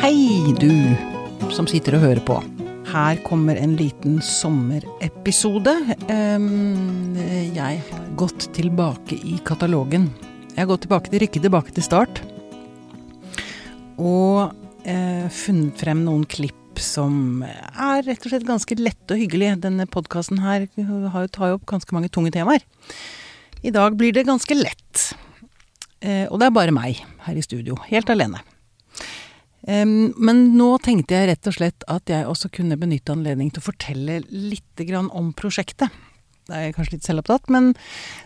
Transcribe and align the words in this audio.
Hei, 0.00 0.54
du 0.58 0.72
som 1.54 1.68
sitter 1.68 1.98
og 1.98 2.04
hører 2.06 2.20
på. 2.24 2.38
Her 2.90 3.20
kommer 3.22 3.58
en 3.60 3.76
liten 3.78 4.18
sommerepisode. 4.24 5.74
Jeg 6.10 7.82
har 7.86 8.06
gått 8.18 8.48
tilbake 8.56 9.18
i 9.20 9.38
katalogen. 9.46 10.08
Jeg 10.54 10.64
har 10.64 10.70
gått 10.72 10.86
tilbake 10.88 11.12
til 11.12 11.22
Rykke 11.22 11.42
tilbake 11.44 11.74
til 11.76 11.86
start. 11.86 12.22
Og 14.00 14.50
eh, 14.88 15.28
funnet 15.30 15.78
frem 15.78 16.02
noen 16.06 16.24
klipp 16.28 16.59
som 16.84 17.42
er 17.44 18.04
rett 18.06 18.24
og 18.24 18.32
slett 18.32 18.46
ganske 18.48 18.78
lette 18.80 19.16
og 19.16 19.20
hyggelige. 19.22 19.58
Denne 19.64 19.86
podkasten 19.90 20.40
her 20.44 20.66
tar 21.32 21.52
jo 21.52 21.58
opp 21.58 21.66
ganske 21.70 21.96
mange 21.96 22.12
tunge 22.12 22.32
temaer. 22.34 22.64
I 23.62 23.72
dag 23.74 23.96
blir 24.00 24.14
det 24.16 24.28
ganske 24.28 24.56
lett. 24.56 25.10
Eh, 26.00 26.26
og 26.30 26.40
det 26.40 26.48
er 26.48 26.56
bare 26.56 26.74
meg 26.74 27.02
her 27.26 27.36
i 27.36 27.44
studio, 27.44 27.76
helt 27.90 28.10
alene. 28.12 28.40
Men 29.70 30.38
nå 30.56 30.70
tenkte 30.82 31.14
jeg 31.14 31.28
rett 31.28 31.48
og 31.50 31.54
slett 31.54 31.84
at 31.92 32.08
jeg 32.08 32.26
også 32.26 32.48
kunne 32.50 32.78
benytte 32.80 33.12
anledning 33.12 33.50
til 33.52 33.60
å 33.60 33.66
fortelle 33.68 34.16
litt 34.32 34.80
om 35.12 35.34
prosjektet. 35.36 35.92
Det 36.48 36.56
er 36.56 36.72
kanskje 36.74 36.96
litt 36.96 37.06
selvopptatt, 37.06 37.50
men 37.52 37.74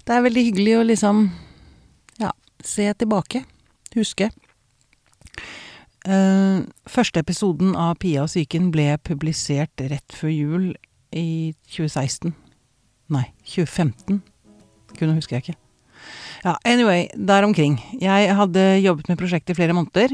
det 0.07 0.15
er 0.15 0.25
veldig 0.25 0.45
hyggelig 0.47 0.77
å 0.79 0.87
liksom 0.87 1.25
ja, 2.23 2.31
se 2.65 2.87
tilbake. 2.95 3.43
Huske. 3.99 4.31
Eh, 6.05 6.65
første 6.91 7.23
episoden 7.25 7.73
av 7.81 7.95
Pia 8.03 8.27
og 8.27 8.29
psyken 8.29 8.69
ble 8.75 8.91
publisert 9.01 9.81
rett 9.89 10.13
før 10.13 10.33
jul 10.33 10.67
i 11.17 11.55
2016. 11.73 12.35
Nei, 13.15 13.25
2015. 13.49 14.21
Kunne 14.99 15.17
husker 15.17 15.39
jeg 15.39 15.47
ikke. 15.47 15.59
Ja, 16.45 16.59
anyway, 16.69 17.07
der 17.17 17.47
omkring. 17.47 17.79
Jeg 18.03 18.37
hadde 18.37 18.65
jobbet 18.85 19.09
med 19.09 19.21
prosjektet 19.21 19.55
i 19.55 19.59
flere 19.63 19.77
måneder. 19.77 20.13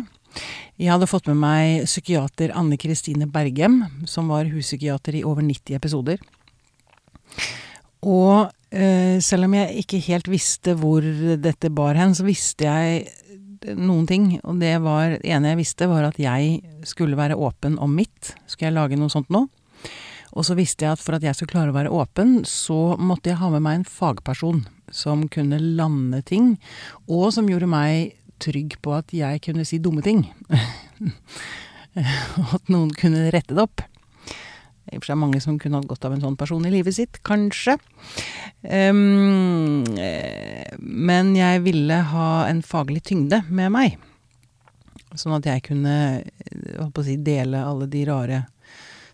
Jeg 0.78 0.92
hadde 0.92 1.10
fått 1.10 1.26
med 1.26 1.40
meg 1.42 1.88
psykiater 1.88 2.54
Anne 2.54 2.78
Kristine 2.78 3.26
Bergem, 3.26 3.82
som 4.06 4.30
var 4.30 4.46
huspsykiater 4.46 5.18
i 5.18 5.24
over 5.26 5.42
90 5.42 5.74
episoder. 5.74 6.22
Og 8.06 8.46
eh, 8.70 9.18
selv 9.18 9.48
om 9.48 9.58
jeg 9.58 9.82
ikke 9.82 10.04
helt 10.06 10.30
visste 10.30 10.76
hvor 10.78 11.02
dette 11.02 11.72
bar 11.74 11.98
hen, 11.98 12.14
så 12.14 12.24
visste 12.24 12.70
jeg 12.70 13.10
noen 13.76 14.06
ting. 14.08 14.26
Og 14.44 14.60
det 14.62 14.76
var, 14.84 15.16
det 15.20 15.30
ene 15.30 15.52
jeg 15.52 15.60
visste, 15.62 15.88
var 15.90 16.08
at 16.08 16.20
jeg 16.20 16.60
skulle 16.88 17.18
være 17.18 17.38
åpen 17.38 17.78
om 17.82 17.92
mitt. 17.96 18.34
Skulle 18.46 18.70
jeg 18.70 18.78
lage 18.78 19.00
noe 19.00 19.12
sånt 19.12 19.30
nå? 19.32 19.46
Og 20.30 20.46
så 20.46 20.54
visste 20.54 20.86
jeg 20.86 20.94
at 20.94 21.02
for 21.02 21.16
at 21.16 21.24
jeg 21.26 21.34
skulle 21.34 21.54
klare 21.56 21.72
å 21.72 21.76
være 21.76 21.92
åpen, 21.94 22.40
så 22.46 22.94
måtte 23.00 23.32
jeg 23.32 23.40
ha 23.40 23.50
med 23.50 23.64
meg 23.64 23.80
en 23.80 23.88
fagperson 23.88 24.62
som 24.94 25.26
kunne 25.30 25.58
lande 25.58 26.22
ting, 26.26 26.54
og 27.10 27.30
som 27.34 27.48
gjorde 27.50 27.70
meg 27.70 28.16
trygg 28.42 28.78
på 28.82 28.94
at 28.96 29.12
jeg 29.14 29.42
kunne 29.44 29.66
si 29.68 29.80
dumme 29.82 30.02
ting. 30.06 30.24
Og 31.90 32.52
at 32.56 32.70
noen 32.72 32.92
kunne 32.94 33.28
rette 33.34 33.56
det 33.56 33.66
opp. 33.66 33.84
I 34.90 34.98
og 34.98 35.04
for 35.04 35.12
seg 35.12 35.20
mange 35.20 35.40
som 35.42 35.58
kunne 35.60 35.78
hatt 35.78 35.88
godt 35.90 36.06
av 36.08 36.14
en 36.16 36.22
sånn 36.24 36.38
person 36.38 36.64
i 36.66 36.72
livet 36.72 36.96
sitt, 36.96 37.20
kanskje. 37.26 37.76
Um, 38.66 39.84
men 40.78 41.34
jeg 41.38 41.62
ville 41.66 42.00
ha 42.12 42.30
en 42.48 42.62
faglig 42.66 43.04
tyngde 43.10 43.42
med 43.48 43.70
meg. 43.74 44.00
Sånn 45.18 45.36
at 45.38 45.46
jeg 45.46 45.64
kunne 45.66 45.94
eh, 46.22 46.98
si, 47.06 47.16
dele 47.18 47.62
alle 47.66 47.88
de 47.90 48.04
rare 48.06 48.44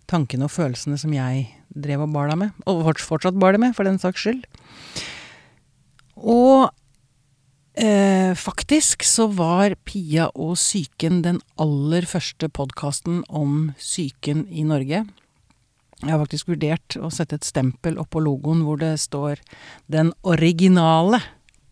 tankene 0.09 0.47
og 0.47 0.53
følelsene 0.53 0.99
som 1.01 1.13
jeg 1.17 1.47
drev 1.73 2.05
og 2.05 2.13
bar 2.13 2.33
deg 2.33 2.41
med. 2.41 2.65
Og 2.69 2.85
fortsatt 3.01 3.39
bar 3.41 3.57
det 3.57 3.63
med, 3.65 3.77
for 3.77 3.89
den 3.89 4.01
saks 4.01 4.25
skyld. 4.25 4.45
Og 6.17 6.69
Eh, 7.77 8.35
faktisk 8.35 9.05
så 9.05 9.27
var 9.29 9.75
Pia 9.85 10.31
og 10.33 10.55
psyken 10.57 11.19
den 11.21 11.43
aller 11.61 12.07
første 12.09 12.49
podkasten 12.49 13.19
om 13.29 13.75
psyken 13.77 14.47
i 14.49 14.65
Norge. 14.65 15.03
Jeg 16.03 16.13
har 16.13 16.21
faktisk 16.21 16.51
vurdert 16.51 16.99
å 17.01 17.09
sette 17.15 17.39
et 17.39 17.47
stempel 17.47 17.97
oppå 18.01 18.21
logoen 18.21 18.63
hvor 18.67 18.77
det 18.81 18.99
står 19.01 19.41
'Den 19.89 20.13
originale 20.23 21.23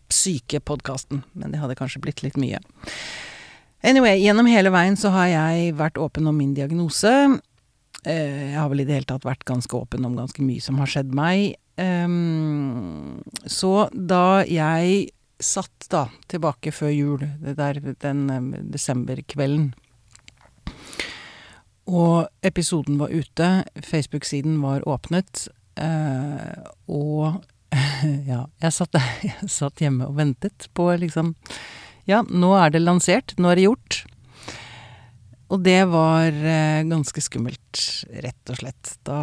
psykepodkasten', 0.09 1.23
men 1.33 1.51
det 1.51 1.59
hadde 1.59 1.77
kanskje 1.77 2.01
blitt 2.01 2.23
litt 2.23 2.37
mye. 2.37 2.59
Anyway, 3.83 4.17
gjennom 4.17 4.47
hele 4.49 4.71
veien 4.73 4.97
så 4.97 5.11
har 5.13 5.27
jeg 5.27 5.75
vært 5.77 5.99
åpen 6.01 6.25
om 6.27 6.37
min 6.37 6.55
diagnose. 6.57 7.39
Eh, 8.05 8.51
jeg 8.51 8.57
har 8.57 8.69
vel 8.69 8.81
i 8.81 8.85
det 8.85 8.97
hele 8.97 9.09
tatt 9.09 9.25
vært 9.25 9.45
ganske 9.45 9.77
åpen 9.77 10.05
om 10.05 10.15
ganske 10.17 10.41
mye 10.41 10.61
som 10.61 10.77
har 10.81 10.89
skjedd 10.89 11.13
meg. 11.13 11.55
Um, 11.77 13.21
så 13.45 13.89
da 13.91 14.45
jeg 14.47 15.09
satt 15.43 15.89
da 15.91 16.07
tilbake 16.31 16.71
før 16.73 16.93
jul, 16.93 17.25
det 17.43 17.57
der, 17.59 17.81
den 18.01 18.29
um, 18.31 18.53
desemberkvelden. 18.71 19.73
Og 21.85 22.25
episoden 22.45 22.97
var 22.97 23.13
ute, 23.13 23.49
Facebook-siden 23.85 24.57
var 24.63 24.85
åpnet, 24.89 25.47
eh, 25.77 26.65
og 26.89 27.43
ja, 28.31 28.45
jeg 28.63 28.73
satt, 28.73 28.97
jeg 29.27 29.51
satt 29.51 29.83
hjemme 29.83 30.09
og 30.09 30.17
ventet 30.17 30.69
på 30.77 30.89
liksom 31.01 31.35
Ja, 32.09 32.21
nå 32.25 32.53
er 32.57 32.73
det 32.73 32.83
lansert, 32.83 33.33
nå 33.41 33.49
er 33.51 33.59
det 33.59 33.67
gjort. 33.67 34.03
Og 35.53 35.61
det 35.61 35.83
var 35.89 36.33
eh, 36.33 36.81
ganske 36.89 37.21
skummelt, 37.21 37.81
rett 38.21 38.51
og 38.53 38.59
slett. 38.59 38.95
Da 39.05 39.17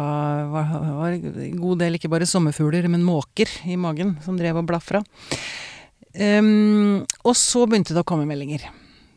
var, 0.51 0.71
var 0.99 1.15
en 1.15 1.59
god 1.59 1.83
del 1.83 1.99
ikke 1.99 2.11
bare 2.11 2.27
sommerfugler, 2.27 2.87
men 2.91 3.03
måker 3.07 3.51
i 3.67 3.75
magen 3.79 4.15
som 4.23 4.39
drev 4.39 4.61
og 4.61 4.67
blafra. 4.71 5.03
Um, 6.13 7.03
og 7.25 7.33
så 7.35 7.63
begynte 7.65 7.95
det 7.95 8.03
å 8.03 8.07
komme 8.07 8.27
meldinger 8.29 8.67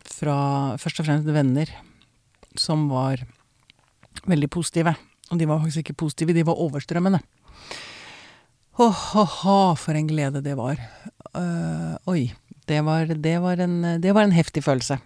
fra 0.08 0.36
først 0.80 1.02
og 1.02 1.08
fremst 1.10 1.28
venner 1.28 1.68
som 2.56 2.86
var 2.88 3.20
veldig 4.24 4.50
positive. 4.52 4.96
Og 5.30 5.40
de 5.40 5.48
var 5.48 5.60
faktisk 5.62 5.84
ikke 5.84 6.00
positive, 6.06 6.36
de 6.36 6.46
var 6.46 6.60
overstrømmende. 6.62 7.20
Ho-ho-ho, 8.76 9.74
for 9.80 9.96
en 9.96 10.08
glede 10.08 10.42
det 10.44 10.56
var. 10.58 10.80
Uh, 11.32 11.96
oi. 12.08 12.32
Det 12.66 12.80
var, 12.82 13.06
det, 13.06 13.36
var 13.38 13.60
en, 13.62 14.00
det 14.02 14.10
var 14.14 14.26
en 14.26 14.34
heftig 14.34 14.64
følelse. 14.66 14.98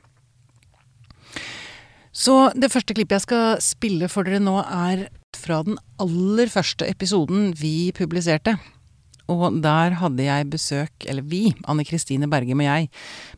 Så 2.10 2.36
det 2.56 2.70
første 2.72 2.96
klippet 2.96 3.18
jeg 3.18 3.26
skal 3.26 3.60
spille 3.64 4.08
for 4.08 4.24
dere 4.26 4.40
nå, 4.40 4.56
er 4.64 5.08
fra 5.36 5.60
den 5.66 5.76
aller 6.00 6.50
første 6.50 6.88
episoden 6.88 7.52
vi 7.60 7.92
publiserte. 7.96 8.56
Og 9.30 9.60
der 9.62 9.94
hadde 10.00 10.24
jeg 10.26 10.48
besøk, 10.50 11.06
eller 11.06 11.22
vi, 11.22 11.52
Anne 11.70 11.84
Kristine 11.86 12.26
Bergem 12.30 12.64
og 12.64 12.66
jeg, 12.66 12.88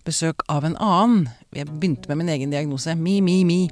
besøk 0.07 0.47
av 0.49 0.65
en 0.65 0.79
annen. 0.81 1.27
Jeg 1.53 1.69
begynte 1.69 2.09
med 2.09 2.23
min 2.23 2.31
egen 2.33 2.53
diagnose. 2.53 2.95
Mi, 2.97 3.19
mi, 3.21 3.43
mi. 3.45 3.67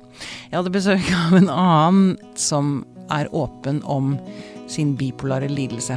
Jeg 0.50 0.58
hadde 0.58 0.72
besøk 0.74 1.06
av 1.16 1.36
en 1.38 1.48
annen 1.48 2.18
som 2.36 2.82
er 3.08 3.30
åpen 3.32 3.80
om 3.88 4.18
sin 4.68 4.92
bipolare 5.00 5.48
lidelse. 5.48 5.96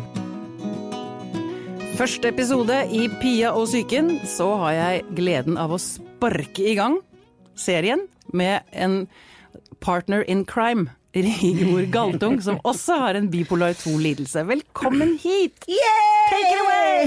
Første 1.99 2.31
episode 2.31 2.77
i 2.87 3.09
Pia 3.19 3.51
og 3.51 3.67
psyken, 3.67 4.15
så 4.23 4.47
har 4.63 4.77
jeg 4.77 5.03
gleden 5.19 5.59
av 5.59 5.75
å 5.75 5.81
sparke 5.81 6.63
i 6.71 6.77
gang 6.79 7.01
serien 7.59 8.07
med 8.31 8.63
en 8.71 9.03
partner 9.83 10.23
in 10.31 10.47
crime. 10.47 10.87
Rigmor 11.15 11.85
Galtung, 11.93 12.39
som 12.41 12.55
også 12.65 12.95
har 12.97 13.13
en 13.19 13.27
bipolar 13.29 13.75
2-lidelse. 13.77 14.41
Velkommen 14.49 15.11
hit! 15.21 15.53
Yeah! 15.69 16.09
Take 16.33 16.49
it 16.49 16.61
away! 16.63 17.03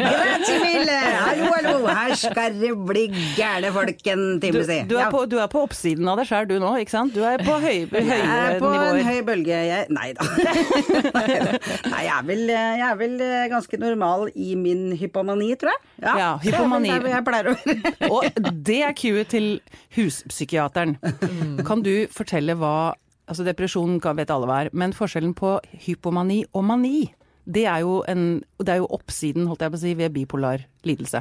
Grazie 0.00 0.60
mille! 0.62 0.94
Hallo, 1.20 1.50
hallo! 1.52 1.74
Her 1.90 2.14
skal 2.16 2.56
det 2.62 2.70
bli 2.88 3.02
gærne 3.36 3.68
folk 3.74 4.00
en 4.08 4.22
Du, 4.40 4.46
time, 4.46 4.62
si. 4.64 4.78
du, 4.88 4.94
er 4.96 5.10
på, 5.12 5.26
du 5.28 5.36
er 5.42 5.50
på 5.52 5.66
oppsiden 5.66 6.08
av 6.08 6.16
deg 6.22 6.30
sjøl 6.30 6.48
du 6.48 6.54
nå, 6.62 6.70
ikke 6.80 6.94
sant? 6.94 7.12
Du 7.12 7.20
er 7.28 7.44
på 7.44 7.58
høy, 7.60 7.82
nivåer. 7.90 8.08
Jeg 8.08 8.54
er 8.54 8.56
på 8.62 8.72
en 8.72 9.02
høy 9.10 9.20
bølge, 9.28 9.60
jeg 9.68 9.92
Nei 9.92 10.08
da. 10.16 10.24
Nei, 11.92 12.06
jeg 12.06 12.14
er, 12.14 12.24
vel, 12.30 12.42
jeg 12.54 12.86
er 12.88 12.96
vel 13.02 13.14
ganske 13.52 13.82
normal 13.84 14.30
i 14.32 14.54
min 14.56 14.96
hypomani, 14.96 15.50
tror 15.60 15.74
jeg. 15.74 15.84
Ja, 16.08 16.32
hypomani. 16.40 16.88
Det 16.88 16.96
er 16.96 17.04
vel 17.04 17.16
jeg 17.18 17.28
pleier 17.28 17.52
å 17.52 17.56
være. 17.60 18.08
Og 18.08 18.42
det 18.70 18.80
er 18.88 18.96
cue 18.96 19.28
til 19.28 19.52
huspsykiateren. 19.98 20.96
Kan 21.68 21.84
du 21.84 21.92
fortelle 22.08 22.29
hva 22.30 22.94
Altså 23.30 23.44
depresjon 23.46 24.00
vet 24.02 24.30
alle 24.34 24.46
hva 24.48 24.56
er, 24.64 24.70
men 24.74 24.90
forskjellen 24.90 25.36
på 25.38 25.52
hypomani 25.84 26.40
og 26.50 26.64
mani, 26.66 27.12
det 27.46 27.62
er 27.70 27.84
jo, 27.84 28.00
en, 28.10 28.40
det 28.58 28.72
er 28.72 28.80
jo 28.80 28.88
oppsiden, 28.90 29.46
holdt 29.46 29.62
jeg 29.62 29.70
på 29.70 29.78
å 29.78 29.82
si, 29.84 29.92
ved 29.94 30.14
bipolar 30.16 30.64
lidelse. 30.82 31.20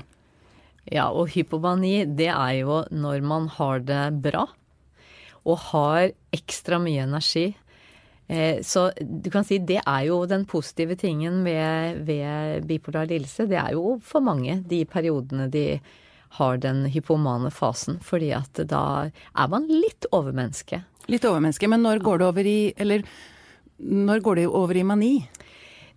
Ja, 0.89 1.11
og 1.13 1.29
hypomani, 1.35 2.07
det 2.09 2.31
er 2.33 2.63
jo 2.63 2.79
når 2.89 3.21
man 3.21 3.45
har 3.59 3.85
det 3.85 4.01
bra 4.25 4.47
og 5.45 5.57
har 5.69 6.09
ekstra 6.33 6.79
mye 6.81 7.05
energi. 7.05 7.53
Eh, 8.27 8.59
Så 8.65 8.89
du 8.99 9.29
kan 9.29 9.45
si 9.45 9.59
det 9.61 9.79
er 9.85 10.03
jo 10.09 10.25
den 10.25 10.45
positive 10.49 10.97
tingen 10.99 11.43
ved, 11.45 12.03
ved 12.05 12.67
bipolar 12.67 13.05
lidelse. 13.09 13.47
Det 13.49 13.57
er 13.57 13.77
jo 13.77 13.99
for 14.01 14.21
mange 14.21 14.63
de 14.69 14.83
periodene 14.85 15.49
de 15.49 15.79
har 16.37 16.57
den 16.61 16.85
hypomane 16.93 17.49
fasen, 17.49 17.97
fordi 18.01 18.33
at 18.37 18.65
da 18.69 19.09
er 19.09 19.47
man 19.49 19.65
litt 19.69 20.05
overmenneske. 20.11 20.83
Litt 21.09 21.25
overmenneske. 21.25 21.69
Men 21.71 21.83
når 21.85 22.03
går 22.05 22.21
det 22.21 22.27
over 22.29 22.49
i 22.49 22.59
Eller 22.77 23.05
når 23.79 24.19
går 24.19 24.41
det 24.41 24.47
over 24.47 24.77
i 24.77 24.83
mani? 24.83 25.13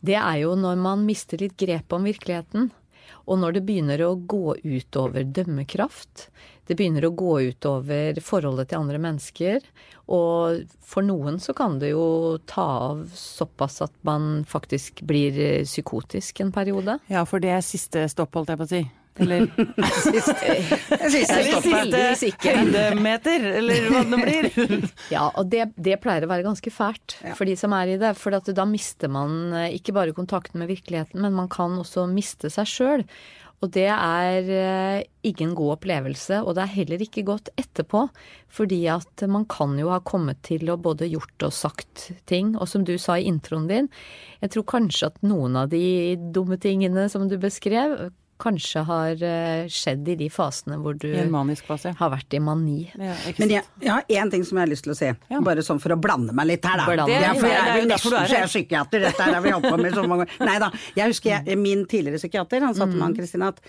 Det 0.03 0.15
er 0.19 0.39
jo 0.43 0.55
når 0.59 0.79
man 0.79 1.03
mister 1.07 1.39
litt 1.39 1.57
grepet 1.59 1.93
om 1.95 2.07
virkeligheten. 2.07 2.71
Og 3.31 3.39
når 3.39 3.55
det 3.55 3.63
begynner 3.67 4.03
å 4.03 4.15
gå 4.17 4.57
utover 4.63 5.27
dømmekraft. 5.27 6.29
Det 6.67 6.75
begynner 6.79 7.07
å 7.07 7.13
gå 7.15 7.35
utover 7.53 8.19
forholdet 8.23 8.71
til 8.71 8.81
andre 8.81 8.99
mennesker. 9.03 9.67
Og 10.15 10.65
for 10.87 11.07
noen 11.07 11.39
så 11.43 11.55
kan 11.59 11.79
det 11.83 11.93
jo 11.93 12.39
ta 12.51 12.65
av 12.89 13.05
såpass 13.19 13.83
at 13.87 13.95
man 14.07 14.43
faktisk 14.49 15.05
blir 15.07 15.63
psykotisk 15.67 16.43
en 16.43 16.55
periode. 16.55 16.99
Ja, 17.11 17.27
for 17.27 17.43
det 17.43 17.55
er 17.55 17.67
siste 17.67 18.09
stopp, 18.11 18.35
holdt 18.39 18.55
jeg 18.55 18.63
på 18.63 18.69
å 18.71 18.75
si. 18.75 18.83
Eller 19.21 19.47
heldigvis 21.13 22.23
ikke. 22.31 22.55
høydemeter, 22.57 23.45
eller 23.59 23.89
hva 23.93 24.03
det 24.09 24.21
blir. 24.23 24.49
Ja, 25.15 25.27
og 25.29 25.51
det, 25.53 25.69
det 25.77 25.99
pleier 26.03 26.25
å 26.25 26.31
være 26.31 26.47
ganske 26.47 26.73
fælt 26.73 27.19
for 27.37 27.49
de 27.49 27.57
som 27.59 27.75
er 27.77 27.95
i 27.95 28.01
det. 28.01 28.15
For 28.19 28.35
at 28.37 28.49
da 28.57 28.65
mister 28.69 29.13
man 29.13 29.53
eh, 29.53 29.77
ikke 29.77 29.95
bare 29.97 30.17
kontakten 30.17 30.63
med 30.63 30.73
virkeligheten, 30.73 31.21
men 31.23 31.37
man 31.37 31.51
kan 31.53 31.77
også 31.83 32.07
miste 32.11 32.51
seg 32.53 32.69
sjøl. 32.71 33.07
Og 33.63 33.71
det 33.77 33.87
er 33.95 34.49
eh, 34.51 35.05
ingen 35.29 35.53
god 35.55 35.77
opplevelse, 35.77 36.41
og 36.43 36.57
det 36.57 36.65
er 36.65 36.73
heller 36.73 37.05
ikke 37.05 37.23
godt 37.29 37.53
etterpå. 37.61 38.09
Fordi 38.51 38.81
at 38.91 39.23
man 39.31 39.47
kan 39.51 39.77
jo 39.79 39.93
ha 39.93 40.01
kommet 40.03 40.43
til 40.49 40.73
å 40.73 40.81
både 40.83 41.07
gjort 41.13 41.47
og 41.47 41.55
sagt 41.55 42.09
ting. 42.31 42.57
Og 42.59 42.67
som 42.71 42.83
du 42.89 42.97
sa 42.99 43.21
i 43.21 43.29
introen 43.31 43.69
din, 43.71 43.89
jeg 44.43 44.57
tror 44.57 44.67
kanskje 44.75 45.13
at 45.13 45.23
noen 45.23 45.61
av 45.61 45.71
de 45.71 46.17
dumme 46.35 46.59
tingene 46.63 47.07
som 47.13 47.29
du 47.31 47.39
beskrev, 47.43 48.11
kanskje 48.43 48.83
har 48.89 49.23
eh, 49.23 49.69
skjedd 49.71 50.09
i 50.13 50.17
de 50.19 50.29
fasene 50.33 50.77
hvor 50.83 50.97
du 50.99 51.07
fase. 51.63 51.93
har 51.99 52.11
vært 52.13 52.35
i 52.35 52.41
mani. 52.43 52.91
Ja, 52.99 53.15
Men 53.39 53.55
jeg, 53.55 53.63
jeg 53.81 53.91
har 53.93 54.03
én 54.11 54.31
ting 54.35 54.45
som 54.45 54.59
jeg 54.59 54.67
har 54.67 54.73
lyst 54.73 54.85
til 54.89 54.93
å 54.93 54.99
si, 54.99 55.11
Ja. 55.31 55.41
bare 55.41 55.63
sånn 55.63 55.81
for 55.83 55.95
å 55.95 56.01
blande 56.03 56.35
meg 56.35 56.47
litt 56.51 56.65
her, 56.67 56.83
da. 56.83 56.87
Blande. 56.91 57.07
Det 57.15 57.29
er, 57.31 57.39
for 57.39 57.49
jeg 57.49 57.63
er 57.63 57.81
jo 57.81 57.89
nesten 57.89 58.13
er 58.19 58.27
så 58.27 58.35
jeg 58.37 58.43
er 58.43 58.53
psykiater, 58.53 59.01
dette 59.07 59.23
her 59.23 59.35
har 59.39 59.43
vi 59.47 59.55
holdt 59.55 59.71
på 59.71 59.79
med 59.81 59.95
så 59.95 60.05
mange 60.09 60.27
ganger. 60.27 60.47
Nei 60.51 60.59
da. 60.59 60.71
Jeg 60.99 61.15
husker 61.15 61.31
jeg, 61.47 61.59
min 61.59 61.87
tidligere 61.87 62.19
psykiater, 62.19 62.61
han 62.67 62.75
sa 62.75 62.87
til 62.87 62.99
Mm. 62.99 63.07
meg, 63.09 63.17
Kristina, 63.17 63.49
at 63.49 63.61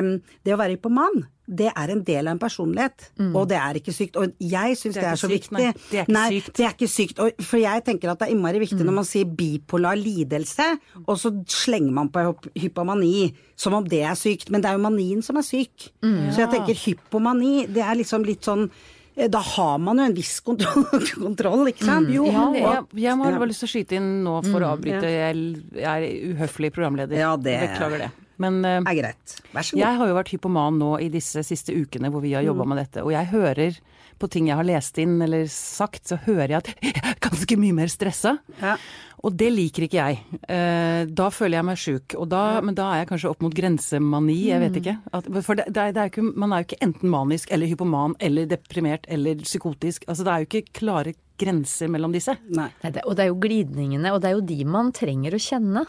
um, 0.00 0.10
det 0.44 0.54
å 0.54 0.58
være 0.58 0.76
hypoman 0.78 1.24
det 1.46 1.66
er 1.76 1.90
en 1.92 2.00
del 2.04 2.26
av 2.28 2.32
en 2.32 2.38
personlighet, 2.40 3.10
og 3.36 3.48
det 3.50 3.56
er 3.60 3.74
ikke 3.76 3.92
sykt. 3.92 4.16
Og 4.16 4.32
jeg 4.40 4.76
syns 4.80 4.94
Mm. 4.96 5.00
Det 5.00 5.02
det, 5.02 5.10
er 5.10 5.20
så 5.20 5.28
sykt, 5.28 5.50
viktig. 5.50 5.52
nei. 5.52 5.72
Det 5.90 5.98
er 5.98 6.04
ikke 6.04 6.12
nei, 6.14 6.28
sykt. 6.30 6.48
Mm. 6.48 6.54
det 6.56 6.64
er 6.64 6.72
ikke 6.72 6.88
sykt. 6.88 7.18
Og, 7.20 7.44
for 7.44 7.58
jeg 7.60 7.84
tenker 7.84 8.10
at 8.12 8.18
det 8.18 8.28
er 8.28 8.32
innmari 8.34 8.62
viktig 8.62 8.80
når 8.84 8.96
man 8.96 9.04
sier 9.04 9.24
bipolar 9.28 9.96
lidelse, 10.00 10.66
og 11.06 11.16
så 11.20 11.32
slenger 11.46 11.92
man 11.92 12.08
på 12.08 12.24
hyp- 12.24 12.50
hypomani 12.64 13.34
som 13.56 13.74
om 13.74 13.84
det 13.84 14.02
er 14.08 14.14
sykt. 14.16 14.48
Men 14.50 14.62
det 14.64 14.70
er 14.70 14.78
jo 14.78 14.84
manien 14.86 15.22
som 15.22 15.36
er 15.36 15.42
syk. 15.44 15.90
Mm. 16.02 16.32
Så 16.32 16.44
jeg 16.46 16.50
tenker 16.56 16.74
hypomani, 16.86 17.66
det 17.68 17.82
er 17.84 17.94
liksom 18.00 18.24
litt 18.24 18.42
sånn 18.48 18.70
eh, 19.16 19.28
da 19.28 19.38
har 19.38 19.76
man 19.78 19.98
jo 20.00 20.04
en 20.08 20.14
viss 20.16 20.40
kontroll, 20.40 20.88
kontroll 21.14 21.68
ikke 21.70 21.84
sant? 21.84 22.08
Jo, 22.10 22.24
Ja, 22.32 22.48
jeg, 22.56 22.84
jeg 23.04 23.16
må 23.20 23.28
bare 23.30 23.46
lyst 23.52 23.60
til 23.62 23.68
å 23.68 23.74
skyte 23.76 24.00
inn 24.00 24.08
nå 24.24 24.40
for 24.48 24.64
å 24.64 24.72
avbryte. 24.74 25.06
Jeg, 25.06 25.62
jeg 25.76 25.86
er 26.08 26.34
uhøflig 26.34 26.72
programleder. 26.74 27.20
Ja, 27.20 27.36
det- 27.36 27.60
Beklager 27.68 28.06
det. 28.08 28.12
Men 28.42 28.64
eh, 28.64 28.80
er 28.80 28.98
greit. 28.98 29.36
Vær 29.54 29.66
så 29.66 29.76
god. 29.76 29.82
jeg 29.82 29.98
har 30.00 30.10
jo 30.10 30.16
vært 30.18 30.32
hypoman 30.34 30.78
nå 30.80 30.92
i 31.04 31.10
disse 31.12 31.44
siste 31.46 31.74
ukene 31.76 32.10
hvor 32.12 32.24
vi 32.24 32.34
har 32.34 32.46
jobba 32.46 32.66
med 32.68 32.82
dette. 32.82 33.04
Og 33.04 33.12
jeg 33.14 33.30
hører 33.34 33.78
på 34.18 34.30
ting 34.30 34.48
jeg 34.48 34.58
har 34.58 34.66
lest 34.66 34.98
inn 35.02 35.16
eller 35.24 35.48
sagt, 35.50 36.06
så 36.08 36.18
hører 36.26 36.54
jeg 36.56 36.60
at 36.62 36.70
jeg 36.86 37.02
er 37.02 37.18
ganske 37.22 37.58
mye 37.60 37.78
mer 37.82 37.92
stressa. 37.92 38.36
Ja. 38.62 38.76
Og 39.24 39.32
det 39.40 39.48
liker 39.54 39.86
ikke 39.86 40.00
jeg. 40.02 40.20
Eh, 40.52 41.06
da 41.08 41.30
føler 41.32 41.58
jeg 41.58 41.66
meg 41.70 41.80
sjuk. 41.80 42.16
Men 42.64 42.76
da 42.76 42.90
er 42.92 43.02
jeg 43.02 43.10
kanskje 43.14 43.30
opp 43.32 43.44
mot 43.44 43.56
grensemani, 43.56 44.38
jeg 44.50 44.60
vet 44.60 44.78
ikke. 44.82 44.96
At, 45.16 45.28
for 45.46 45.56
det, 45.56 45.70
det 45.72 45.80
er, 45.80 45.94
det 45.96 46.02
er 46.02 46.12
ikke, 46.12 46.26
man 46.36 46.52
er 46.52 46.62
jo 46.62 46.68
ikke 46.68 46.82
enten 46.84 47.12
manisk 47.12 47.52
eller 47.54 47.70
hypoman 47.70 48.16
eller 48.20 48.48
deprimert 48.50 49.08
eller 49.08 49.40
psykotisk. 49.40 50.04
Altså 50.08 50.26
det 50.26 50.34
er 50.34 50.44
jo 50.44 50.50
ikke 50.50 50.76
klare 50.76 51.14
grenser 51.40 51.88
mellom 51.90 52.12
disse. 52.14 52.36
Nei. 52.54 52.68
Nei, 52.84 52.92
det, 52.94 53.02
og 53.08 53.16
det 53.16 53.24
er 53.24 53.32
jo 53.32 53.40
glidningene, 53.42 54.12
og 54.14 54.20
det 54.22 54.28
er 54.30 54.36
jo 54.36 54.44
de 54.46 54.58
man 54.70 54.92
trenger 54.94 55.34
å 55.34 55.40
kjenne. 55.42 55.82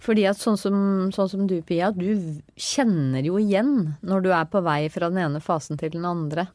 Fordi 0.00 0.22
at 0.30 0.40
sånn 0.40 0.56
som, 0.56 0.76
sånn 1.12 1.28
som 1.28 1.42
du, 1.50 1.58
Pia, 1.66 1.90
du 1.92 2.06
kjenner 2.56 3.26
jo 3.26 3.36
igjen 3.42 3.90
når 4.00 4.24
du 4.24 4.30
er 4.32 4.46
på 4.48 4.62
vei 4.64 4.86
fra 4.88 5.10
den 5.12 5.20
ene 5.26 5.42
fasen 5.44 5.76
til 5.80 5.92
den 5.98 6.06
andre. 6.08 6.46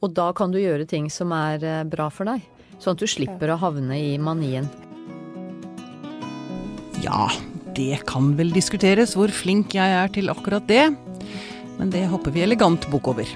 Og 0.00 0.08
da 0.16 0.32
kan 0.34 0.50
du 0.50 0.58
gjøre 0.58 0.88
ting 0.90 1.06
som 1.14 1.30
er 1.36 1.62
eh, 1.62 1.84
bra 1.86 2.08
for 2.10 2.26
deg. 2.32 2.42
Sånn 2.80 2.96
at 2.96 3.04
du 3.04 3.06
slipper 3.06 3.52
å 3.52 3.60
havne 3.60 3.94
i 4.00 4.16
manien. 4.18 4.66
Ja, 7.00 7.30
det 7.76 8.02
kan 8.08 8.34
vel 8.36 8.50
diskuteres 8.52 9.14
hvor 9.16 9.32
flink 9.32 9.72
jeg 9.76 9.92
er 9.96 10.10
til 10.12 10.28
akkurat 10.28 10.66
det. 10.68 10.90
Men 11.78 11.92
det 11.92 12.04
hopper 12.10 12.34
vi 12.34 12.42
elegant 12.44 12.84
bukk 12.92 13.08
over. 13.14 13.28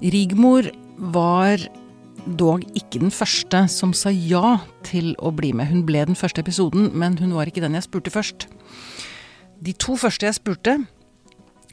Rigmor 0.00 0.68
var 1.14 1.62
dog 2.36 2.66
ikke 2.76 3.00
den 3.00 3.12
første 3.14 3.62
som 3.72 3.94
sa 3.96 4.12
ja 4.12 4.58
til 4.84 5.14
å 5.24 5.32
bli 5.32 5.54
med. 5.56 5.70
Hun 5.70 5.86
ble 5.88 6.04
den 6.10 6.18
første 6.18 6.44
episoden, 6.44 6.90
men 6.92 7.16
hun 7.20 7.32
var 7.36 7.48
ikke 7.48 7.64
den 7.64 7.78
jeg 7.78 7.86
spurte 7.88 8.12
først. 8.12 8.44
De 9.60 9.72
to 9.72 9.96
første 10.00 10.28
jeg 10.28 10.36
spurte, 10.36 10.76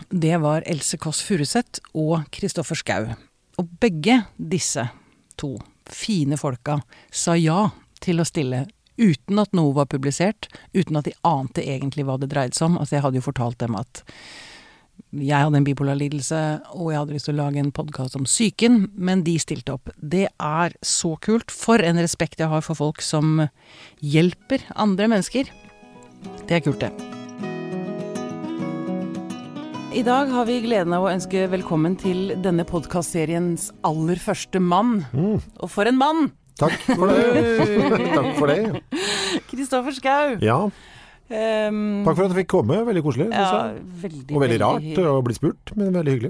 det 0.08 0.40
var 0.40 0.64
Else 0.72 1.00
Kåss 1.02 1.20
Furuseth 1.28 1.84
og 1.98 2.30
Kristoffer 2.32 2.80
Schou. 2.80 3.12
Og 3.60 3.76
begge 3.82 4.22
disse 4.38 4.88
to 5.36 5.58
fine 5.88 6.40
folka 6.40 6.80
sa 7.12 7.36
ja 7.36 7.66
til 8.04 8.22
å 8.22 8.28
stille 8.28 8.68
uten 8.98 9.40
at 9.42 9.56
noe 9.58 9.74
var 9.78 9.90
publisert, 9.92 10.50
uten 10.74 11.00
at 11.00 11.08
de 11.08 11.16
ante 11.28 11.64
egentlig 11.64 12.06
hva 12.08 12.18
det 12.22 12.32
dreide 12.34 12.58
seg 12.58 12.72
om. 12.72 12.78
Altså, 12.82 12.98
jeg 12.98 13.06
hadde 13.06 13.22
jo 13.22 13.28
fortalt 13.30 13.60
dem 13.64 13.78
at 13.80 14.04
jeg 15.14 15.40
hadde 15.40 15.60
en 15.60 15.66
bipolar 15.66 15.96
lidelse, 15.96 16.38
og 16.74 16.90
jeg 16.92 17.00
hadde 17.00 17.16
lyst 17.16 17.30
til 17.30 17.38
å 17.38 17.44
lage 17.44 17.62
en 17.62 17.72
podkast 17.72 18.18
om 18.18 18.26
psyken, 18.28 18.88
men 18.98 19.22
de 19.24 19.38
stilte 19.40 19.78
opp. 19.78 19.92
Det 19.98 20.26
er 20.28 20.74
så 20.86 21.14
kult. 21.24 21.54
For 21.54 21.80
en 21.80 22.02
respekt 22.02 22.42
jeg 22.42 22.52
har 22.52 22.66
for 22.66 22.78
folk 22.78 23.04
som 23.06 23.46
hjelper 24.04 24.66
andre 24.76 25.08
mennesker. 25.14 25.54
Det 26.50 26.58
er 26.58 26.66
kult, 26.66 26.82
det. 26.84 26.92
I 29.98 30.04
dag 30.06 30.30
har 30.30 30.46
vi 30.46 30.60
gleden 30.62 30.94
av 30.94 31.08
å 31.08 31.14
ønske 31.14 31.48
velkommen 31.50 31.96
til 31.98 32.36
denne 32.44 32.66
podkastseriens 32.68 33.72
aller 33.88 34.20
første 34.22 34.60
mann. 34.62 35.00
Og 35.16 35.72
for 35.74 35.90
en 35.90 35.98
mann! 35.98 36.28
Takk 36.58 36.78
for 36.90 37.08
det. 37.12 37.22
Takk 38.18 38.30
for 38.40 38.48
det. 38.52 38.82
Kristoffer 39.52 39.98
Schou. 40.00 40.38
Ja, 40.46 40.60
Um, 41.28 42.06
takk 42.06 42.16
for 42.16 42.24
at 42.24 42.32
jeg 42.32 42.38
fikk 42.46 42.52
komme. 42.54 42.76
Veldig 42.88 43.02
koselig. 43.04 43.26
Ja, 43.36 43.74
veldig, 44.00 44.32
Og 44.32 44.40
veldig 44.46 44.58
rart 44.62 45.00
å 45.04 45.16
bli 45.28 45.34
spurt, 45.36 45.74
men 45.76 45.90
veldig 45.92 46.14
hyggelig. 46.14 46.30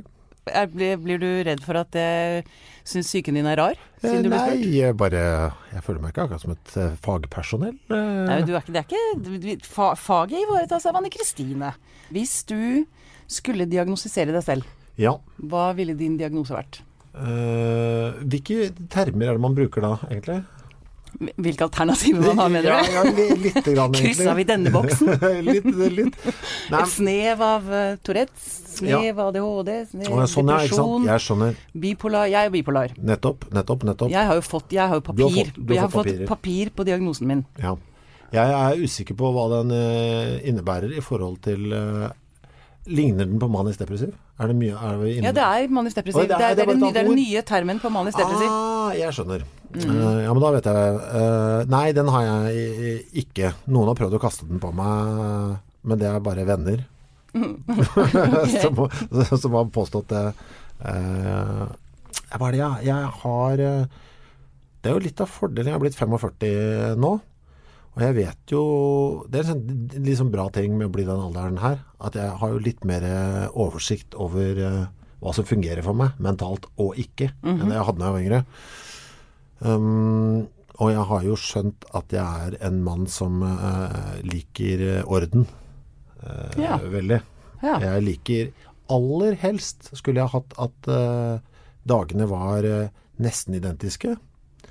Er, 0.50 0.66
blir, 0.74 0.96
blir 0.98 1.20
du 1.22 1.28
redd 1.46 1.62
for 1.62 1.78
at 1.78 1.94
jeg 1.94 2.40
syns 2.88 3.06
psyken 3.12 3.38
din 3.38 3.46
er 3.46 3.60
rar? 3.62 3.78
Eh, 4.02 4.16
du 4.26 4.30
Nei, 4.32 4.56
jeg 4.80 4.96
bare 4.98 5.22
Jeg 5.70 5.84
føler 5.86 6.02
meg 6.02 6.16
ikke 6.16 6.24
akkurat 6.26 6.42
som 6.42 6.56
et 6.56 6.74
eh, 6.82 6.96
fagpersonell. 7.06 7.76
Eh, 7.94 8.24
Nei, 8.32 8.40
du 8.48 8.56
er 8.56 8.64
ikke, 8.64 8.74
det 8.74 8.82
er 8.82 8.88
ikke 8.88 9.04
du- 9.22 9.38
du- 9.44 9.68
fa, 9.70 9.92
Faget 10.02 10.42
ivaretas 10.48 10.90
av 10.90 10.98
Anne 10.98 11.14
Kristine. 11.14 11.76
Hvis 12.10 12.34
du 12.50 12.88
skulle 13.30 13.70
diagnostisere 13.70 14.34
deg 14.34 14.42
selv, 14.50 14.66
Ja. 14.98 15.14
hva 15.38 15.76
ville 15.78 15.94
din 15.94 16.18
diagnose 16.18 16.58
vært? 16.58 16.82
Eh, 17.18 18.22
hvilke 18.30 18.70
termer 18.94 19.32
er 19.32 19.38
det 19.38 19.42
man 19.44 19.56
bruker 19.58 19.82
da, 19.82 19.96
egentlig? 20.12 20.44
Hvilke 21.18 21.64
alternativer 21.66 22.22
man 22.28 22.38
har, 22.38 22.50
mener 22.54 22.68
du? 22.68 22.92
ja, 22.94 23.04
litt 23.42 23.56
grann, 23.66 23.96
egentlig. 23.96 24.12
Kryssa 24.14 24.34
vi 24.38 24.44
denne 24.46 24.74
boksen? 24.74 25.08
litt, 25.48 25.66
litt. 25.98 26.18
Et 26.28 26.92
snev 26.92 27.42
av 27.42 27.66
uh, 27.72 27.96
Tourettes, 28.06 28.50
snev 28.78 29.18
av 29.24 29.32
ADHD, 29.32 29.72
snev 29.96 30.12
av 30.14 30.20
ja, 30.22 30.28
sånn, 30.30 30.52
ja, 30.52 30.60
depresjon, 30.62 31.08
Jeg 31.10 31.24
skjønner. 31.26 31.58
bipolar. 31.88 32.28
Jeg 32.30 32.52
er 32.52 32.54
bipolar. 32.54 32.94
Nettopp, 33.02 33.48
nettopp, 33.56 33.88
nettopp. 33.90 34.14
Jeg 34.14 34.30
har 34.30 34.38
jo 34.38 34.46
fått, 34.46 34.76
jeg 34.78 34.84
har 34.94 35.00
jo 35.00 35.06
Du 35.08 35.10
har 35.10 35.18
papir. 35.18 35.50
fått- 35.56 35.58
har 35.66 35.74
jeg 35.74 35.82
har 35.82 35.90
fått 35.96 36.12
papirer. 36.12 36.28
papir 36.36 36.70
på 36.78 36.86
diagnosen 36.92 37.28
min. 37.34 37.46
Ja. 37.64 37.74
Jeg 38.36 38.54
er 38.60 38.84
usikker 38.84 39.16
på 39.18 39.30
hva 39.34 39.48
den 39.56 39.72
eh, 39.72 40.38
innebærer 40.52 40.92
i 41.00 41.02
forhold 41.02 41.40
til 41.48 41.72
eh, 41.74 42.10
Ligner 42.92 43.26
den 43.26 43.40
på 43.40 43.48
manisk 43.50 43.80
depressiv? 43.80 44.12
Er 44.38 44.52
det 44.52 44.56
mye 44.60 44.74
er 44.78 45.00
det? 45.02 45.14
Ja, 45.26 45.32
det 45.34 45.46
er 45.46 45.72
manisk 45.74 45.98
depressiv. 45.98 46.22
Oi, 46.22 46.28
det, 46.30 46.36
er, 46.38 46.58
det, 46.58 46.66
er 46.66 46.70
bare 46.70 46.92
det 46.94 47.02
er 47.02 47.08
den 47.08 47.18
nye 47.18 47.42
termen 47.48 47.80
på 47.82 47.90
manisk 47.94 48.20
depressiv. 48.22 48.52
Ah, 48.52 48.92
jeg 48.98 49.16
skjønner. 49.18 49.48
Eh, 49.78 50.20
ja, 50.24 50.34
men 50.34 50.44
da 50.44 50.52
vet 50.54 50.70
jeg. 50.70 51.00
uh, 51.08 51.64
nei, 51.74 51.88
den 51.98 52.12
har 52.14 52.28
jeg 52.28 53.00
ikke. 53.24 53.56
Noen 53.66 53.90
har 53.92 53.98
prøvd 53.98 54.20
å 54.20 54.22
kaste 54.22 54.46
den 54.50 54.62
på 54.62 54.70
meg, 54.78 55.58
men 55.90 56.04
det 56.04 56.12
er 56.12 56.22
bare 56.22 56.46
venner. 56.48 56.86
som, 58.62 58.86
som 59.34 59.58
har 59.58 59.74
påstått 59.74 60.14
det. 60.14 60.24
Uh, 60.86 61.66
er 62.28 62.52
det 62.52 62.60
jeg, 62.60 62.86
jeg 62.88 63.10
har 63.22 63.64
eh, 63.64 63.86
Det 64.82 64.90
er 64.90 64.96
jo 64.96 65.04
litt 65.04 65.22
av 65.24 65.32
fordelen. 65.32 65.72
Jeg 65.72 65.78
har 65.78 65.84
blitt 65.84 66.00
45 66.00 67.00
nå. 67.02 67.14
Og 67.98 68.04
jeg 68.06 68.14
vet 68.14 68.52
jo 68.54 68.62
Det 69.26 69.40
er 69.40 69.48
en 69.48 69.64
sånn, 69.66 70.10
sånn 70.20 70.34
bra 70.34 70.46
ting 70.54 70.76
med 70.78 70.90
å 70.90 70.94
bli 70.94 71.06
den 71.08 71.18
alderen 71.18 71.58
her. 71.64 71.82
At 71.98 72.18
jeg 72.18 72.36
har 72.42 72.54
jo 72.54 72.62
litt 72.62 72.86
mer 72.86 73.06
eh, 73.08 73.48
oversikt 73.58 74.14
over 74.22 74.62
eh, 74.62 74.84
hva 75.18 75.34
som 75.34 75.48
fungerer 75.50 75.82
for 75.82 75.98
meg, 75.98 76.14
mentalt 76.22 76.68
og 76.78 76.94
ikke, 77.02 77.32
enn 77.42 77.64
det 77.66 77.74
jeg 77.74 77.86
hadde 77.88 78.02
da 78.04 78.06
jeg 78.06 78.14
var 78.14 78.22
yngre. 78.22 78.42
Um, 79.66 80.44
og 80.78 80.92
jeg 80.94 81.06
har 81.10 81.24
jo 81.26 81.38
skjønt 81.42 81.88
at 81.98 82.14
jeg 82.14 82.22
er 82.22 82.58
en 82.68 82.78
mann 82.86 83.08
som 83.10 83.42
uh, 83.42 84.20
liker 84.22 84.84
orden 85.10 85.48
uh, 86.22 86.54
Ja. 86.62 86.78
veldig. 86.78 87.18
Ja. 87.64 87.80
Jeg 87.82 88.06
liker 88.06 88.52
aller 88.94 89.40
helst 89.42 89.90
skulle 89.98 90.22
jeg 90.22 90.36
hatt 90.36 90.54
at 90.62 90.92
uh, 90.94 91.42
dagene 91.90 92.30
var 92.30 92.70
nesten 93.18 93.58
identiske. 93.58 94.20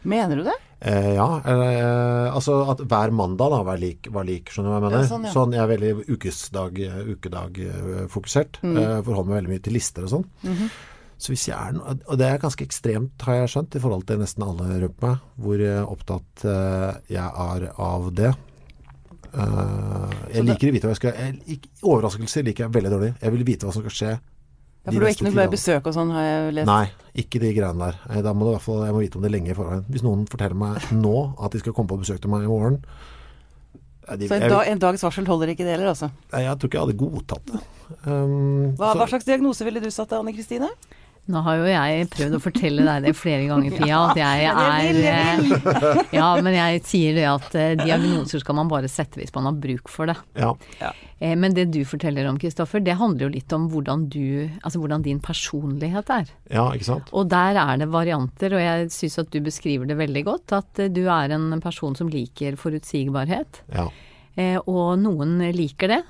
Mener 0.06 0.38
du 0.38 0.46
det? 0.46 0.54
Eh, 0.80 1.14
ja, 1.16 1.28
eh, 1.40 2.34
altså 2.36 2.58
at 2.68 2.82
hver 2.84 3.12
mandag 3.16 3.54
da 3.54 3.62
var 3.64 3.78
lik, 3.80 4.10
var 4.12 4.26
lik 4.28 4.50
skjønner 4.52 4.68
du 4.68 4.74
hva 4.74 4.80
jeg 4.80 4.84
mener? 4.84 5.06
Ja, 5.06 5.32
sånn, 5.32 5.54
ja. 5.54 5.62
jeg 5.62 5.64
er 5.64 5.70
veldig 5.72 6.16
ukesdag, 6.16 6.82
ukedag-fokusert. 7.14 8.60
Mm. 8.60 8.76
Eh, 8.82 8.98
forholder 9.06 9.30
meg 9.30 9.40
veldig 9.40 9.54
mye 9.54 9.64
til 9.64 9.76
lister 9.78 10.06
og 10.08 10.14
sånn. 10.18 10.28
Mhm. 10.44 10.68
Så 11.16 11.32
hvis 11.32 11.46
jeg 11.48 11.56
er, 11.56 11.76
og 11.80 12.18
det 12.20 12.26
er 12.28 12.42
ganske 12.42 12.64
ekstremt, 12.66 13.22
har 13.24 13.38
jeg 13.38 13.52
skjønt, 13.54 13.78
i 13.78 13.80
forhold 13.80 14.04
til 14.08 14.18
nesten 14.20 14.44
alle 14.44 14.66
rundt 14.82 14.98
meg, 15.00 15.22
hvor 15.40 15.62
eh, 15.64 15.78
opptatt 15.80 16.44
eh, 16.44 16.98
jeg 17.14 17.24
er 17.24 17.70
av 17.72 18.10
det. 18.18 18.34
Eh, 19.32 20.12
jeg 20.34 20.44
liker 20.44 20.68
å 20.68 20.74
vite 20.76 20.88
hva 20.88 20.92
jeg 20.92 21.00
skal 21.00 21.16
jeg, 21.16 21.60
Overraskelser 21.80 22.44
liker 22.44 22.66
jeg 22.66 22.74
veldig 22.76 22.92
dårlig. 22.92 23.10
Jeg 23.22 23.32
vil 23.32 23.46
vite 23.48 23.68
hva 23.68 23.72
som 23.72 23.84
skal 23.86 23.96
skje. 23.96 24.12
Ja, 24.86 24.92
for 24.92 25.02
du 25.02 25.06
er 25.08 25.12
ikke 25.16 25.26
noe 25.26 25.34
glad 25.34 25.48
i 25.50 25.54
besøk 25.56 25.86
og 25.90 25.94
sånn, 25.96 26.10
har 26.14 26.22
jeg 26.22 26.54
lest. 26.60 26.68
Nei, 26.70 27.12
ikke 27.18 27.40
de 27.42 27.48
greiene 27.56 27.88
der. 27.88 27.96
Eh, 28.08 28.22
Da 28.22 28.32
må 28.32 28.46
du 28.46 28.52
i 28.52 28.54
hvert 28.54 28.62
fall, 28.62 28.84
jeg 28.86 28.94
må 28.94 29.00
vite 29.02 29.18
om 29.18 29.24
det 29.26 29.32
lenge 29.34 29.50
i 29.50 29.56
forveien. 29.58 29.84
Hvis 29.90 30.04
noen 30.06 30.26
forteller 30.30 30.54
meg 30.60 30.90
nå 30.94 31.14
at 31.42 31.56
de 31.56 31.58
skal 31.64 31.74
komme 31.74 31.90
på 31.90 31.98
besøk 32.04 32.20
til 32.22 32.30
meg 32.30 32.46
i 32.46 32.50
morgen 32.52 32.78
eh, 34.06 34.16
de, 34.16 34.28
Så 34.30 34.38
en, 34.38 34.46
dag, 34.48 34.62
en 34.70 34.78
dags 34.86 35.02
varsel 35.02 35.26
holder 35.26 35.52
ikke 35.56 35.66
det 35.66 35.74
heller, 35.74 35.90
altså. 35.90 36.10
jeg, 36.30 36.46
jeg 36.46 36.58
tror 36.62 36.70
ikke 36.70 36.78
jeg 36.78 36.86
hadde 36.86 37.00
godtatt 37.02 37.50
det. 37.50 37.62
Um, 38.06 38.76
Hva, 38.78 38.92
hva 38.98 39.08
slags 39.10 39.26
diagnose 39.26 39.66
ville 39.66 39.82
du 39.82 39.90
satt 39.90 40.10
deg, 40.14 40.22
Anne 40.22 40.34
Kristine? 40.34 40.70
Nå 41.26 41.40
har 41.42 41.56
jo 41.58 41.64
jeg 41.66 42.04
prøvd 42.12 42.36
å 42.36 42.42
fortelle 42.44 42.84
deg 42.86 43.06
det 43.08 43.12
flere 43.18 43.48
ganger, 43.48 43.72
Pia, 43.74 43.96
at 44.12 44.20
jeg 44.20 44.44
er 44.46 44.98
eh, 45.10 46.04
Ja, 46.20 46.28
men 46.38 46.54
jeg 46.54 46.84
sier 46.86 47.16
det 47.18 47.24
at 47.26 47.56
eh, 47.58 47.72
diagnoser 47.80 48.42
skal 48.44 48.54
man 48.60 48.70
bare 48.70 48.86
sette 48.90 49.18
hvis 49.18 49.34
man 49.34 49.48
har 49.50 49.56
bruk 49.58 49.90
for 49.90 50.12
det. 50.12 50.16
ja, 50.38 50.54
Eh, 51.18 51.32
Men 51.34 51.54
det 51.56 51.70
du 51.72 51.78
forteller 51.88 52.26
om, 52.28 52.36
Kristoffer, 52.36 52.78
det 52.84 52.98
handler 53.00 53.24
jo 53.24 53.32
litt 53.32 53.52
om 53.56 53.70
hvordan 53.72 54.02
du 54.12 54.50
Altså 54.60 54.76
hvordan 54.82 55.00
din 55.02 55.18
personlighet 55.24 56.10
er. 56.12 56.26
ja, 56.52 56.66
ikke 56.76 56.84
sant? 56.90 57.08
Og 57.16 57.30
der 57.32 57.56
er 57.56 57.78
det 57.80 57.88
varianter, 57.88 58.52
og 58.52 58.60
jeg 58.60 58.90
syns 58.92 59.18
at 59.22 59.30
du 59.32 59.40
beskriver 59.40 59.88
det 59.88 59.96
veldig 59.96 60.24
godt. 60.28 60.52
At 60.52 60.78
eh, 60.84 60.90
du 60.92 61.06
er 61.08 61.32
en 61.32 61.48
person 61.64 61.96
som 61.96 62.10
liker 62.12 62.58
forutsigbarhet. 62.60 63.62
Ja. 63.72 63.88
Eh, 64.36 64.58
og 64.68 64.98
noen 65.00 65.38
liker 65.56 65.88
det. 65.94 66.02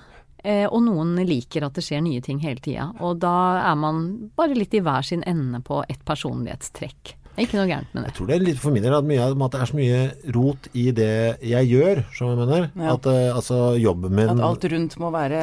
Eh, 0.47 0.65
og 0.71 0.85
noen 0.87 1.17
liker 1.27 1.67
at 1.67 1.75
det 1.75 1.83
skjer 1.83 2.05
nye 2.07 2.23
ting 2.23 2.39
hele 2.45 2.63
tida. 2.63 2.93
Og 3.03 3.19
da 3.19 3.35
er 3.67 3.75
man 3.83 4.31
bare 4.39 4.55
litt 4.55 4.75
i 4.79 4.83
hver 4.87 5.03
sin 5.03 5.25
ende 5.27 5.59
på 5.67 5.81
et 5.91 6.03
personlighetstrekk. 6.07 7.17
Det 7.37 7.43
er 7.43 7.49
Ikke 7.51 7.59
noe 7.59 7.69
gærent 7.69 7.91
med 7.93 8.01
det. 8.01 8.09
Jeg 8.09 8.17
tror 8.17 8.29
det 8.31 8.35
er 8.39 8.45
litt 8.47 8.61
for 8.63 8.73
min 8.73 8.85
del 8.87 8.95
at, 8.97 9.05
mye, 9.05 9.25
at 9.29 9.53
det 9.53 9.59
er 9.61 9.69
så 9.69 9.77
mye 9.77 9.99
rot 10.33 10.69
i 10.73 10.85
det 10.97 11.09
jeg 11.45 11.69
gjør, 11.69 11.99
som 12.17 12.31
jeg 12.31 12.39
mener. 12.41 12.69
Ja. 12.81 12.95
At 12.95 13.09
eh, 13.13 13.27
altså 13.37 13.59
jobben 13.77 14.15
min 14.17 14.31
At 14.33 14.41
alt 14.47 14.65
rundt 14.73 14.97
må 15.03 15.11
være 15.13 15.41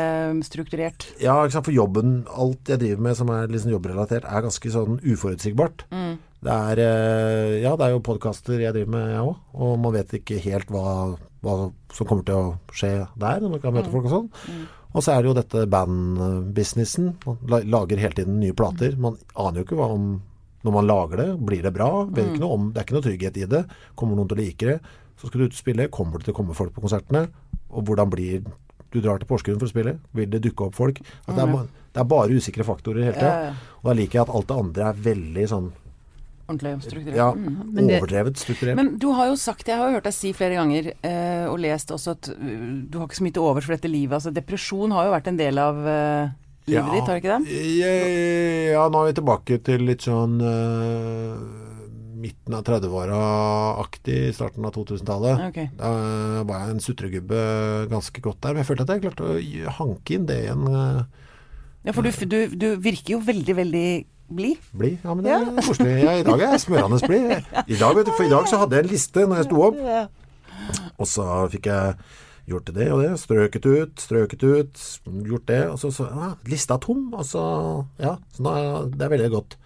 strukturert. 0.48 1.06
Ja, 1.22 1.36
ikke 1.44 1.54
sant. 1.60 1.68
For 1.68 1.76
jobben, 1.76 2.16
alt 2.34 2.72
jeg 2.74 2.82
driver 2.82 3.04
med 3.10 3.20
som 3.20 3.30
er 3.36 3.46
liksom 3.54 3.76
jobbrelatert, 3.76 4.26
er 4.26 4.48
ganske 4.48 4.74
sånn 4.74 4.98
uforutsigbart. 5.06 5.86
Mm. 5.94 6.16
Det 6.44 6.56
er 6.74 6.82
eh, 6.88 7.62
Ja, 7.62 7.76
det 7.78 7.86
er 7.86 7.94
jo 7.94 8.02
podkaster 8.10 8.58
jeg 8.64 8.74
driver 8.74 8.96
med, 8.98 9.12
jeg 9.14 9.28
òg. 9.30 9.36
Og 9.54 9.76
man 9.86 9.94
vet 10.00 10.18
ikke 10.18 10.42
helt 10.48 10.74
hva, 10.74 11.14
hva 11.46 11.58
som 11.94 12.10
kommer 12.10 12.26
til 12.26 12.40
å 12.40 12.56
skje 12.74 12.96
der, 13.22 13.38
når 13.46 13.54
man 13.54 13.62
kan 13.62 13.70
Mm. 13.70 13.78
møte 13.84 13.94
folk 13.94 14.10
og 14.10 14.16
sånn. 14.18 14.32
Og 14.94 15.02
så 15.02 15.14
er 15.14 15.24
det 15.24 15.32
jo 15.32 15.36
dette 15.38 15.64
bandbusinessen. 15.74 17.14
Man 17.26 17.70
lager 17.70 18.02
hele 18.02 18.18
tiden 18.18 18.40
nye 18.42 18.54
plater. 18.58 18.96
Man 19.02 19.18
aner 19.34 19.62
jo 19.62 19.68
ikke 19.68 19.80
hva 19.80 19.90
om 19.96 20.14
Når 20.64 20.72
man 20.72 20.86
lager 20.88 21.20
det, 21.20 21.26
blir 21.44 21.64
det 21.66 21.74
bra? 21.76 22.06
Vet 22.08 22.30
ikke 22.30 22.40
noe 22.40 22.56
om, 22.56 22.68
det 22.72 22.80
er 22.80 22.86
ikke 22.86 22.96
noe 22.96 23.04
trygghet 23.04 23.38
i 23.42 23.48
det. 23.52 23.66
Kommer 24.00 24.16
noen 24.16 24.30
til 24.32 24.38
å 24.38 24.40
like 24.40 24.68
det? 24.70 24.78
Så 25.20 25.28
skal 25.28 25.42
du 25.42 25.46
ut 25.50 25.58
og 25.58 25.60
spille. 25.60 25.90
Kommer 25.92 26.22
det 26.22 26.30
til 26.30 26.32
å 26.32 26.38
komme 26.38 26.56
folk 26.56 26.72
på 26.72 26.84
konsertene? 26.86 27.26
Og 27.74 27.84
hvordan 27.90 28.08
blir 28.14 28.46
Du 28.94 29.02
drar 29.02 29.18
til 29.20 29.28
Porsgrunn 29.28 29.58
for 29.60 29.66
å 29.68 29.74
spille. 29.74 29.98
Vil 30.14 30.30
det 30.30 30.40
dukke 30.46 30.68
opp 30.70 30.76
folk? 30.78 31.00
Det, 31.02 31.36
er, 31.36 31.68
det 31.92 32.00
er 32.00 32.08
bare 32.08 32.36
usikre 32.38 32.64
faktorer 32.64 33.08
hele 33.10 33.18
tida. 33.18 33.56
Og 33.82 33.90
da 33.90 33.96
liker 33.98 34.20
jeg 34.20 34.24
at 34.28 34.34
alt 34.38 34.48
det 34.52 34.58
andre 34.62 34.86
er 34.92 35.00
veldig 35.10 35.46
sånn 35.50 35.72
Ordentlig 36.44 36.74
strukturert. 36.84 37.16
ja, 37.16 37.30
men 37.34 37.88
det- 37.88 38.02
overdrevet 38.02 38.38
strukturert. 38.38 38.76
Men 38.76 38.98
du 39.00 39.08
har 39.16 39.28
jo 39.32 39.36
sagt, 39.40 39.68
jeg 39.68 39.78
har 39.80 39.92
hørt 39.96 40.04
deg 40.04 40.14
si 40.14 40.34
flere 40.36 40.58
ganger, 40.60 40.94
eh, 41.02 41.46
og 41.48 41.60
lest 41.64 41.90
også 41.96 42.12
at 42.18 42.30
uh, 42.36 42.84
du 42.90 42.98
har 43.00 43.08
ikke 43.08 43.22
så 43.22 43.24
mye 43.24 43.34
til 43.38 43.44
overs 43.48 43.66
for 43.66 43.76
dette 43.78 43.92
livet. 43.92 44.18
Altså 44.20 44.34
depresjon 44.34 44.92
har 44.92 45.06
jo 45.08 45.14
vært 45.16 45.28
en 45.32 45.38
del 45.40 45.58
av 45.58 45.80
eh, 45.88 46.34
livet 46.68 46.92
ditt, 46.98 47.08
har 47.08 47.22
ikke 47.22 47.38
det? 47.40 47.60
Ja, 47.80 47.94
ja, 48.76 48.90
nå 48.90 49.04
er 49.04 49.12
vi 49.12 49.18
tilbake 49.22 49.60
til 49.64 49.86
litt 49.88 50.04
sånn 50.04 50.36
eh, 50.44 51.72
midten 52.24 52.56
av 52.56 52.64
30-åra-aktig, 52.68 54.20
starten 54.36 54.66
av 54.68 54.74
2000-tallet. 54.76 55.42
Okay. 55.50 55.70
Da 55.80 55.92
var 56.48 56.64
jeg 56.64 56.76
en 56.76 56.84
sutregubbe 56.84 57.42
ganske 57.92 58.24
godt 58.24 58.42
der. 58.44 58.56
Men 58.56 58.64
jeg 58.64 58.70
følte 58.72 58.88
at 58.88 58.94
jeg 58.96 59.04
klarte 59.08 59.28
å 59.28 59.76
hanke 59.80 60.16
inn 60.18 60.28
det 60.30 60.40
igjen. 60.46 60.68
en 60.68 60.80
eh, 60.80 61.04
Ja, 61.84 61.92
for 61.96 62.04
du, 62.04 62.12
du, 62.32 62.56
du 62.56 62.68
virker 62.80 63.18
jo 63.18 63.24
veldig, 63.24 63.56
veldig 63.60 63.88
blid. 64.30 64.58
Bli. 64.72 64.92
Ja, 65.04 65.14
men 65.14 65.26
det 65.26 65.34
er 65.36 65.46
koselig. 65.68 65.96
Ja, 66.04 66.18
I 66.20 66.26
dag 66.28 66.42
er 66.42 66.56
jeg 66.56 66.64
smørende 66.66 67.00
blid. 67.08 67.32
I 67.68 67.80
dag, 67.80 67.96
vet 67.98 68.10
du, 68.10 68.14
for 68.16 68.26
i 68.28 68.32
dag 68.34 68.48
så 68.52 68.60
hadde 68.64 68.78
jeg 68.78 68.86
en 68.86 68.92
liste 68.94 69.26
når 69.28 69.42
jeg 69.42 69.50
sto 69.50 69.64
opp. 69.68 69.82
Og 71.02 71.10
så 71.10 71.28
fikk 71.54 71.70
jeg 71.72 71.98
gjort 72.54 72.72
det 72.76 72.88
og 72.92 73.04
det. 73.04 73.12
Strøket 73.22 73.68
ut, 73.68 73.94
strøket 74.04 74.44
ut, 74.44 74.88
gjort 75.28 75.46
det. 75.52 75.62
Og 75.72 75.78
så, 75.82 75.92
så 75.96 76.08
ja, 76.10 76.32
lista 76.50 76.80
tom. 76.82 77.06
Og 77.16 77.28
så, 77.28 77.44
ja, 78.02 78.18
så 78.36 78.48
da, 78.48 78.56
det 78.94 79.06
er 79.08 79.14
veldig 79.18 79.30
godt. 79.36 79.58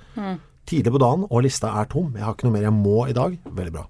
Tidlig 0.68 0.92
på 0.98 1.00
dagen, 1.00 1.24
og 1.30 1.46
lista 1.46 1.72
er 1.80 1.88
tom. 1.92 2.12
Jeg 2.18 2.26
har 2.26 2.36
ikke 2.36 2.50
noe 2.50 2.58
mer 2.58 2.68
jeg 2.68 2.76
må 2.76 2.98
i 3.08 3.16
dag. 3.16 3.38
Veldig 3.48 3.74
bra. 3.78 3.88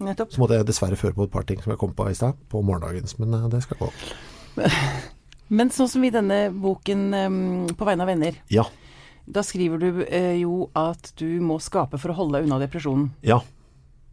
Nettopp. 0.00 0.32
Så 0.32 0.40
måtte 0.40 0.56
jeg 0.56 0.66
dessverre 0.70 0.96
føre 0.96 1.12
på 1.16 1.26
et 1.28 1.32
par 1.32 1.44
ting 1.48 1.60
som 1.60 1.74
jeg 1.74 1.80
kom 1.80 1.92
på 1.96 2.06
i 2.08 2.16
stad, 2.16 2.38
på 2.48 2.62
morgendagens, 2.64 3.18
men 3.20 3.34
eh, 3.36 3.48
det 3.52 3.60
skal 3.66 3.82
gå. 3.82 3.90
Men 5.50 5.66
sånn 5.74 5.88
som 5.90 6.04
i 6.06 6.12
denne 6.14 6.36
boken 6.54 7.00
um, 7.10 7.38
'På 7.74 7.86
vegne 7.88 8.04
av 8.04 8.10
venner', 8.12 8.36
Ja. 8.54 8.68
Da 9.34 9.44
skriver 9.46 9.80
du 9.80 10.04
eh, 10.06 10.36
jo 10.40 10.68
at 10.78 11.12
du 11.20 11.40
må 11.44 11.58
skape 11.62 12.00
for 12.00 12.12
å 12.12 12.18
holde 12.22 12.38
deg 12.38 12.48
unna 12.48 12.60
depresjonen. 12.62 13.10
Ja. 13.26 13.40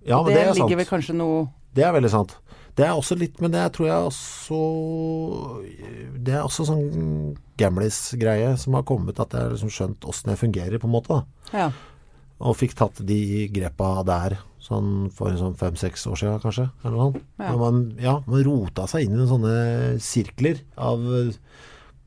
Ja, 0.07 0.21
men 0.23 0.31
det, 0.31 0.37
det, 0.37 0.43
er 0.43 0.51
sant. 0.53 0.61
ligger 0.61 0.79
vel 0.79 0.87
kanskje 0.87 1.13
noe 1.19 1.39
Det 1.75 1.83
er 1.83 1.91
veldig 1.95 2.11
sant. 2.13 2.37
Det 2.77 2.85
er 2.85 2.93
også 2.93 3.17
litt, 3.17 3.39
men 3.41 3.51
det 3.51 3.63
tror 3.73 3.87
jeg 3.89 4.09
også 4.11 4.57
Det 6.23 6.35
er 6.37 6.45
også 6.45 6.67
sånn 6.69 6.85
gamlis-greie 7.57 8.51
som 8.61 8.77
har 8.77 8.85
kommet, 8.87 9.19
at 9.19 9.33
jeg 9.33 9.47
har 9.47 9.55
liksom 9.55 9.71
skjønt 9.73 10.05
åssen 10.07 10.31
jeg 10.31 10.39
fungerer, 10.43 10.77
på 10.77 10.87
en 10.87 10.93
måte. 10.93 11.23
Ja. 11.51 11.71
Og 12.37 12.53
fikk 12.59 12.75
tatt 12.77 13.01
de 13.01 13.47
grepa 13.49 13.95
der 14.05 14.37
sånn 14.61 15.09
for 15.15 15.33
sånn 15.39 15.57
fem-seks 15.57 16.05
år 16.11 16.19
siden, 16.21 16.41
kanskje. 16.43 16.67
Eller 16.83 16.93
noe 16.93 17.07
sånt. 17.09 17.25
Ja. 17.41 17.55
Man, 17.57 17.81
ja, 18.03 18.15
man 18.29 18.45
rota 18.45 18.85
seg 18.91 19.07
inn 19.07 19.17
i 19.17 19.25
sånne 19.29 19.55
sirkler 20.03 20.61
av 20.77 21.01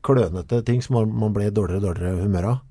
klønete 0.05 0.61
ting 0.65 0.79
som 0.83 1.01
man, 1.11 1.33
ble 1.35 1.51
dårligere 1.51 1.81
og 1.81 1.87
dårligere 1.89 2.23
humør 2.23 2.49
av. 2.53 2.61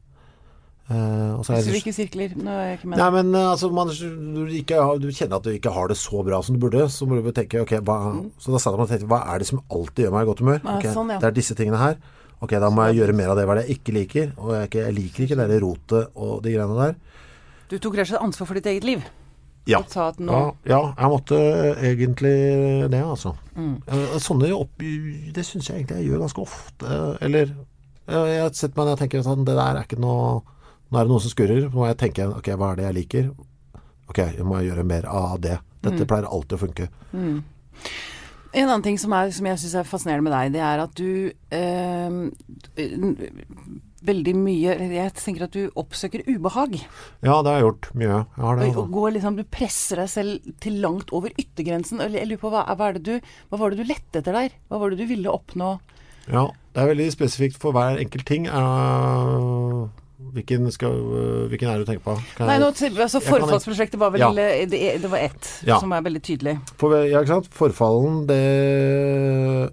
Eh, 0.90 1.32
og 1.36 1.40
er 1.40 1.44
Så 1.46 1.54
jeg- 1.54 1.74
hvilke 1.76 1.92
sirkler? 1.94 2.32
Nå 2.36 2.50
er 2.50 2.64
jeg 2.70 2.78
ikke 2.80 2.88
med. 2.90 2.98
Nei, 2.98 3.10
men 3.10 3.34
eh, 3.34 3.50
altså, 3.52 3.70
man, 3.72 3.86
du, 3.88 4.46
ikke, 4.50 4.78
du 5.00 5.08
kjenner 5.14 5.36
at 5.36 5.44
du 5.46 5.50
ikke 5.54 5.70
har 5.72 5.86
det 5.88 5.96
så 5.96 6.24
bra 6.26 6.40
som 6.42 6.56
du 6.56 6.60
burde, 6.68 6.88
så 6.90 7.06
må 7.06 7.22
du 7.22 7.30
tenke 7.32 7.60
ok, 7.62 7.76
hva, 7.86 7.98
Så 8.38 8.50
da 8.50 8.58
satt 8.58 8.74
jeg 8.74 8.80
meg 8.80 8.88
tenkte, 8.90 9.06
hva 9.12 9.20
er 9.34 9.38
det 9.38 9.46
som 9.46 9.60
alltid 9.70 10.04
gjør 10.06 10.12
meg 10.16 10.22
i 10.26 10.30
godt 10.32 10.40
humør? 10.42 10.60
Ah, 10.64 10.78
okay, 10.78 10.92
sånn, 10.94 11.10
ja. 11.14 11.18
Det 11.22 11.28
er 11.30 11.36
disse 11.36 11.54
tingene 11.54 11.78
her. 11.78 11.96
Ok, 12.42 12.50
da 12.58 12.70
må 12.72 12.88
jeg 12.88 12.96
gjøre 13.02 13.14
mer 13.14 13.28
av 13.30 13.36
det. 13.36 13.46
Hva 13.46 13.54
det 13.60 13.68
jeg 13.68 13.78
ikke 13.78 13.92
liker? 13.94 14.32
Og 14.40 14.52
jeg, 14.56 14.68
ikke, 14.70 14.84
jeg 14.86 14.94
liker 14.96 15.24
ikke 15.28 15.36
det 15.46 15.62
rotet 15.62 16.10
og 16.16 16.42
de 16.42 16.54
greiene 16.56 16.76
der. 16.80 16.94
Du 17.68 17.78
tok 17.78 17.94
rett 17.94 18.08
og 18.08 18.14
slett 18.16 18.22
ansvar 18.26 18.46
for 18.48 18.54
ditt 18.54 18.66
eget 18.66 18.84
liv. 18.84 19.02
Ja. 19.68 19.82
Nå 20.18 20.32
Ja, 20.32 20.52
ja, 20.66 20.94
jeg 20.98 21.10
måtte 21.12 21.36
egentlig 21.84 22.90
det, 22.90 23.02
altså. 23.04 23.36
Mm. 23.54 23.76
Eh, 23.86 24.16
Sånne 24.18 24.48
opp, 24.56 24.70
Det 24.80 25.44
syns 25.44 25.68
jeg 25.68 25.84
egentlig 25.84 26.00
jeg 26.00 26.08
gjør 26.10 26.24
ganske 26.24 26.40
ofte. 26.42 27.18
Eller 27.20 27.52
eh, 28.08 28.26
jeg 28.32 28.40
har 28.42 28.50
sett 28.56 28.74
meg 28.74 28.86
når 28.88 28.96
jeg 28.96 29.02
tenker 29.04 29.22
sånn 29.22 29.44
Det 29.44 29.54
der 29.54 29.76
er 29.76 29.84
ikke 29.84 30.00
noe 30.00 30.40
Nå 30.90 30.98
er 30.98 31.06
det 31.06 31.12
noe 31.12 31.22
som 31.22 31.32
skurrer. 31.32 31.66
Nå 31.68 31.74
må 31.78 31.88
jeg 31.88 32.00
tenke 32.02 32.26
Ok, 32.34 32.52
hva 32.58 32.72
er 32.72 32.80
det 32.80 32.86
jeg 32.88 32.98
liker? 33.00 33.32
Ok, 34.10 34.18
jeg 34.24 34.46
må 34.46 34.58
gjøre 34.66 34.84
mer 34.86 35.06
av 35.06 35.38
det. 35.42 35.60
Dette 35.84 36.06
pleier 36.08 36.26
alltid 36.28 36.56
å 36.58 36.62
funke. 36.64 36.88
En 38.50 38.66
annen 38.66 38.82
ting 38.82 38.98
som, 38.98 39.12
er, 39.14 39.30
som 39.30 39.46
jeg 39.46 39.60
syns 39.62 39.76
er 39.78 39.86
fascinerende 39.86 40.26
med 40.26 40.34
deg, 40.34 40.56
det 40.56 40.62
er 40.66 40.82
at 40.82 40.94
du 40.98 41.30
eh, 41.54 42.16
Veldig 44.00 44.32
mye 44.34 44.74
Jeg 44.90 45.12
tenker 45.20 45.44
at 45.46 45.54
du 45.54 45.68
oppsøker 45.78 46.24
ubehag. 46.26 46.78
Ja, 47.22 47.36
det 47.44 47.52
har 47.52 47.58
jeg 47.60 47.66
gjort 47.66 47.90
mye. 48.00 48.08
Jeg 48.08 48.42
har 48.42 48.58
det, 48.58 48.64
Og, 48.64 48.68
altså. 48.72 48.82
og 48.82 48.94
går 48.96 49.14
liksom, 49.18 49.38
du 49.38 49.44
presser 49.58 50.02
deg 50.02 50.10
selv 50.10 50.50
til 50.64 50.80
langt 50.82 51.12
over 51.14 51.34
yttergrensen. 51.36 52.00
Jeg 52.08 52.26
lurer 52.32 52.40
på 52.42 52.50
hva, 52.54 52.64
hva, 52.74 52.90
det 52.96 53.04
du, 53.06 53.32
hva 53.52 53.60
var 53.60 53.70
det 53.74 53.84
du 53.84 53.90
lette 53.92 54.22
etter 54.22 54.34
der? 54.40 54.56
Hva 54.72 54.80
var 54.82 54.90
det 54.90 55.04
du 55.04 55.10
ville 55.12 55.30
oppnå? 55.30 55.74
Ja, 56.30 56.48
det 56.74 56.82
er 56.82 56.90
veldig 56.94 57.10
spesifikt 57.14 57.60
for 57.60 57.76
hver 57.76 58.00
enkelt 58.02 58.26
ting. 58.28 58.48
Eh, 58.50 59.78
hvilken, 60.34 60.70
skal, 60.72 60.94
hvilken 61.50 61.68
er 61.70 61.78
det 61.80 61.86
du 61.86 61.90
tenker 61.90 62.04
på? 62.04 62.14
Kan 62.36 62.50
Nei, 62.50 62.58
nå, 62.62 62.70
altså 62.70 63.20
Forfallsprosjektet 63.24 63.98
var 64.00 64.12
vel 64.14 64.20
Ja. 64.20 64.30
det, 64.70 65.02
det 65.02 65.10
var 65.10 65.18
ett 65.18 65.50
Ja. 65.66 65.80
som 65.80 65.92
er 65.92 66.02
veldig 66.06 66.22
tydelig. 66.22 66.58
For, 66.76 66.94
ja, 67.04 67.20
ikke 67.20 67.34
sant? 67.40 67.48
Forfallen, 67.50 68.26
det 68.28 69.72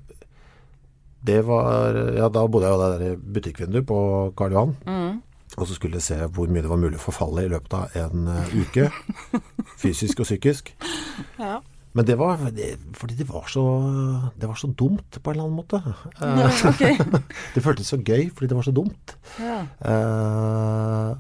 Det 1.28 1.42
var 1.46 1.96
Ja, 2.16 2.30
da 2.30 2.48
bodde 2.48 2.68
jeg 2.68 2.74
jo 2.76 2.84
der 2.84 3.06
i 3.12 3.16
butikkvinduet 3.16 3.86
på 3.88 4.34
Karl 4.38 4.52
Johan. 4.52 4.76
Mm. 4.86 5.22
Og 5.58 5.68
så 5.68 5.74
skulle 5.74 5.98
jeg 5.98 6.02
se 6.06 6.16
hvor 6.28 6.48
mye 6.52 6.62
det 6.62 6.70
var 6.70 6.78
mulig 6.78 7.00
å 7.00 7.06
forfalle 7.08 7.46
i 7.46 7.50
løpet 7.50 7.74
av 7.74 7.96
en 7.96 8.28
eh, 8.28 8.54
uke. 8.62 8.90
fysisk 9.82 10.20
og 10.22 10.26
psykisk. 10.30 10.74
Ja. 11.40 11.60
Men 11.98 12.06
det 12.06 12.18
var 12.20 12.38
det, 12.54 12.68
fordi 12.94 13.16
det 13.18 13.26
var 13.30 13.48
så 13.50 13.64
Det 14.38 14.46
var 14.50 14.60
så 14.60 14.70
dumt 14.70 15.18
på 15.18 15.32
en 15.32 15.34
eller 15.34 15.48
annen 15.48 15.58
måte. 15.58 15.80
Ja, 16.22 16.50
okay. 16.70 16.94
det 17.56 17.64
føltes 17.66 17.90
så 17.90 17.98
gøy 17.98 18.28
fordi 18.30 18.52
det 18.52 18.60
var 18.60 18.68
så 18.68 18.76
dumt. 18.76 19.16
Ja. 19.42 19.64
Uh, 19.82 21.18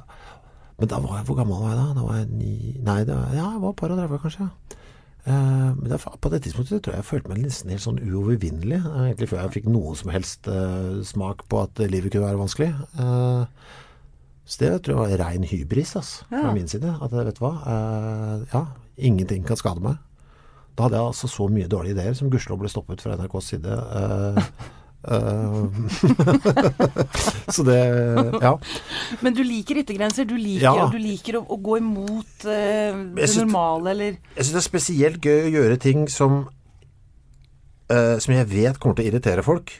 Men 0.77 0.91
da 0.91 0.99
var 1.01 1.17
jeg, 1.17 1.25
hvor 1.25 1.39
gammel 1.39 1.57
var 1.63 1.73
jeg 1.73 1.79
da? 1.81 1.87
Da 1.97 2.03
var 2.05 2.19
jeg 2.19 2.27
ni 2.37 2.55
Nei, 2.85 2.99
det 3.09 3.15
var, 3.17 3.33
ja, 3.33 3.47
jeg 3.55 3.63
var 3.63 3.73
et 3.73 3.79
par 3.81 3.93
og 3.95 3.97
30 4.03 4.21
kanskje. 4.27 4.45
Ja. 4.45 4.83
Eh, 5.27 5.71
men 5.75 5.89
det, 5.91 5.97
på 5.99 6.29
det 6.31 6.39
tidspunktet 6.45 6.83
tror 6.85 6.93
jeg 6.95 7.01
jeg 7.01 7.07
følte 7.09 7.31
meg 7.33 7.41
nesten 7.43 7.73
helt 7.73 7.83
sånn 7.83 7.97
uovervinnelig. 7.99 8.77
eh, 8.79 8.99
Egentlig 9.09 9.27
før 9.33 9.41
jeg 9.41 9.55
fikk 9.57 9.67
noen 9.73 9.97
som 9.99 10.11
helst 10.13 10.47
uh, 10.47 11.01
smak 11.03 11.43
på 11.51 11.59
at 11.65 11.81
livet 11.91 12.13
kunne 12.13 12.29
være 12.29 12.39
vanskelig. 12.39 12.69
Så 14.47 14.61
det 14.61 14.69
tror 14.85 14.93
jeg 14.93 15.01
var 15.01 15.25
rein 15.25 15.43
hybris 15.43 15.97
altså, 15.99 16.23
fra 16.31 16.53
min 16.55 16.69
side. 16.71 16.93
At 17.03 17.11
vet 17.11 17.35
du 17.35 17.41
hva, 17.43 17.51
ja, 18.53 18.61
ingenting 18.95 19.43
kan 19.43 19.59
skade 19.59 19.83
meg. 19.83 19.97
Da 20.77 20.85
hadde 20.85 20.99
jeg 20.99 21.09
altså 21.09 21.27
så 21.31 21.47
mye 21.49 21.67
dårlige 21.71 21.95
ideer 21.97 22.13
som 22.17 22.29
gudskjelov 22.29 22.59
ble 22.61 22.69
stoppet 22.69 23.01
fra 23.01 23.15
NRKs 23.17 23.47
side. 23.53 23.77
Uh, 25.07 25.69
så 27.53 27.63
det 27.63 27.77
Ja. 28.41 28.51
Men 29.21 29.33
du 29.37 29.41
liker 29.45 29.79
yttergrenser. 29.81 30.25
Du 30.29 30.35
liker, 30.37 30.65
Ja. 30.67 30.87
du 30.91 30.97
liker 31.01 31.39
å, 31.39 31.45
å 31.47 31.57
gå 31.63 31.77
imot 31.79 32.45
uh, 32.45 32.51
det 33.15 33.29
synes- 33.29 33.45
normale, 33.45 33.89
eller 33.95 34.17
Jeg 34.35 34.45
syns 34.45 34.53
det 34.53 34.61
er 34.61 34.67
spesielt 34.69 35.21
gøy 35.25 35.47
å 35.47 35.53
gjøre 35.57 35.79
ting 35.79 36.07
som 36.11 36.47
uh, 37.91 38.17
Som 38.19 38.33
jeg 38.35 38.47
vet 38.51 38.79
kommer 38.79 38.95
til 38.99 39.05
å 39.07 39.11
irritere 39.13 39.43
folk, 39.45 39.71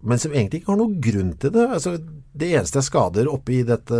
men 0.00 0.20
som 0.20 0.32
egentlig 0.32 0.62
ikke 0.62 0.72
har 0.72 0.80
noen 0.80 0.96
grunn 1.04 1.32
til 1.40 1.52
det. 1.54 1.66
Altså, 1.76 1.94
det 2.40 2.48
eneste 2.54 2.80
jeg 2.80 2.86
skader 2.86 3.28
oppi 3.28 3.58
dette 3.66 3.96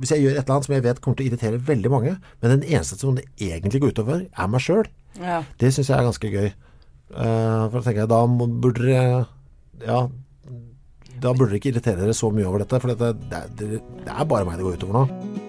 Hvis 0.00 0.10
jeg 0.12 0.24
gjør 0.24 0.34
et 0.34 0.40
eller 0.42 0.54
annet 0.56 0.66
som 0.66 0.74
jeg 0.74 0.84
vet 0.84 1.00
kommer 1.00 1.18
til 1.18 1.26
å 1.26 1.30
irritere 1.30 1.62
veldig 1.70 1.92
mange, 1.92 2.16
men 2.42 2.54
den 2.56 2.66
eneste 2.66 2.98
som 3.00 3.16
det 3.16 3.24
egentlig 3.38 3.80
går 3.84 3.94
utover, 3.96 4.26
er 4.26 4.52
meg 4.52 4.64
sjøl, 4.64 4.84
ja. 5.22 5.40
det 5.62 5.72
syns 5.72 5.92
jeg 5.92 5.96
er 5.96 6.08
ganske 6.10 6.32
gøy. 6.34 6.52
Uh, 7.06 7.64
for 7.70 7.78
da 7.78 7.84
tenker 7.86 8.02
jeg 8.02 8.10
da 8.10 8.20
burde 8.34 8.82
dere 8.82 9.02
Ja, 9.86 10.00
da 11.22 11.32
burde 11.32 11.52
dere 11.52 11.60
ikke 11.62 11.70
irritere 11.70 12.02
dere 12.02 12.18
så 12.18 12.32
mye 12.34 12.48
over 12.50 12.64
dette, 12.64 12.82
for 12.82 12.92
dette, 12.92 13.14
det, 13.30 13.42
det, 13.56 13.82
det 14.04 14.12
er 14.12 14.28
bare 14.28 14.48
meg 14.48 14.58
det 14.58 14.66
går 14.66 14.80
utover 14.80 15.04
nå. 15.04 15.45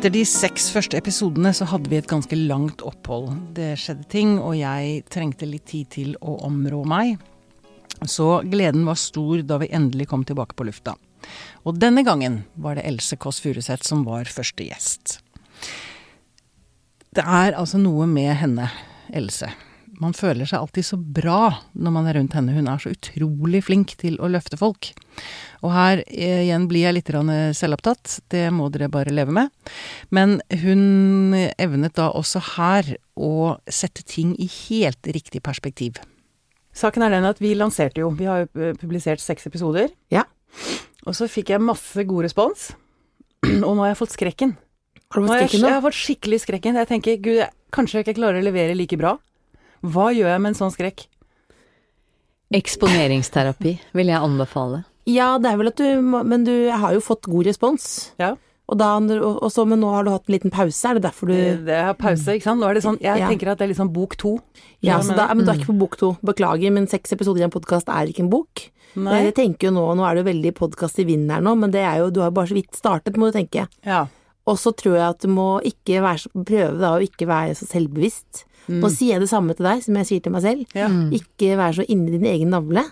Etter 0.00 0.14
de 0.14 0.22
seks 0.24 0.70
første 0.72 0.96
episodene 0.96 1.50
så 1.52 1.66
hadde 1.68 1.90
vi 1.92 1.98
et 2.00 2.06
ganske 2.08 2.32
langt 2.48 2.80
opphold. 2.88 3.34
Det 3.52 3.74
skjedde 3.76 4.06
ting, 4.08 4.30
og 4.40 4.54
jeg 4.56 5.02
trengte 5.12 5.44
litt 5.44 5.66
tid 5.68 5.90
til 5.92 6.14
å 6.24 6.38
områ 6.46 6.78
meg. 6.88 7.18
Så 8.08 8.30
gleden 8.48 8.88
var 8.88 8.96
stor 8.96 9.42
da 9.44 9.58
vi 9.60 9.68
endelig 9.76 10.06
kom 10.08 10.24
tilbake 10.24 10.56
på 10.56 10.64
lufta. 10.64 10.94
Og 11.68 11.76
denne 11.76 12.00
gangen 12.00 12.46
var 12.56 12.80
det 12.80 12.86
Else 12.88 13.20
Kåss 13.20 13.42
Furuseth 13.44 13.84
som 13.90 14.06
var 14.08 14.24
første 14.24 14.64
gjest. 14.70 15.18
Det 17.12 17.20
er 17.20 17.52
altså 17.60 17.76
noe 17.84 18.08
med 18.08 18.32
henne, 18.40 18.72
Else. 19.12 19.52
Man 20.00 20.14
føler 20.16 20.48
seg 20.48 20.62
alltid 20.62 20.86
så 20.86 20.96
bra 20.96 21.50
når 21.76 21.92
man 21.92 22.06
er 22.08 22.16
rundt 22.16 22.32
henne. 22.36 22.54
Hun 22.56 22.70
er 22.72 22.80
så 22.80 22.92
utrolig 22.94 23.60
flink 23.66 23.92
til 24.00 24.16
å 24.16 24.30
løfte 24.32 24.56
folk. 24.56 24.94
Og 25.60 25.74
her 25.74 26.00
eh, 26.06 26.46
igjen 26.46 26.64
blir 26.70 26.86
jeg 26.86 26.96
litt 26.96 27.12
eh, 27.12 27.52
selvopptatt. 27.56 28.14
Det 28.32 28.46
må 28.56 28.70
dere 28.72 28.88
bare 28.92 29.12
leve 29.12 29.34
med. 29.36 29.52
Men 30.08 30.38
hun 30.62 31.36
evnet 31.36 31.98
da 32.00 32.08
også 32.16 32.40
her 32.56 32.94
å 33.20 33.58
sette 33.68 34.06
ting 34.08 34.32
i 34.40 34.48
helt 34.48 35.12
riktig 35.12 35.44
perspektiv. 35.44 36.00
Saken 36.72 37.04
er 37.04 37.12
den 37.12 37.26
at 37.28 37.40
vi 37.42 37.50
lanserte 37.58 38.00
jo 38.00 38.12
Vi 38.16 38.28
har 38.30 38.44
jo 38.44 38.50
eh, 38.56 38.76
publisert 38.80 39.20
seks 39.20 39.48
episoder. 39.50 39.92
Ja. 40.08 40.24
Og 41.04 41.12
så 41.16 41.28
fikk 41.28 41.52
jeg 41.52 41.60
masse 41.60 42.08
god 42.08 42.24
respons. 42.30 42.70
Og 43.66 43.74
nå 43.74 43.82
har 43.84 43.92
jeg 43.92 44.00
fått 44.00 44.16
skrekken. 44.16 44.56
Har 45.10 45.20
du 45.20 45.26
fått 45.26 45.42
skrekken 45.42 45.60
nå? 45.66 45.68
jeg 45.68 45.76
har 45.76 45.84
fått 45.84 46.04
skikkelig 46.06 46.46
skrekken. 46.46 46.80
Jeg 46.80 46.88
tenker 46.88 47.20
gud, 47.20 47.36
jeg, 47.42 47.52
kanskje 47.74 48.00
jeg 48.00 48.08
ikke 48.08 48.22
klarer 48.22 48.40
å 48.40 48.48
levere 48.48 48.78
like 48.78 48.96
bra. 48.96 49.18
Hva 49.82 50.10
gjør 50.12 50.28
jeg 50.34 50.40
med 50.44 50.52
en 50.52 50.58
sånn 50.58 50.74
skrekk? 50.74 51.06
Eksponeringsterapi 52.50 53.76
vil 53.96 54.10
jeg 54.10 54.20
anbefale. 54.26 54.82
Ja, 55.08 55.36
det 55.40 55.50
er 55.52 55.58
vel 55.60 55.70
at 55.70 55.80
du 55.80 56.02
må 56.04 56.20
Men 56.26 56.44
du 56.46 56.52
har 56.70 56.92
jo 56.94 57.00
fått 57.02 57.28
god 57.30 57.46
respons. 57.48 57.84
Ja. 58.20 58.34
Og 58.70 58.78
da, 58.78 58.92
og, 59.02 59.38
og 59.42 59.50
så, 59.50 59.64
men 59.66 59.80
nå 59.82 59.88
har 59.90 60.04
du 60.06 60.12
hatt 60.12 60.28
en 60.28 60.34
liten 60.36 60.52
pause, 60.54 60.78
er 60.86 60.98
det 60.98 61.02
derfor 61.08 61.30
du 61.30 61.34
Det 61.66 61.74
er 61.74 61.94
pause, 61.98 62.36
ikke 62.36 62.46
sant. 62.46 62.60
Nå 62.62 62.68
er 62.68 62.78
det 62.78 62.84
sånn 62.84 63.00
Jeg 63.02 63.18
Ja. 63.22 63.30
tenker 63.30 63.50
at 63.50 63.58
det 63.58 63.66
er 63.66 63.72
liksom 63.72 63.90
bok 63.94 64.14
to. 64.20 64.36
Ja, 64.82 65.00
så 65.02 65.16
da, 65.16 65.26
men 65.34 65.44
du 65.46 65.50
er 65.50 65.58
ikke 65.58 65.72
på 65.72 65.78
bok 65.80 65.96
to. 65.98 66.12
Beklager, 66.22 66.70
men 66.74 66.86
seks 66.90 67.12
episoder 67.16 67.42
i 67.42 67.46
en 67.48 67.54
podkast 67.54 67.88
er 67.90 68.10
ikke 68.12 68.22
en 68.26 68.30
bok. 68.30 68.68
Nei. 68.98 69.24
Jeg 69.24 69.34
tenker 69.38 69.68
jo 69.70 69.74
nå, 69.74 69.86
nå 69.98 70.06
er 70.06 70.14
det 70.18 70.24
jo 70.24 70.30
veldig 70.32 70.54
podkast 70.58 70.98
i 71.02 71.06
vinden 71.06 71.30
her 71.30 71.42
nå, 71.46 71.54
men 71.58 71.70
det 71.74 71.82
er 71.86 71.98
jo, 72.02 72.10
du 72.10 72.20
har 72.22 72.30
jo 72.30 72.38
bare 72.38 72.50
så 72.50 72.56
vidt 72.58 72.74
startet, 72.78 73.18
må 73.18 73.30
du 73.30 73.38
tenke. 73.38 73.66
Ja. 73.86 74.04
Og 74.50 74.58
så 74.58 74.72
tror 74.74 74.96
jeg 74.98 75.06
at 75.06 75.20
du 75.22 75.28
må 75.30 75.48
ikke 75.66 76.00
være, 76.02 76.30
prøve 76.46 76.78
da 76.82 76.94
å 76.96 77.02
ikke 77.04 77.26
være 77.30 77.54
så 77.58 77.68
selvbevisst. 77.70 78.44
Nå 78.70 78.90
sier 78.94 79.16
jeg 79.16 79.24
det 79.26 79.30
samme 79.32 79.56
til 79.58 79.66
deg 79.66 79.82
som 79.82 79.98
jeg 80.00 80.06
sier 80.06 80.24
til 80.24 80.32
meg 80.36 80.42
selv. 80.46 80.64
Ja. 80.78 80.88
Ikke 81.18 81.56
være 81.58 81.80
så 81.80 81.88
inni 81.90 82.14
din 82.18 82.26
egen 82.30 82.50
navle, 82.54 82.86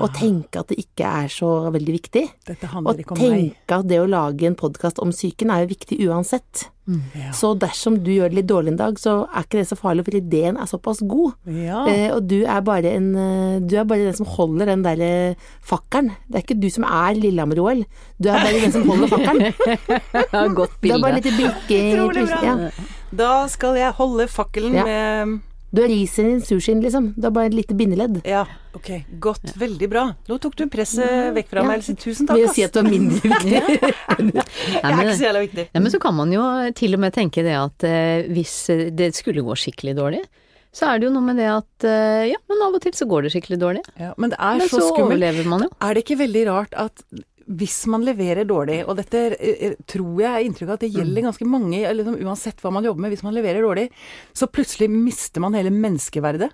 og 0.00 0.12
tenke 0.14 0.60
at 0.60 0.68
det 0.70 0.76
ikke 0.84 1.02
er 1.02 1.30
så 1.34 1.48
veldig 1.74 1.94
viktig. 1.96 2.20
Dette 2.46 2.68
Og 2.78 2.92
ikke 3.02 3.10
om 3.16 3.18
meg. 3.18 3.30
tenke 3.58 3.78
at 3.80 3.88
det 3.90 3.98
å 3.98 4.06
lage 4.06 4.46
en 4.46 4.54
podkast 4.54 5.00
om 5.02 5.10
psyken 5.10 5.50
er 5.50 5.64
jo 5.64 5.72
viktig 5.72 5.98
uansett. 6.06 6.68
Ja. 7.14 7.30
Så 7.34 7.52
dersom 7.58 7.96
du 8.02 8.10
gjør 8.10 8.30
det 8.30 8.38
litt 8.40 8.48
dårlig 8.50 8.72
en 8.72 8.78
dag, 8.78 8.96
så 8.98 9.12
er 9.30 9.42
ikke 9.44 9.58
det 9.60 9.66
så 9.68 9.76
farlig, 9.78 10.04
for 10.06 10.14
ideen 10.18 10.56
er 10.58 10.66
såpass 10.70 11.02
god. 11.06 11.34
Ja. 11.46 11.82
Eh, 11.90 12.06
og 12.14 12.26
du 12.30 12.40
er 12.44 12.62
bare 12.66 12.94
en 12.98 13.10
eh, 13.14 13.58
Du 13.66 13.76
er 13.78 13.84
bare 13.86 14.06
den 14.08 14.16
som 14.18 14.26
holder 14.26 14.66
den 14.72 14.82
derre 14.86 15.10
fakkelen. 15.62 16.12
Det 16.30 16.38
er 16.38 16.46
ikke 16.46 16.60
du 16.62 16.70
som 16.70 16.86
er 16.86 17.14
Lillehammer-OL. 17.18 17.84
Du 18.18 18.30
er 18.30 18.42
bare 18.46 18.62
den 18.62 18.72
som 18.74 18.86
holder 18.90 19.10
fakkelen. 19.10 19.52
Godt 20.58 20.78
Du 20.82 20.90
er 20.90 21.02
bare 21.02 21.18
bilde. 21.18 21.30
litt 21.30 21.38
brikke 21.38 21.78
i 21.78 22.46
ja. 22.46 22.56
Da 23.12 23.46
skal 23.50 23.74
jeg 23.80 23.92
holde 23.98 24.26
fakkelen 24.30 24.74
Ja. 24.74 24.84
med 24.84 25.40
Du 25.72 25.82
er 25.84 25.86
risen 25.86 26.26
i 26.34 26.40
sushien, 26.42 26.80
liksom. 26.82 27.12
Du 27.14 27.28
er 27.28 27.30
bare 27.30 27.46
et 27.46 27.54
lite 27.54 27.74
bindeledd. 27.78 28.16
Ja, 28.26 28.44
ok. 28.74 29.04
Godt. 29.22 29.52
Veldig 29.56 29.88
bra. 29.88 30.02
Nå 30.28 30.38
tok 30.42 30.56
du 30.58 30.64
presset 30.66 31.30
vekk 31.36 31.46
fra 31.52 31.60
Ja. 31.62 31.66
meg, 31.68 31.78
Else. 31.78 31.94
Tusen 31.94 32.26
takk, 32.26 32.36
Ved 32.40 32.48
å 32.48 32.52
si 32.54 32.64
at 32.64 32.72
du 32.72 32.80
er 32.80 32.88
mindre 32.90 33.20
viktig. 33.22 33.52
Jeg 33.52 34.82
er 34.82 34.98
ikke 34.98 35.14
så 35.14 35.26
jævla 35.28 35.44
viktig. 35.46 35.68
nei, 35.72 35.80
men 35.84 35.90
så 35.94 36.00
kan 36.02 36.14
man 36.18 36.32
jo 36.34 36.42
til 36.74 36.94
og 36.94 37.00
med 37.00 37.14
tenke 37.14 37.44
det 37.46 37.54
at 37.54 37.84
eh, 37.86 38.26
hvis 38.34 38.56
det 38.98 39.12
skulle 39.14 39.42
gå 39.46 39.54
skikkelig 39.54 39.94
dårlig, 39.94 40.24
så 40.74 40.86
er 40.90 40.98
det 40.98 41.06
jo 41.06 41.12
noe 41.14 41.22
med 41.22 41.36
det 41.38 41.46
at 41.50 41.84
eh, 41.86 42.26
ja, 42.32 42.38
men 42.50 42.62
av 42.66 42.74
og 42.74 42.82
til 42.82 42.92
så 42.98 43.06
går 43.06 43.22
det 43.28 43.32
skikkelig 43.36 43.58
dårlig. 43.62 43.82
Ja, 43.98 44.12
men 44.18 44.30
det 44.34 44.38
er 44.42 44.58
Men 44.58 44.68
så 44.68 44.80
så 44.82 44.88
skummelt. 44.90 45.06
overlever 45.06 45.46
man 45.46 45.62
jo. 45.62 45.70
Er 45.80 45.94
det 45.94 46.02
ikke 46.04 46.18
veldig 46.18 46.44
rart 46.50 46.74
at 46.74 47.02
hvis 47.46 47.78
man 47.90 48.04
leverer 48.06 48.46
dårlig, 48.48 48.80
og 48.86 48.98
dette 48.98 49.22
tror 49.88 50.22
jeg 50.22 50.30
er 50.30 50.46
inntrykk 50.46 50.68
av 50.68 50.76
at 50.76 50.84
det 50.84 50.92
gjelder 50.94 51.26
ganske 51.28 51.48
mange, 51.48 51.80
liksom, 51.96 52.18
uansett 52.26 52.60
hva 52.62 52.72
man 52.74 52.86
jobber 52.86 53.04
med, 53.04 53.14
hvis 53.14 53.24
man 53.26 53.36
leverer 53.36 53.64
dårlig, 53.64 53.86
så 54.36 54.50
plutselig 54.50 54.90
mister 54.92 55.42
man 55.42 55.56
hele 55.58 55.72
menneskeverdet. 55.74 56.50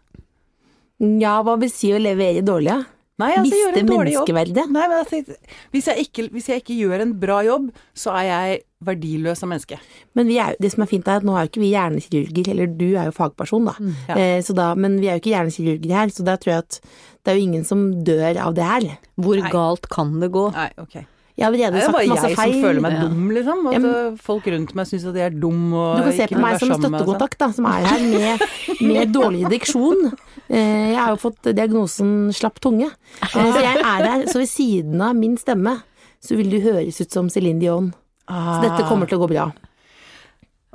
Ja, 1.20 1.38
hva 1.44 1.58
vil 1.60 1.72
si 1.72 1.90
å 1.92 2.00
levere 2.00 2.44
dårlig, 2.46 2.72
ja? 2.72 2.82
Nei, 3.16 3.30
altså, 3.32 3.56
gjøre 3.56 3.72
gjør 3.72 3.80
en 3.80 3.88
dårlig 3.88 4.12
jobb. 4.12 4.30
Nei, 4.52 4.64
men 4.76 4.94
altså, 4.98 5.36
hvis, 5.72 5.86
jeg 5.88 6.04
ikke, 6.04 6.26
hvis 6.34 6.50
jeg 6.52 6.60
ikke 6.60 6.76
gjør 6.76 7.04
en 7.06 7.14
bra 7.20 7.38
jobb, 7.46 7.70
så 7.96 8.12
er 8.20 8.26
jeg 8.28 8.58
verdiløs 8.84 9.40
som 9.40 9.48
menneske. 9.48 9.78
Men 10.18 10.28
vi 10.28 10.36
er, 10.42 10.58
det 10.60 10.74
som 10.74 10.84
er 10.84 10.90
fint 10.90 11.08
er 11.08 11.22
at 11.22 11.24
nå 11.24 11.32
er 11.32 11.46
jo 11.46 11.52
ikke 11.54 11.62
vi 11.62 11.72
hjernekirurger, 11.72 12.52
eller 12.52 12.76
du 12.76 12.86
er 12.90 13.08
jo 13.08 13.16
fagperson, 13.16 13.70
da. 13.70 13.76
ja. 14.10 14.18
eh, 14.20 14.38
så 14.44 14.56
da 14.56 14.68
men 14.76 15.00
vi 15.00 15.08
er 15.08 15.16
jo 15.16 15.24
ikke 15.24 15.32
hjernekirurger 15.32 15.96
her, 15.96 16.12
så 16.12 16.28
da 16.28 16.36
tror 16.40 16.52
jeg 16.52 16.66
at 16.66 16.80
det 16.84 17.32
er 17.32 17.40
jo 17.40 17.48
ingen 17.48 17.64
som 17.66 17.88
dør 18.04 18.42
av 18.44 18.56
det 18.58 18.68
her. 18.68 18.88
Hvor 19.16 19.40
Nei. 19.40 19.52
galt 19.54 19.88
kan 19.92 20.12
det 20.20 20.28
gå? 20.36 20.50
Nei, 20.52 20.68
ok. 20.84 20.98
Jeg 21.36 21.44
har 21.44 21.52
allerede 21.52 21.72
Det 21.72 21.82
er 21.82 21.84
jo 21.84 21.92
sagt 21.92 21.96
bare 21.96 22.28
jeg 22.30 22.36
feil. 22.36 22.52
som 22.54 22.62
føler 22.64 22.80
meg 22.80 22.94
dum, 23.02 23.24
liksom. 23.36 23.66
At 23.66 23.72
jeg, 23.76 23.82
øh, 23.84 24.14
folk 24.24 24.46
rundt 24.46 24.70
meg 24.78 24.86
syns 24.88 25.04
at 25.10 25.14
jeg 25.20 25.26
er 25.26 25.34
dum 25.40 25.74
og 25.76 25.96
Du 25.98 26.02
kan 26.06 26.12
se 26.16 26.26
på 26.30 26.40
meg 26.40 26.58
som 26.58 26.70
en 26.70 26.76
altså. 26.76 26.88
støttekontakt, 26.88 27.38
da, 27.42 27.48
som 27.52 27.64
er 27.66 27.84
her 27.90 28.06
med, 28.06 28.46
med 28.80 29.12
dårlig 29.18 29.42
diksjon. 29.52 30.06
Eh, 30.48 30.92
Jeg 30.94 30.96
har 30.96 31.10
jo 31.12 31.20
fått 31.26 31.50
diagnosen 31.52 32.32
slapp 32.32 32.56
tunge. 32.64 32.88
Eh, 33.20 33.28
Så 33.36 33.60
jeg 33.60 33.76
er 33.82 33.84
her, 34.08 34.24
så 34.32 34.38
ved 34.40 34.48
siden 34.48 35.00
av 35.04 35.14
min 35.14 35.36
stemme 35.36 35.76
så 36.24 36.36
vil 36.40 36.48
du 36.50 36.56
høres 36.64 37.00
ut 37.04 37.12
som 37.12 37.28
Céline 37.28 37.60
Dion. 37.60 37.92
Så 38.26 38.62
dette 38.64 38.88
kommer 38.88 39.06
til 39.06 39.18
å 39.20 39.26
gå 39.26 39.28
bra. 39.36 39.52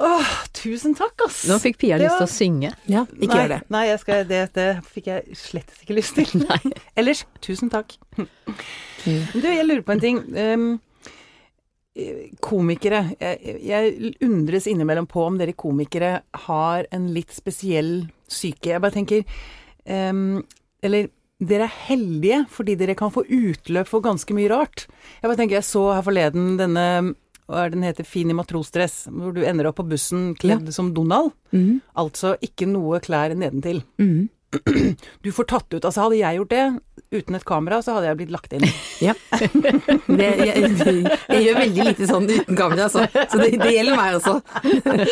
Åh, 0.01 0.29
tusen 0.61 0.93
takk, 0.97 1.25
ass! 1.25 1.41
Nå 1.49 1.57
fikk 1.63 1.79
Pia 1.81 1.97
var... 1.97 2.05
lyst 2.05 2.21
til 2.21 2.27
å 2.27 2.31
synge. 2.31 2.71
Ja, 2.91 3.03
ikke 3.17 3.31
nei, 3.31 3.41
gjør 3.41 3.51
det. 3.55 3.59
Nei, 3.73 3.81
jeg 3.89 4.01
skal, 4.03 4.23
det, 4.29 4.41
det 4.57 4.67
fikk 4.93 5.09
jeg 5.11 5.39
slett 5.39 5.75
ikke 5.81 5.97
lyst 5.97 6.19
til. 6.19 6.45
Ellers, 6.99 7.25
tusen 7.43 7.73
takk. 7.73 7.97
Du, 8.21 9.47
jeg 9.47 9.67
lurer 9.67 9.83
på 9.85 9.95
en 9.95 10.03
ting. 10.03 10.21
Um, 10.37 10.67
komikere. 12.43 13.03
Jeg, 13.19 13.55
jeg 13.67 14.13
undres 14.23 14.69
innimellom 14.71 15.09
på 15.11 15.25
om 15.27 15.39
dere 15.41 15.57
komikere 15.57 16.19
har 16.47 16.87
en 16.95 17.09
litt 17.15 17.33
spesiell 17.35 18.05
syke. 18.31 18.71
Jeg 18.71 18.83
bare 18.83 18.95
tenker 18.95 19.25
um, 19.85 20.39
Eller 20.85 21.09
dere 21.41 21.65
er 21.65 21.77
heldige 21.89 22.43
fordi 22.53 22.77
dere 22.77 22.95
kan 22.97 23.11
få 23.13 23.25
utløp 23.25 23.89
for 23.89 24.05
ganske 24.05 24.35
mye 24.37 24.51
rart. 24.51 24.85
Jeg 25.19 25.27
bare 25.27 25.39
tenker, 25.39 25.57
jeg 25.59 25.67
så 25.67 25.87
her 25.95 26.05
forleden 26.05 26.55
denne 26.59 26.85
den 27.73 27.83
heter, 27.83 28.03
Fin 28.07 28.29
i 28.31 28.33
matrosdress, 28.37 29.07
hvor 29.11 29.33
du 29.35 29.41
ender 29.45 29.67
opp 29.71 29.77
på 29.81 29.87
bussen 29.91 30.31
kledd 30.39 30.71
som 30.73 30.93
Donald. 30.95 31.31
Mhm, 31.51 31.81
Altså 31.95 32.35
ikke 32.41 32.67
noe 32.71 32.99
klær 33.03 33.33
nedentil. 33.35 33.83
mhm. 33.99 34.29
Du 35.23 35.29
får 35.31 35.45
tatt 35.47 35.71
ut 35.77 35.85
Altså 35.87 36.01
hadde 36.03 36.17
jeg 36.19 36.35
gjort 36.35 36.49
det 36.51 36.63
uten 37.15 37.35
et 37.37 37.45
kamera, 37.47 37.77
så 37.79 37.93
hadde 37.95 38.09
jeg 38.09 38.17
blitt 38.19 38.33
lagt 38.35 38.51
inn. 38.57 38.65
Ja. 39.07 39.13
Det, 39.31 40.27
jeg, 40.45 40.73
jeg 41.31 41.43
gjør 41.45 41.55
veldig 41.57 41.85
lite 41.87 42.07
sånn 42.09 42.27
uten 42.29 42.57
kamera, 42.59 42.89
så, 42.91 43.05
så 43.31 43.39
det, 43.39 43.55
det 43.63 43.71
gjelder 43.77 43.95
meg 43.97 44.17
også. 44.19 44.35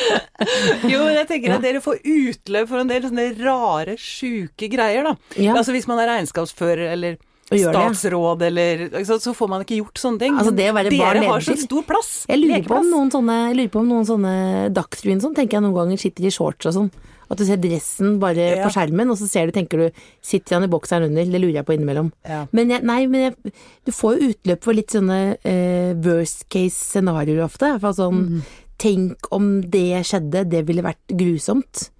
Jo, 0.91 0.99
men 1.05 1.15
jeg 1.17 1.27
tenker 1.31 1.55
at 1.55 1.63
dere 1.63 1.81
får 1.83 2.01
utløp 2.03 2.69
for 2.69 2.83
en 2.83 2.91
del 2.91 3.07
sånne 3.07 3.25
rare, 3.39 3.95
sjuke 3.99 4.69
greier, 4.71 5.07
da. 5.07 5.15
Ja. 5.39 5.55
Altså 5.57 5.73
hvis 5.75 5.87
man 5.89 5.99
er 6.03 6.11
regnskapsfører 6.13 6.91
eller. 6.93 7.17
Statsråd 7.49 8.43
eller 8.49 8.83
så, 9.07 9.19
så 9.21 9.33
får 9.35 9.51
man 9.51 9.65
ikke 9.65 9.79
gjort 9.79 10.01
sånne 10.01 10.21
ting. 10.21 10.37
Altså, 10.37 10.53
det 10.55 10.69
å 10.71 10.75
være 10.77 10.93
Dere 10.93 11.25
har 11.25 11.45
så 11.45 11.55
stor 11.59 11.85
plass. 11.87 12.11
Jeg 12.29 12.41
lurer 12.43 12.65
på 12.67 12.77
om 12.77 12.89
noen 12.91 13.13
sånne, 13.13 13.37
jeg 13.49 13.59
lurer 13.59 13.71
på 13.73 13.83
om 13.83 13.93
noen 13.93 14.09
sånne 14.09 14.33
Dagsrevyen 14.75 15.23
sånn, 15.23 15.35
tenker 15.37 15.57
jeg 15.57 15.65
noen 15.65 15.77
ganger 15.77 16.01
sitter 16.01 16.27
i 16.29 16.33
shorts 16.33 16.69
og 16.69 16.77
sånn. 16.77 16.91
At 17.29 17.37
du 17.37 17.45
ser 17.45 17.59
dressen 17.61 18.17
bare 18.21 18.57
Ja. 18.57 18.63
på 18.65 18.73
skjermen, 18.73 19.09
og 19.09 19.17
så 19.17 19.27
ser 19.29 19.45
du, 19.45 19.51
tenker 19.53 19.77
du, 19.77 19.91
sitter 20.21 20.57
han 20.57 20.65
i 20.65 20.71
bokseren 20.71 21.09
under? 21.09 21.25
Det 21.25 21.41
lurer 21.41 21.61
jeg 21.61 21.65
på 21.67 21.75
innimellom. 21.77 22.11
Ja. 22.25 22.47
Men 22.51 22.73
jeg, 22.73 22.83
nei, 22.83 23.05
men 23.05 23.21
jeg, 23.27 23.53
du 23.85 23.91
får 23.93 24.17
jo 24.17 24.31
utløp 24.33 24.65
for 24.65 24.73
litt 24.73 24.89
sånne 24.89 25.37
uh, 25.37 25.93
worst 26.01 26.47
case 26.49 26.73
scenarioer 26.73 27.45
ofte. 27.45 27.75
For 27.79 27.93
sånn, 27.93 28.25
mm. 28.25 28.41
tenk 28.81 29.29
om 29.35 29.61
det 29.61 30.01
skjedde, 30.09 30.47
det 30.49 30.65
ville 30.65 30.85
vært 30.85 31.05
grusomt. 31.13 31.91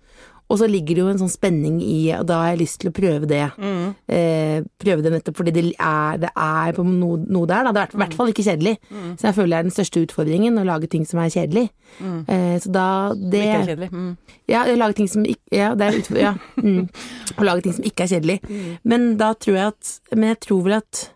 Og 0.49 0.57
så 0.57 0.65
ligger 0.69 0.97
det 0.97 1.03
jo 1.03 1.09
en 1.11 1.19
sånn 1.21 1.29
spenning 1.29 1.75
i, 1.85 2.09
og 2.17 2.23
da 2.29 2.39
har 2.41 2.53
jeg 2.53 2.61
lyst 2.63 2.79
til 2.81 2.89
å 2.89 2.93
prøve 2.95 3.27
det. 3.29 3.43
Mm. 3.61 3.83
Eh, 4.09 4.55
prøve 4.81 5.05
det 5.05 5.11
nettopp 5.13 5.37
fordi 5.37 5.53
det 5.53 5.63
er, 5.75 6.17
det 6.23 6.31
er 6.33 6.73
på 6.73 6.85
noe, 6.87 7.19
noe 7.29 7.49
der, 7.49 7.67
da. 7.67 7.73
Det 7.75 7.83
er 7.83 7.93
i 7.93 8.01
hvert 8.01 8.15
fall 8.17 8.31
ikke 8.33 8.45
kjedelig. 8.47 8.73
Mm. 8.89 9.11
Så 9.19 9.29
jeg 9.29 9.37
føler 9.37 9.53
det 9.53 9.59
er 9.59 9.67
den 9.67 9.75
største 9.75 10.03
utfordringen, 10.07 10.57
å 10.57 10.65
lage 10.65 10.89
ting 10.89 11.05
som 11.05 11.21
er 11.21 11.29
kjedelig. 11.33 11.67
Eh, 12.01 12.55
så 12.63 12.73
da 12.73 12.87
det 13.13 13.43
Ikke 13.45 13.59
er 13.59 13.69
kjedelig. 13.69 13.91
Mm. 13.93 14.09
ja, 14.49 14.63
å 14.65 14.79
lage 14.79 14.97
ting 14.97 15.11
som 15.11 15.23
ikke 15.25 15.55
Ja, 15.59 15.69
det 15.77 15.85
er 15.85 16.01
utfor, 16.01 16.19
ja. 16.21 16.33
Mm. 16.57 16.89
Å 17.37 17.45
lage 17.45 17.65
ting 17.65 17.77
som 17.77 17.85
ikke 17.85 18.05
er 18.05 18.11
kjedelig. 18.15 18.41
Men 18.83 19.07
da 19.21 19.31
tror 19.37 19.55
jeg 19.57 19.73
at 19.73 19.95
Men 20.15 20.33
jeg 20.33 20.43
tror 20.47 20.65
vel 20.67 20.77
at 20.81 21.07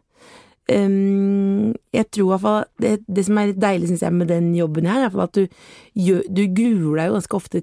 Um, 0.71 1.73
Jeg 1.91 2.05
tror 2.15 2.23
i 2.23 2.31
hvert 2.31 2.41
fall 2.41 2.65
det, 2.79 2.91
det 3.11 3.25
som 3.27 3.37
er 3.37 3.49
litt 3.49 3.59
deilig, 3.59 3.89
syns 3.89 4.03
jeg, 4.05 4.15
med 4.15 4.29
den 4.31 4.53
jobben 4.55 4.87
her, 4.87 5.09
er 5.09 5.23
at 5.25 5.35
du, 5.35 5.47
gjør, 5.99 6.21
du 6.31 6.43
gruer 6.55 7.01
deg 7.01 7.09
jo 7.09 7.17
ganske 7.17 7.35
ofte 7.35 7.61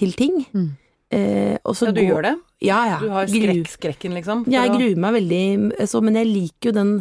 til 0.00 0.14
ting. 0.16 0.38
Mm. 0.56 0.70
Eh, 1.10 1.56
Ja, 1.64 1.90
du 1.92 2.00
gjør 2.00 2.22
det? 2.22 2.32
Ja, 2.62 2.78
ja. 2.86 2.98
Du 3.00 3.08
har 3.10 3.26
skrekk, 3.26 3.66
skrekken, 3.72 4.12
liksom? 4.14 4.44
ja, 4.52 4.62
jeg 4.66 4.76
gruer 4.76 4.96
meg 5.02 5.14
veldig, 5.16 5.88
så, 5.90 6.00
men 6.04 6.14
jeg 6.14 6.28
liker 6.28 6.70
jo 6.70 6.72
den, 6.76 6.92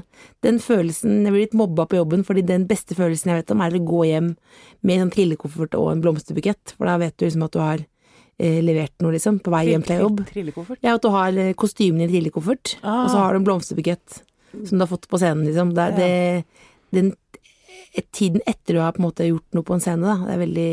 den 0.41 0.57
følelsen 0.59 1.25
Jeg 1.27 1.31
blir 1.35 1.43
litt 1.45 1.53
mobba 1.59 1.85
på 1.85 1.99
jobben, 1.99 2.23
fordi 2.25 2.41
den 2.47 2.65
beste 2.65 2.95
følelsen 2.97 3.29
jeg 3.33 3.43
vet 3.43 3.51
om, 3.53 3.61
er 3.61 3.75
å 3.77 3.83
gå 3.85 3.99
hjem 4.09 4.31
med 4.81 5.03
en 5.03 5.11
trillekoffert 5.13 5.75
og 5.77 5.91
en 5.91 6.01
blomsterbukett, 6.01 6.73
for 6.77 6.89
da 6.89 6.97
vet 6.97 7.17
du 7.19 7.25
liksom 7.27 7.43
at 7.45 7.53
du 7.53 7.59
har 7.61 7.83
eh, 8.39 8.59
levert 8.65 8.95
noe, 9.03 9.13
liksom, 9.13 9.37
på 9.45 9.51
vei 9.53 9.65
hjem 9.69 9.85
fra 9.85 9.99
jobb. 10.01 10.23
Trillekoffert? 10.31 10.81
Ja, 10.81 10.95
at 10.97 11.05
du 11.05 11.09
har 11.13 11.37
eh, 11.37 11.53
kostymen 11.53 12.01
i 12.01 12.07
en 12.07 12.13
trillekoffert, 12.15 12.77
Ah. 12.81 13.03
og 13.03 13.09
så 13.13 13.17
har 13.21 13.33
du 13.37 13.43
en 13.43 13.47
blomsterbukett 13.51 14.21
som 14.65 14.77
du 14.79 14.81
har 14.87 14.89
fått 14.89 15.05
på 15.11 15.19
scenen, 15.21 15.45
liksom. 15.45 15.75
Det, 15.77 15.85
er- 15.85 15.97
det, 15.99 16.45
den 16.97 17.13
tiden 18.11 18.41
etter 18.47 18.73
du 18.73 18.79
har 18.81 18.93
på 18.95 19.01
en 19.03 19.09
måte 19.11 19.27
gjort 19.27 19.45
noe 19.53 19.65
på 19.67 19.75
en 19.77 19.81
scene, 19.83 20.01
da, 20.01 20.17
det 20.31 20.39
veldig, 20.41 20.71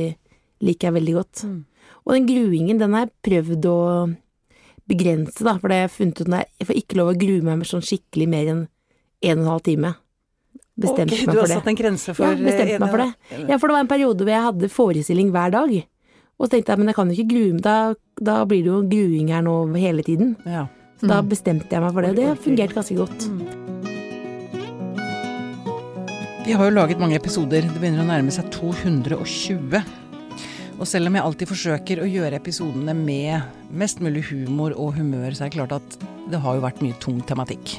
liker 0.65 0.89
jeg 0.89 0.95
veldig 1.03 1.15
godt. 1.21 1.43
Mm. 1.45 1.65
Og 2.07 2.15
den 2.15 2.27
gruingen, 2.29 2.79
den 2.79 2.95
har 2.95 3.07
jeg 3.07 3.15
prøvd 3.27 3.69
å 3.71 3.79
begrense, 4.87 5.43
da, 5.43 5.57
for 5.59 5.69
det 5.69 5.81
har 5.81 5.89
jeg 5.89 5.97
funnet 5.97 6.21
ut 6.23 6.29
at 6.31 6.51
jeg 6.61 6.69
får 6.69 6.81
ikke 6.81 6.99
lov 7.01 7.09
å 7.11 7.19
grue 7.19 7.43
meg 7.43 7.59
med 7.61 7.69
sånn 7.69 7.83
skikkelig 7.83 8.29
mer 8.31 8.51
enn 8.53 8.61
en 9.27 9.41
og 9.41 9.43
en 9.43 9.51
halv 9.51 9.65
time. 9.67 9.93
Bestemte 10.77 11.17
Ok, 11.17 11.25
meg 11.27 11.35
du 11.35 11.41
har 11.41 11.51
satt 11.51 11.69
en 11.73 11.79
grense 11.79 12.15
for 12.15 12.29
Ja, 12.29 12.37
bestemte 12.37 12.77
en, 12.77 12.83
meg 12.85 12.93
for 12.93 13.03
det. 13.03 13.11
Ja, 13.49 13.59
for 13.59 13.67
det 13.67 13.77
var 13.79 13.83
en 13.83 13.91
periode 13.91 14.23
hvor 14.23 14.33
jeg 14.35 14.47
hadde 14.47 14.71
forestilling 14.71 15.33
hver 15.35 15.55
dag. 15.57 15.77
Og 16.37 16.47
så 16.47 16.53
tenkte 16.53 16.75
jeg, 16.75 16.83
men 16.83 16.93
jeg 16.93 16.99
kan 16.99 17.11
jo 17.11 17.17
ikke 17.17 17.33
grue 17.33 17.53
meg, 17.57 17.63
da, 17.65 17.77
da 18.29 18.41
blir 18.47 18.63
det 18.63 18.71
jo 18.71 18.81
gruing 18.93 19.33
her 19.33 19.47
nå 19.47 19.57
hele 19.75 20.05
tiden. 20.07 20.35
Ja. 20.45 20.67
Så 21.01 21.09
da 21.11 21.23
bestemte 21.25 21.73
jeg 21.73 21.83
meg 21.83 21.97
for 21.97 22.05
det, 22.05 22.13
og 22.13 22.21
det 22.21 22.29
har 22.29 22.43
fungert 22.47 22.77
ganske 22.77 22.97
godt. 22.97 23.27
Vi 26.47 26.55
har 26.55 26.69
jo 26.69 26.77
laget 26.77 27.01
mange 27.03 27.19
episoder. 27.19 27.65
Det 27.67 27.81
begynner 27.81 28.05
å 28.05 28.11
nærme 28.13 28.31
seg 28.31 28.53
220. 28.55 29.81
Og 30.77 30.85
selv 30.85 31.09
om 31.09 31.15
jeg 31.17 31.25
alltid 31.25 31.49
forsøker 31.49 32.01
å 32.03 32.09
gjøre 32.09 32.37
episodene 32.37 32.93
med 32.97 33.71
mest 33.73 34.03
mulig 34.05 34.27
humor 34.29 34.75
og 34.77 34.99
humør, 34.99 35.33
så 35.33 35.47
er 35.47 35.49
det 35.49 35.57
klart 35.57 35.73
at 35.79 35.97
det 36.29 36.41
har 36.43 36.59
jo 36.59 36.65
vært 36.67 36.83
mye 36.85 36.97
tung 37.01 37.23
tematikk. 37.25 37.79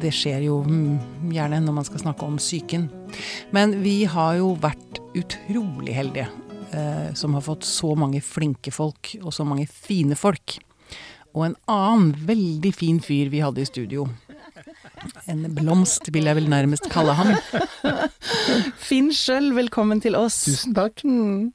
Det 0.00 0.10
skjer 0.16 0.46
jo 0.46 0.62
mm, 0.64 1.28
gjerne 1.34 1.60
når 1.60 1.76
man 1.76 1.86
skal 1.86 2.06
snakke 2.06 2.24
om 2.24 2.40
psyken. 2.40 2.88
Men 3.52 3.76
vi 3.84 4.00
har 4.08 4.38
jo 4.40 4.54
vært 4.62 5.02
utrolig 5.18 5.92
heldige 5.92 6.30
eh, 6.72 7.12
som 7.18 7.36
har 7.36 7.44
fått 7.44 7.68
så 7.68 7.92
mange 8.00 8.24
flinke 8.24 8.72
folk, 8.72 9.12
og 9.20 9.36
så 9.36 9.44
mange 9.44 9.68
fine 9.68 10.16
folk. 10.16 10.56
Og 11.36 11.50
en 11.50 11.58
annen 11.70 12.14
veldig 12.32 12.72
fin 12.76 13.00
fyr 13.04 13.28
vi 13.32 13.44
hadde 13.44 13.60
i 13.60 13.68
studio. 13.68 14.08
En 15.30 15.44
blomst, 15.56 16.08
vil 16.14 16.28
jeg 16.28 16.38
vel 16.38 16.48
nærmest 16.50 16.88
kalle 16.92 17.14
ham. 17.18 17.32
Finn 18.86 19.12
sjøl, 19.14 19.52
velkommen 19.56 20.02
til 20.02 20.16
oss. 20.18 20.42
Tusen 20.48 20.76
takk. 20.76 21.04
Mm. 21.06 21.52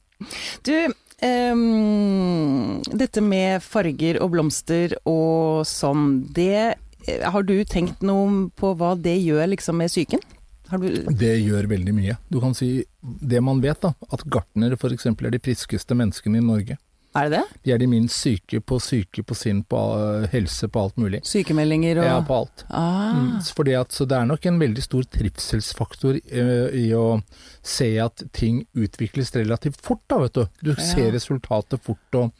Du, 0.66 0.74
um, 1.22 2.80
dette 2.90 3.22
med 3.24 3.62
farger 3.64 4.20
og 4.22 4.32
blomster 4.34 4.96
og 5.08 5.66
sånn, 5.68 6.08
det 6.34 6.74
eh, 7.06 7.22
Har 7.22 7.46
du 7.46 7.54
tenkt 7.68 8.02
noe 8.02 8.48
på 8.58 8.74
hva 8.78 8.94
det 8.98 9.16
gjør 9.22 9.46
liksom 9.54 9.78
med 9.80 9.92
psyken? 9.92 10.24
Har 10.68 10.82
du 10.82 10.90
Det 11.16 11.32
gjør 11.40 11.70
veldig 11.70 11.94
mye. 11.96 12.18
Du 12.28 12.40
kan 12.42 12.52
si 12.56 12.84
det 13.00 13.40
man 13.44 13.62
vet, 13.64 13.80
da. 13.80 13.94
At 14.12 14.26
gartnere 14.28 14.76
f.eks. 14.76 15.06
er 15.08 15.32
de 15.32 15.40
friskeste 15.40 15.96
menneskene 15.96 16.42
i 16.42 16.44
Norge. 16.44 16.76
Er 17.18 17.28
det 17.28 17.38
det? 17.38 17.58
De 17.66 17.72
er 17.74 17.80
de 17.82 17.86
minst 17.90 18.14
syke 18.22 18.60
på 18.62 18.78
syke, 18.82 19.22
på 19.26 19.34
sinn, 19.36 19.62
på 19.66 19.78
uh, 19.98 20.26
helse, 20.32 20.68
på 20.70 20.82
alt 20.86 20.96
mulig. 21.00 21.20
Sykemeldinger 21.26 21.98
og 22.02 22.06
Ja, 22.08 22.18
på 22.28 22.36
alt. 22.42 22.64
ah, 22.70 23.14
Mm, 23.18 23.40
fordi 23.56 23.74
at, 23.78 23.90
så 23.96 24.06
det 24.06 24.16
er 24.20 24.26
nok 24.28 24.46
en 24.46 24.58
veldig 24.60 24.82
stor 24.84 25.02
trivselsfaktor 25.16 26.18
eh, 26.30 26.68
i 26.78 26.86
å 26.94 27.22
se 27.64 27.88
at 28.02 28.22
ting 28.36 28.62
utvikles 28.76 29.32
relativt 29.34 29.80
fort, 29.84 30.02
da, 30.08 30.18
vet 30.24 30.34
du. 30.38 30.44
Du 30.62 30.70
Ja. 30.74 30.84
ser 30.84 31.10
resultatet 31.16 31.80
fort 31.82 32.14
og 32.14 32.32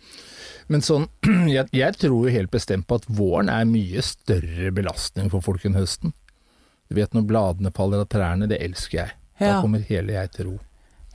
Men 0.69 0.83
sånn, 0.85 1.09
jeg, 1.49 1.67
jeg 1.73 1.97
tror 1.97 2.27
jo 2.29 2.33
helt 2.35 2.51
bestemt 2.53 2.87
på 2.87 2.99
at 3.01 3.07
våren 3.09 3.49
er 3.49 3.65
mye 3.65 4.03
større 4.05 4.71
belastning 4.77 5.31
for 5.33 5.41
folk 5.41 5.65
enn 5.65 5.75
høsten. 5.79 6.13
Du 6.91 6.95
vet 6.97 7.15
når 7.17 7.25
bladene 7.27 7.73
faller 7.73 8.03
av 8.05 8.09
trærne, 8.13 8.47
det 8.49 8.61
elsker 8.61 8.99
jeg. 9.01 9.15
Da 9.41 9.61
kommer 9.63 9.81
hele 9.89 10.13
jeg 10.13 10.31
til 10.35 10.45
ro. 10.51 10.59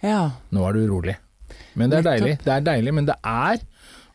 Ja. 0.01 0.31
Nå 0.51 0.65
er 0.67 0.73
du 0.73 0.79
urolig. 0.87 1.15
Men 1.79 1.91
det 1.91 2.01
er 2.01 2.09
deilig. 2.09 2.33
Det 2.43 2.55
er 2.55 2.65
deilig, 2.65 2.93
men 2.99 3.07
det 3.09 3.19
er 3.21 3.63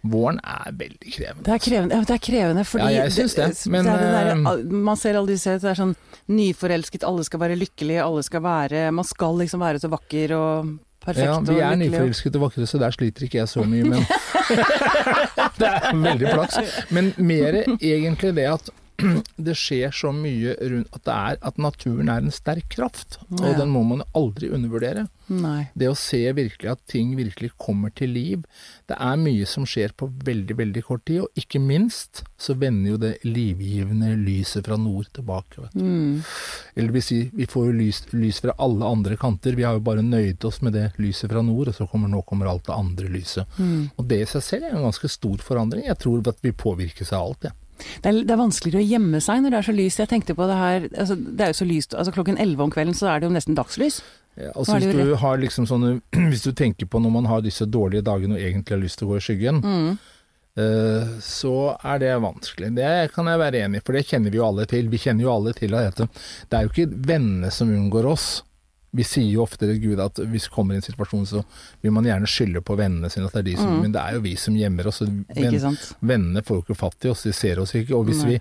Våren 0.08 0.36
er 0.46 0.68
veldig 0.78 1.10
krevende. 1.10 1.42
Det 1.42 1.54
er 1.56 1.62
krevende, 1.62 1.96
ja, 1.96 2.06
det 2.06 2.14
er 2.14 2.20
krevende 2.22 2.62
fordi 2.64 2.84
Ja, 2.86 3.00
jeg 3.02 3.14
synes 3.16 3.34
det, 3.34 3.48
men, 3.74 3.84
det 3.84 3.96
det 3.98 4.10
der, 4.14 4.28
eh, 4.30 4.60
Man 4.88 4.96
ser 5.00 5.18
aldri 5.18 5.34
disse 5.34 5.56
det 5.58 5.72
er 5.72 5.80
sånn 5.80 5.96
nyforelsket, 6.30 7.06
alle 7.08 7.24
skal 7.26 7.42
være 7.42 7.56
lykkelige, 7.58 8.04
alle 8.04 8.22
skal 8.22 8.44
være 8.44 8.84
Man 8.94 9.08
skal 9.08 9.40
liksom 9.42 9.64
være 9.64 9.82
så 9.82 9.90
vakker 9.90 10.36
og 10.38 10.70
perfekt 11.02 11.26
Ja, 11.26 11.40
vi 11.42 11.58
er 11.66 11.80
nyforelsket 11.82 12.38
og 12.38 12.46
vakre, 12.46 12.68
så 12.70 12.78
der 12.78 12.94
sliter 12.94 13.26
ikke 13.26 13.40
jeg 13.40 13.50
så 13.50 13.66
mye, 13.66 13.90
men 13.90 14.06
Det 15.58 15.66
er 15.66 15.96
veldig 15.98 16.30
flaks. 16.30 16.76
Men 16.94 17.10
mer 17.18 17.62
egentlig 17.66 18.34
det 18.38 18.46
at 18.52 18.70
det 19.48 19.54
skjer 19.58 19.94
så 19.94 20.10
mye 20.14 20.56
rundt 20.58 20.90
at, 20.96 21.04
det 21.06 21.14
er, 21.14 21.38
at 21.50 21.60
naturen 21.62 22.10
er 22.10 22.24
en 22.24 22.34
sterk 22.34 22.66
kraft, 22.72 23.20
og 23.30 23.54
den 23.58 23.70
må 23.70 23.84
man 23.86 24.02
aldri 24.18 24.50
undervurdere. 24.50 25.06
Nei. 25.28 25.68
Det 25.76 25.90
å 25.90 25.96
se 25.98 26.20
virkelig 26.32 26.70
at 26.72 26.80
ting 26.88 27.12
virkelig 27.18 27.50
kommer 27.60 27.92
til 27.94 28.14
liv. 28.16 28.46
Det 28.88 28.96
er 28.96 29.20
mye 29.20 29.46
som 29.48 29.66
skjer 29.68 29.92
på 29.98 30.08
veldig, 30.24 30.56
veldig 30.58 30.82
kort 30.86 31.04
tid, 31.08 31.20
og 31.26 31.38
ikke 31.38 31.60
minst 31.62 32.24
så 32.40 32.56
vender 32.58 32.94
jo 32.94 33.00
det 33.02 33.12
livgivende 33.26 34.14
lyset 34.18 34.66
fra 34.66 34.78
nord 34.80 35.10
tilbake. 35.14 35.66
Vet 35.66 35.76
du. 35.76 35.84
Mm. 35.84 36.24
Eller 36.80 36.96
vil 36.96 37.04
si, 37.04 37.20
vi 37.34 37.48
får 37.50 37.68
jo 37.68 37.76
lys, 37.82 38.02
lys 38.16 38.42
fra 38.44 38.56
alle 38.64 38.88
andre 38.88 39.20
kanter. 39.20 39.58
Vi 39.58 39.68
har 39.68 39.76
jo 39.76 39.84
bare 39.84 40.06
nøyd 40.06 40.48
oss 40.48 40.62
med 40.64 40.74
det 40.78 40.88
lyset 40.98 41.30
fra 41.30 41.44
nord, 41.44 41.70
og 41.70 41.76
så 41.76 41.86
kommer 41.90 42.10
nå 42.10 42.24
kommer 42.26 42.50
alt 42.50 42.66
det 42.66 42.74
andre 42.74 43.12
lyset. 43.12 43.58
Mm. 43.60 43.90
Og 43.94 44.10
det 44.10 44.22
i 44.24 44.32
seg 44.32 44.46
selv 44.48 44.68
er 44.68 44.78
en 44.78 44.88
ganske 44.88 45.12
stor 45.12 45.44
forandring. 45.44 45.86
Jeg 45.86 46.00
tror 46.02 46.24
at 46.32 46.42
vi 46.42 46.56
påvirkes 46.56 47.12
av 47.12 47.28
alt, 47.28 47.50
jeg. 47.50 47.58
Det, 47.78 48.10
er, 48.10 48.20
det 48.26 48.30
er 48.34 48.40
vanskeligere 48.40 48.82
å 48.82 48.88
gjemme 48.88 49.20
seg 49.24 49.42
når 49.44 49.54
det 49.54 49.58
er 49.62 49.66
så 49.68 49.74
lyst. 49.78 49.98
Jeg 50.02 50.10
tenkte 50.10 50.34
på 50.38 50.46
det 50.50 50.56
her 50.58 50.86
altså, 50.98 51.16
Det 51.18 51.44
er 51.46 51.52
jo 51.52 51.58
så 51.60 51.68
lyst 51.68 51.94
altså 51.94 52.12
Klokken 52.16 52.38
11 52.38 52.64
om 52.66 52.70
kvelden 52.74 52.96
så 52.98 53.08
er 53.12 53.20
det 53.22 53.28
jo 53.30 53.34
nesten 53.36 53.56
dagslys. 53.58 54.00
Ja, 54.38 54.52
altså 54.54 54.76
hvis 54.78 54.94
du 54.94 55.14
har 55.18 55.40
liksom 55.42 55.66
sånne 55.66 55.96
Hvis 56.30 56.44
du 56.46 56.52
tenker 56.54 56.86
på 56.86 57.00
når 57.02 57.10
man 57.16 57.26
har 57.30 57.42
disse 57.42 57.66
dårlige 57.66 58.04
dagene 58.06 58.36
og 58.38 58.42
egentlig 58.42 58.76
har 58.76 58.82
lyst 58.84 59.00
til 59.00 59.08
å 59.08 59.14
gå 59.14 59.18
i 59.18 59.24
skyggen, 59.28 59.62
Mm. 59.66 59.98
eh, 60.58 61.08
så 61.22 61.54
er 61.82 61.98
det 62.02 62.12
vanskelig. 62.22 62.70
Det 62.76 62.92
kan 63.14 63.26
jeg 63.30 63.38
være 63.42 63.62
enig 63.66 63.80
i, 63.80 63.84
for 63.86 63.94
det 63.98 64.04
kjenner 64.08 64.30
vi 64.34 64.38
jo 64.40 64.46
alle 64.46 64.66
til. 64.70 64.88
Vi 64.90 64.98
kjenner 65.02 65.26
jo 65.26 65.32
alle 65.34 65.52
til 65.58 65.74
at 65.78 65.96
det, 66.02 66.08
det 66.50 66.58
er 66.58 66.66
jo 66.66 66.72
ikke 66.74 67.02
vennene 67.12 67.50
som 67.54 67.70
unngår 67.74 68.08
oss. 68.10 68.28
Vi 68.96 69.04
sier 69.04 69.28
jo 69.30 69.42
ofte 69.44 69.66
til 69.68 69.80
Gud 69.82 70.00
at 70.00 70.14
hvis 70.16 70.46
vi 70.48 70.54
kommer 70.54 70.72
i 70.72 70.76
en 70.80 70.82
situasjon, 70.86 71.26
så 71.28 71.42
vil 71.82 71.92
man 71.92 72.04
gjerne 72.08 72.26
skylde 72.30 72.62
på 72.64 72.76
vennene 72.78 73.10
sine. 73.12 73.26
At 73.28 73.34
det 73.36 73.42
er 73.42 73.50
de 73.50 73.56
som, 73.56 73.74
Mm. 73.74 73.82
Men 73.82 73.92
det 73.92 74.00
er 74.00 74.14
jo 74.14 74.20
vi 74.24 74.34
som 74.36 74.54
gjemmer 74.56 74.86
oss. 74.88 75.00
men 75.02 75.24
venn- 75.34 75.76
Vennene 76.00 76.42
får 76.42 76.56
jo 76.56 76.62
ikke 76.62 76.76
fatt 76.78 77.04
i 77.04 77.08
oss, 77.10 77.22
de 77.22 77.32
ser 77.32 77.58
oss 77.60 77.72
ikke. 77.74 77.92
Og 77.94 78.06
hvis 78.06 78.22
Nei. 78.24 78.30
vi, 78.32 78.40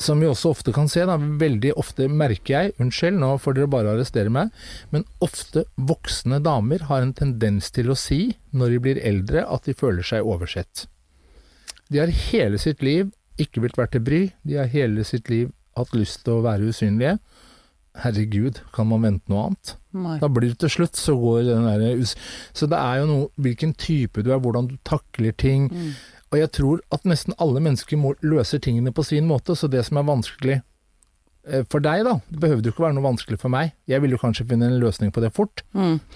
som 0.00 0.20
vi 0.20 0.26
også 0.26 0.50
ofte 0.54 0.72
kan 0.72 0.86
se, 0.88 1.00
da, 1.04 1.16
veldig 1.18 1.72
ofte 1.76 2.06
merker 2.08 2.46
jeg, 2.54 2.72
unnskyld, 2.78 3.18
nå 3.18 3.32
får 3.40 3.54
dere 3.54 3.66
bare 3.68 3.90
arrestere 3.96 4.30
meg, 4.30 4.50
men 4.92 5.04
ofte 5.20 5.64
voksne 5.76 6.40
damer 6.42 6.78
har 6.86 7.02
en 7.02 7.12
tendens 7.12 7.70
til 7.72 7.90
å 7.90 7.96
si, 7.98 8.36
når 8.54 8.70
de 8.70 8.78
blir 8.78 9.02
eldre, 9.04 9.44
at 9.52 9.64
de 9.64 9.74
føler 9.74 10.02
seg 10.06 10.22
oversett. 10.24 10.86
De 11.90 11.98
har 11.98 12.06
hele 12.06 12.56
sitt 12.56 12.82
liv 12.82 13.10
ikke 13.36 13.60
blitt 13.60 13.76
vært 13.76 13.90
til 13.96 14.00
bry, 14.06 14.32
de 14.46 14.54
har 14.60 14.66
hele 14.70 15.02
sitt 15.04 15.28
liv 15.28 15.50
hatt 15.76 15.90
lyst 15.92 16.22
til 16.24 16.34
å 16.38 16.42
være 16.44 16.68
usynlige. 16.70 17.18
Herregud, 17.98 18.60
kan 18.72 18.86
man 18.86 19.02
vente 19.02 19.32
noe 19.32 19.48
annet? 19.48 19.74
Nei. 19.98 20.16
Da 20.22 20.28
blir 20.30 20.52
det 20.52 20.60
til 20.62 20.70
slutt, 20.70 20.98
så 20.98 21.16
går 21.18 21.42
den 21.48 21.66
der. 21.66 22.14
Så 22.54 22.68
det 22.70 22.78
er 22.78 23.00
jo 23.00 23.08
noe 23.10 23.28
Hvilken 23.42 23.74
type 23.74 24.22
du 24.22 24.30
er, 24.30 24.38
hvordan 24.38 24.68
du 24.70 24.76
takler 24.86 25.34
ting. 25.34 25.66
Mm. 25.74 25.94
Og 26.30 26.38
jeg 26.38 26.50
tror 26.54 26.82
at 26.94 27.06
nesten 27.08 27.34
alle 27.42 27.62
mennesker 27.62 27.98
må, 27.98 28.14
løser 28.22 28.62
tingene 28.62 28.94
på 28.94 29.02
sin 29.06 29.26
måte, 29.26 29.56
så 29.58 29.66
det 29.70 29.82
som 29.88 29.98
er 29.98 30.06
vanskelig 30.06 30.60
eh, 30.60 31.64
for 31.72 31.82
deg, 31.82 32.04
da, 32.06 32.20
det 32.30 32.42
behøvde 32.44 32.70
jo 32.70 32.76
ikke 32.76 32.86
være 32.86 32.98
noe 33.00 33.08
vanskelig 33.08 33.40
for 33.42 33.50
meg. 33.50 33.74
Jeg 33.90 34.04
ville 34.04 34.14
jo 34.14 34.22
kanskje 34.22 34.46
finne 34.52 34.70
en 34.70 34.78
løsning 34.82 35.10
på 35.10 35.24
det 35.24 35.32
fort. 35.34 35.64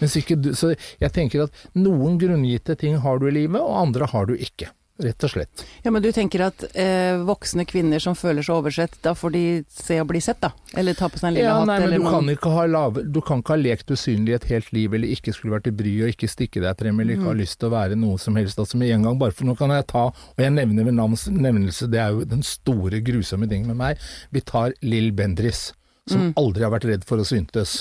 Ikke 0.07 0.39
du, 0.39 0.53
så 0.55 0.77
jeg 0.77 1.11
tenker 1.17 1.49
at 1.49 1.67
noen 1.75 2.21
grunngitte 2.23 2.79
ting 2.79 3.01
har 3.03 3.19
du 3.19 3.27
i 3.27 3.35
livet, 3.35 3.59
og 3.59 3.81
andre 3.83 4.11
har 4.15 4.31
du 4.31 4.39
ikke. 4.39 4.71
Rett 5.03 5.25
og 5.27 5.31
slett. 5.33 5.63
Ja, 5.83 5.91
men 5.91 6.05
du 6.05 6.13
tenker 6.15 6.45
at 6.47 6.61
eh, 6.71 7.17
voksne 7.27 7.65
kvinner 7.67 7.99
som 7.99 8.15
føler 8.15 8.45
seg 8.47 8.55
oversett, 8.55 8.93
da 9.03 9.11
får 9.19 9.33
de 9.35 9.41
se 9.75 9.97
og 9.99 10.07
bli 10.13 10.21
sett, 10.23 10.39
da? 10.45 10.53
Eller 10.79 10.95
ta 10.95 11.09
på 11.11 11.19
seg 11.19 11.33
en 11.33 11.35
lille 11.35 11.49
Ja, 11.49 11.57
hatt, 11.59 11.67
nei, 11.67 11.81
men 11.83 11.99
du 11.99 12.37
kan, 12.39 12.55
ha 12.55 12.67
lave, 12.71 13.03
du 13.03 13.19
kan 13.27 13.43
ikke 13.43 13.57
ha 13.57 13.59
lekt 13.59 13.91
usynlig 13.91 14.37
et 14.37 14.47
helt 14.53 14.71
liv, 14.77 14.95
eller 14.95 15.11
ikke 15.11 15.35
skulle 15.35 15.57
vært 15.57 15.67
i 15.67 15.75
bry 15.75 15.97
og 16.07 16.15
ikke 16.15 16.31
stikke 16.31 16.63
deg 16.63 16.79
frem, 16.79 17.03
eller 17.03 17.19
ikke 17.19 17.27
ha 17.27 17.35
lyst 17.41 17.59
til 17.59 17.73
å 17.73 17.75
være 17.75 17.99
noe 17.99 18.23
som 18.23 18.39
helst. 18.39 18.63
Altså 18.63 18.79
med 18.79 18.95
en 18.95 19.09
gang, 19.09 19.19
bare 19.19 19.35
for 19.35 19.51
nå 19.51 19.57
kan 19.59 19.75
jeg 19.75 19.89
ta, 19.91 20.07
og 20.15 20.45
jeg 20.47 20.55
nevner 20.55 20.87
ved 20.87 20.95
navns 21.01 21.27
nevnelse, 21.27 21.91
det 21.91 21.99
er 22.05 22.15
jo 22.15 22.29
den 22.31 22.47
store 22.47 23.03
grusomme 23.03 23.51
tingen 23.51 23.75
med 23.75 23.81
meg. 23.83 24.07
Vi 24.31 24.47
tar 24.47 24.79
Lill 24.87 25.11
Bendris, 25.11 25.73
som 26.07 26.31
aldri 26.39 26.63
har 26.69 26.71
vært 26.71 26.87
redd 26.93 27.09
for 27.09 27.19
å 27.19 27.27
syntes. 27.27 27.81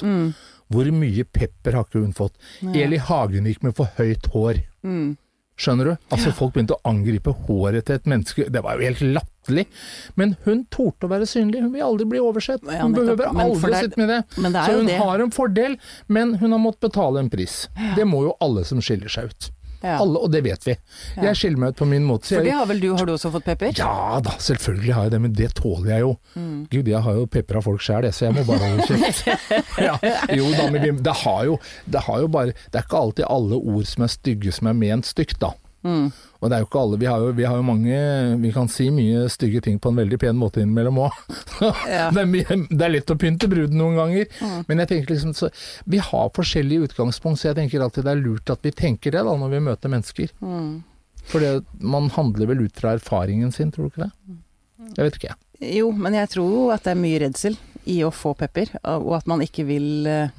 Hvor 0.74 0.90
mye 0.98 1.30
pepper 1.30 1.78
har 1.78 1.86
ikke 1.86 2.02
hun 2.02 2.18
fått? 2.18 2.42
Eli 2.74 2.98
Hagen 2.98 3.46
gikk 3.46 3.62
med 3.70 3.78
for 3.78 3.94
høyt 4.02 4.32
hår. 4.34 4.64
Skjønner 5.64 5.88
du? 5.88 5.94
Altså 6.12 6.34
Folk 6.36 6.56
begynte 6.58 6.76
å 6.76 6.82
angripe 6.90 7.32
håret 7.46 7.88
til 7.88 8.00
et 8.00 8.10
menneske. 8.10 8.48
Det 8.52 8.64
var 8.66 8.80
jo 8.80 8.88
helt 8.90 9.04
latterlig. 9.16 9.66
Men 10.20 10.36
hun 10.44 10.66
torde 10.74 11.08
å 11.08 11.12
være 11.14 11.28
synlig. 11.30 11.64
Hun 11.64 11.72
vil 11.76 11.86
aldri 11.88 12.08
bli 12.14 12.22
oversett. 12.24 12.64
Hun 12.68 12.76
ja, 12.76 12.88
behøver 12.92 13.32
aldri 13.32 13.72
å 13.72 13.82
sitte 13.86 14.02
med 14.02 14.12
det. 14.12 14.20
det 14.36 14.54
Så 14.54 14.78
hun 14.78 14.92
det. 14.92 15.00
har 15.00 15.24
en 15.24 15.34
fordel, 15.34 15.78
men 16.12 16.36
hun 16.44 16.56
har 16.56 16.64
måttet 16.64 16.90
betale 16.90 17.24
en 17.24 17.32
pris. 17.32 17.64
Det 17.96 18.08
må 18.10 18.26
jo 18.28 18.38
alle 18.44 18.66
som 18.68 18.84
skiller 18.84 19.12
seg 19.12 19.32
ut. 19.32 19.52
Ja. 19.84 19.98
Alle, 20.00 20.22
og 20.24 20.32
det 20.32 20.40
vet 20.46 20.64
vi. 20.64 20.76
Jeg 21.20 21.36
skiller 21.36 21.60
meg 21.60 21.74
ut 21.74 21.82
på 21.82 21.88
min 21.90 22.06
måte. 22.08 22.30
For 22.32 22.46
det 22.46 22.54
har 22.56 22.68
vel 22.70 22.80
du, 22.80 22.90
har 22.96 23.08
du 23.08 23.14
også 23.18 23.34
fått 23.34 23.48
pepper? 23.50 23.74
ja 23.76 24.20
da, 24.24 24.36
selvfølgelig 24.40 24.96
har 24.96 25.10
jeg 25.10 25.16
det, 25.16 25.22
men 25.26 25.34
det 25.36 25.50
tåler 25.60 25.90
jeg 25.92 26.06
jo. 26.06 26.14
Mm. 26.40 26.60
Gud, 26.72 26.92
jeg 26.94 27.04
har 27.08 27.18
jo 27.20 27.26
pepra 27.34 27.64
folk 27.66 27.84
sjæl, 27.84 28.08
så 28.16 28.30
jeg 28.30 28.38
må 28.38 28.46
bare 28.48 28.64
holde 28.64 28.88
kjeft. 28.88 29.28
ja, 29.88 29.98
jo 30.32 30.48
da, 30.56 30.70
men 30.72 31.04
det 31.04 31.18
har 31.24 31.44
jo, 31.50 31.58
det 31.86 32.06
har 32.08 32.24
jo 32.24 32.32
bare 32.32 32.54
Det 32.54 32.80
er 32.80 32.88
ikke 32.88 33.02
alltid 33.02 33.28
alle 33.28 33.60
ord 33.60 33.90
som 33.90 34.08
er 34.08 34.14
stygge 34.14 34.56
som 34.56 34.72
er 34.72 34.80
ment 34.80 35.10
stygt, 35.10 35.40
da. 35.44 35.52
Mm. 35.84 36.12
Og 36.40 36.50
det 36.50 36.56
er 36.56 36.64
jo 36.64 36.68
ikke 36.68 36.80
alle, 36.80 36.98
vi 37.00 37.08
har 37.08 37.24
jo, 37.24 37.32
vi 37.36 37.44
har 37.44 37.58
jo 37.60 37.64
mange 37.68 37.98
Vi 38.40 38.52
kan 38.56 38.70
si 38.72 38.86
mye 38.92 39.26
stygge 39.32 39.60
ting 39.66 39.82
på 39.84 39.92
en 39.92 40.00
veldig 40.00 40.20
pen 40.20 40.38
måte 40.40 40.64
innimellom 40.64 41.02
òg. 41.06 41.18
Ja. 41.88 42.10
det, 42.16 42.24
det 42.72 42.86
er 42.86 42.92
lett 42.92 43.12
å 43.12 43.18
pynte 43.20 43.48
bruden 43.52 43.78
noen 43.80 44.00
ganger. 44.00 44.32
Mm. 44.40 44.64
Men 44.68 44.84
jeg 44.84 44.92
tenker 44.92 45.14
liksom 45.14 45.36
så, 45.38 45.52
vi 45.90 46.00
har 46.04 46.32
forskjellige 46.36 46.90
utgangspunkt, 46.90 47.40
så 47.42 47.52
jeg 47.52 47.60
tenker 47.62 47.84
alltid 47.84 48.08
det 48.08 48.16
er 48.16 48.24
lurt 48.24 48.52
at 48.52 48.64
vi 48.66 48.74
tenker 48.76 49.16
det 49.16 49.24
da 49.28 49.36
når 49.40 49.54
vi 49.54 49.62
møter 49.68 49.94
mennesker. 49.94 50.34
Mm. 50.44 50.82
For 51.30 51.44
det, 51.44 51.54
man 51.80 52.10
handler 52.16 52.50
vel 52.52 52.66
ut 52.66 52.80
fra 52.80 52.98
erfaringen 52.98 53.54
sin, 53.56 53.72
tror 53.72 53.88
du 53.88 53.94
ikke 53.94 54.08
det? 54.08 54.40
Jeg 54.98 55.08
vet 55.08 55.20
ikke. 55.20 55.32
jeg. 55.32 55.76
Jo, 55.80 55.92
men 55.96 56.18
jeg 56.18 56.32
tror 56.34 56.52
jo 56.52 56.64
at 56.76 56.84
det 56.84 56.92
er 56.92 57.00
mye 57.00 57.22
redsel 57.24 57.56
i 57.90 57.98
å 58.06 58.10
få 58.16 58.32
pepper, 58.40 58.70
og 58.88 59.10
at 59.18 59.26
man 59.28 59.42
ikke 59.44 59.66
vil 59.68 60.06
eh, 60.08 60.30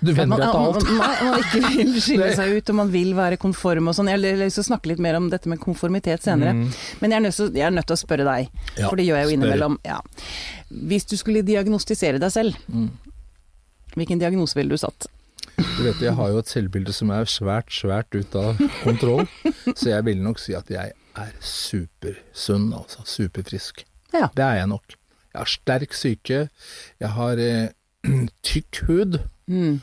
Du 0.00 0.12
vender 0.14 0.38
etter 0.38 0.42
deg 0.42 0.50
til 0.52 0.60
alt. 0.60 0.84
man, 0.86 0.98
man, 1.02 1.30
man 1.32 1.40
ikke 1.42 1.62
vil 1.76 1.94
skille 2.04 2.28
seg 2.38 2.52
ut, 2.58 2.70
og 2.72 2.78
man 2.78 2.92
vil 2.94 3.12
være 3.18 3.38
konform 3.42 3.88
og 3.90 3.96
sånn. 3.98 4.10
Jeg 4.12 4.20
har 4.20 4.38
lyst 4.44 4.60
til 4.60 4.64
å 4.64 4.68
snakke 4.70 4.92
litt 4.92 5.02
mer 5.02 5.18
om 5.18 5.26
dette 5.32 5.50
med 5.50 5.60
konformitet 5.62 6.22
senere. 6.26 6.52
Mm. 6.58 6.68
Men 7.02 7.16
jeg 7.16 7.24
er, 7.26 7.34
til, 7.38 7.50
jeg 7.58 7.66
er 7.66 7.74
nødt 7.74 7.88
til 7.90 7.96
å 7.98 8.02
spørre 8.02 8.28
deg, 8.28 8.52
Ja, 8.78 8.86
for 8.88 9.00
det 9.00 9.08
gjør 9.08 9.18
jeg 9.22 9.30
jo 9.30 9.34
innimellom. 9.38 9.78
Ja. 9.88 9.98
Hvis 10.92 11.08
du 11.10 11.16
skulle 11.20 11.42
diagnostisere 11.46 12.22
deg 12.22 12.32
selv, 12.34 12.56
Mm. 12.72 12.88
hvilken 13.96 14.18
diagnose 14.22 14.56
ville 14.56 14.72
du 14.72 14.80
satt? 14.80 15.08
Du 15.58 15.82
vet, 15.84 15.98
jeg 16.00 16.14
har 16.16 16.30
jo 16.32 16.38
et 16.40 16.48
selvbilde 16.48 16.94
som 16.96 17.10
er 17.12 17.26
svært, 17.28 17.68
svært 17.74 18.14
ute 18.16 18.40
av 18.40 18.60
kontroll. 18.82 19.26
så 19.78 19.90
jeg 19.92 20.04
vil 20.06 20.22
nok 20.24 20.40
si 20.40 20.54
at 20.56 20.70
jeg 20.72 20.94
er 21.18 21.32
supersunn, 21.44 22.70
altså. 22.76 23.02
Superfrisk. 23.04 23.84
Ja. 24.14 24.30
Det 24.34 24.44
er 24.44 24.62
jeg 24.62 24.70
nok. 24.72 24.96
Jeg 25.32 25.40
har 25.40 25.50
sterk 25.50 25.96
syke. 25.96 26.40
Jeg 27.00 27.10
har 27.16 27.40
eh, 27.40 27.72
tykk 28.46 28.82
hud. 28.88 29.20
Mm. 29.50 29.80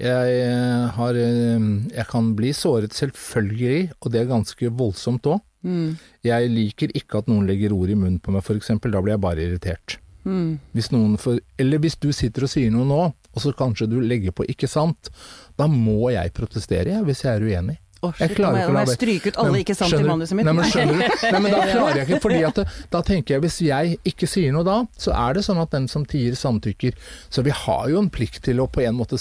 Jeg 0.00 0.36
eh, 0.40 0.84
har 0.96 1.18
eh, 1.20 1.64
Jeg 1.92 2.06
kan 2.10 2.32
bli 2.38 2.52
såret, 2.56 2.94
selvfølgelig, 2.96 3.92
og 4.00 4.12
det 4.12 4.22
er 4.22 4.30
ganske 4.30 4.70
voldsomt 4.78 5.26
òg. 5.28 5.42
Mm. 5.62 5.98
Jeg 6.26 6.50
liker 6.50 6.94
ikke 6.98 7.22
at 7.22 7.28
noen 7.30 7.46
legger 7.46 7.74
ord 7.76 7.90
i 7.92 7.98
munnen 7.98 8.22
på 8.22 8.34
meg, 8.34 8.42
f.eks. 8.42 8.72
Da 8.82 9.02
blir 9.02 9.14
jeg 9.14 9.22
bare 9.22 9.44
irritert. 9.44 9.98
Mm. 10.24 10.58
Hvis 10.72 10.88
for, 11.18 11.38
eller 11.58 11.82
hvis 11.82 11.98
du 11.98 12.12
sitter 12.14 12.46
og 12.46 12.50
sier 12.50 12.70
noe 12.70 12.86
nå, 12.86 13.00
og 13.32 13.42
så 13.42 13.52
kanskje 13.56 13.88
du 13.90 13.98
legger 14.00 14.30
på 14.30 14.44
'ikke 14.46 14.70
sant', 14.70 15.10
da 15.58 15.66
må 15.66 16.10
jeg 16.10 16.32
protestere 16.32 16.94
jeg, 16.94 17.04
hvis 17.04 17.24
jeg 17.24 17.34
er 17.34 17.42
uenig. 17.42 17.78
Å, 18.02 18.08
Jeg 18.18 18.34
klarer 18.34 18.64
ikke 18.64 18.72
å 18.72 18.74
la 18.74 18.80
være. 18.82 18.94
stryke 18.98 19.30
ut 19.30 19.36
alle 19.38 19.52
Nei, 19.54 19.60
ikke 19.62 19.74
sant 19.78 19.94
i 19.94 20.02
manuset 20.02 20.34
mitt. 20.34 20.46
Nei, 20.48 20.54
men 20.58 20.70
skjønner 20.72 20.96
du? 20.98 21.16
Nei, 21.22 21.40
men 21.44 21.52
da 21.54 21.60
klarer 21.70 22.00
jeg 22.00 22.08
ikke, 22.08 22.20
fordi 22.24 22.40
at 22.48 22.56
det, 22.58 22.64
da 22.90 23.02
tenker 23.06 23.36
jeg 23.36 23.44
hvis 23.44 23.58
jeg 23.62 23.98
ikke 24.10 24.28
sier 24.30 24.54
noe 24.56 24.66
da, 24.66 24.78
så 24.98 25.14
er 25.14 25.36
det 25.38 25.44
sånn 25.46 25.60
at 25.62 25.70
den 25.76 25.86
som 25.92 26.06
tier 26.10 26.34
samtykker. 26.38 26.96
Så 27.30 27.44
vi 27.46 27.54
har 27.54 27.84
jo 27.92 28.00
en 28.02 28.10
plikt 28.10 28.42
til 28.48 28.58
å 28.58 28.66
på 28.66 28.82
en 28.82 28.98
måte 28.98 29.20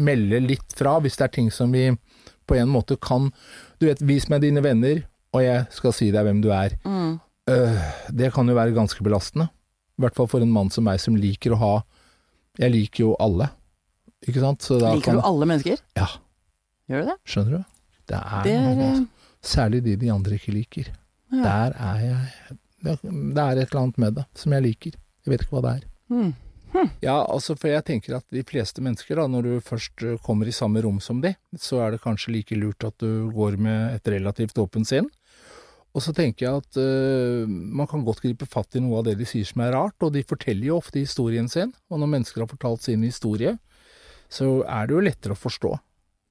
melde 0.00 0.40
litt 0.46 0.76
fra 0.78 0.94
hvis 1.04 1.18
det 1.20 1.26
er 1.26 1.34
ting 1.34 1.50
som 1.52 1.72
vi 1.76 1.90
på 2.48 2.56
en 2.56 2.70
måte 2.72 2.96
kan 2.96 3.28
Du 3.80 3.86
vet, 3.86 4.00
vis 4.00 4.26
meg 4.32 4.42
dine 4.42 4.62
venner, 4.64 5.02
og 5.36 5.44
jeg 5.44 5.66
skal 5.72 5.92
si 5.96 6.08
deg 6.12 6.24
hvem 6.26 6.40
du 6.44 6.50
er. 6.52 6.74
Mm. 6.84 7.18
Uh, 7.50 7.84
det 8.12 8.32
kan 8.34 8.48
jo 8.48 8.56
være 8.56 8.74
ganske 8.76 9.04
belastende. 9.04 9.48
I 9.96 10.04
hvert 10.04 10.16
fall 10.16 10.28
for 10.32 10.40
en 10.44 10.52
mann 10.52 10.72
som 10.72 10.84
meg, 10.88 11.00
som 11.00 11.16
liker 11.16 11.52
å 11.52 11.60
ha 11.60 11.74
Jeg 12.60 12.72
liker 12.72 13.04
jo 13.04 13.12
alle, 13.20 13.50
ikke 14.26 14.40
sant? 14.42 14.64
Liker 14.72 15.04
kan, 15.04 15.20
du 15.20 15.24
alle 15.28 15.48
mennesker? 15.48 15.80
Ja, 15.96 16.08
Gjør 16.90 17.04
du 17.04 17.10
det? 17.12 17.18
skjønner 17.28 17.60
du? 17.60 17.79
Det 18.10 18.20
er, 18.20 18.42
Det 18.46 18.56
er 18.58 18.68
noe, 18.68 18.90
eh. 18.98 19.30
Særlig 19.40 19.80
de 19.86 19.96
de 19.96 20.10
andre 20.12 20.36
ikke 20.36 20.52
liker. 20.52 20.90
ja. 21.32 21.42
Der 21.46 21.76
er 21.78 22.00
jeg 22.04 22.58
det, 22.80 22.98
det 23.02 23.42
er 23.42 23.58
et 23.58 23.70
eller 23.70 23.82
annet 23.82 23.98
med 24.00 24.14
det 24.18 24.26
som 24.38 24.54
jeg 24.56 24.64
liker. 24.64 24.94
Jeg 25.24 25.32
vet 25.32 25.44
ikke 25.44 25.58
hva 25.58 25.64
det 25.66 25.72
er. 25.78 25.88
Mm. 26.10 26.30
Ja, 27.02 27.16
altså 27.26 27.56
for 27.58 27.70
jeg 27.70 27.82
tenker 27.86 28.16
at 28.20 28.26
de 28.32 28.42
fleste 28.46 28.82
mennesker, 28.84 29.18
da, 29.18 29.26
når 29.28 29.46
du 29.46 29.54
først 29.64 30.04
eh, 30.06 30.18
kommer 30.24 30.48
i 30.48 30.54
samme 30.54 30.82
rom 30.84 31.00
som 31.02 31.18
de, 31.22 31.34
så 31.58 31.80
er 31.84 31.94
det 31.94 32.02
kanskje 32.04 32.34
like 32.36 32.58
lurt 32.58 32.86
at 32.86 32.96
du 33.02 33.30
går 33.34 33.58
med 33.60 33.96
et 33.96 34.12
relativt 34.14 34.58
åpent 34.62 34.88
sinn. 34.88 35.10
Og 35.90 36.04
så 36.04 36.14
tenker 36.14 36.46
jeg 36.46 36.60
at 36.62 36.78
uh, 36.78 37.50
man 37.50 37.88
kan 37.90 38.04
godt 38.06 38.20
gripe 38.22 38.46
fatt 38.46 38.76
i 38.78 38.82
noe 38.82 39.00
av 39.00 39.08
det 39.08 39.16
de 39.18 39.26
sier 39.26 39.48
som 39.48 39.64
er 39.64 39.72
rart, 39.74 39.96
og 40.06 40.12
de 40.14 40.22
forteller 40.22 40.68
jo 40.68 40.76
ofte 40.78 41.02
historien 41.02 41.48
sin, 41.50 41.72
og 41.90 41.98
når 41.98 42.12
mennesker 42.12 42.44
har 42.44 42.50
fortalt 42.52 42.86
sin 42.86 43.02
historie, 43.02 43.56
så 44.30 44.60
er 44.70 44.86
det 44.86 44.94
jo 44.94 45.02
lettere 45.02 45.34
å 45.34 45.40
forstå. 45.40 45.72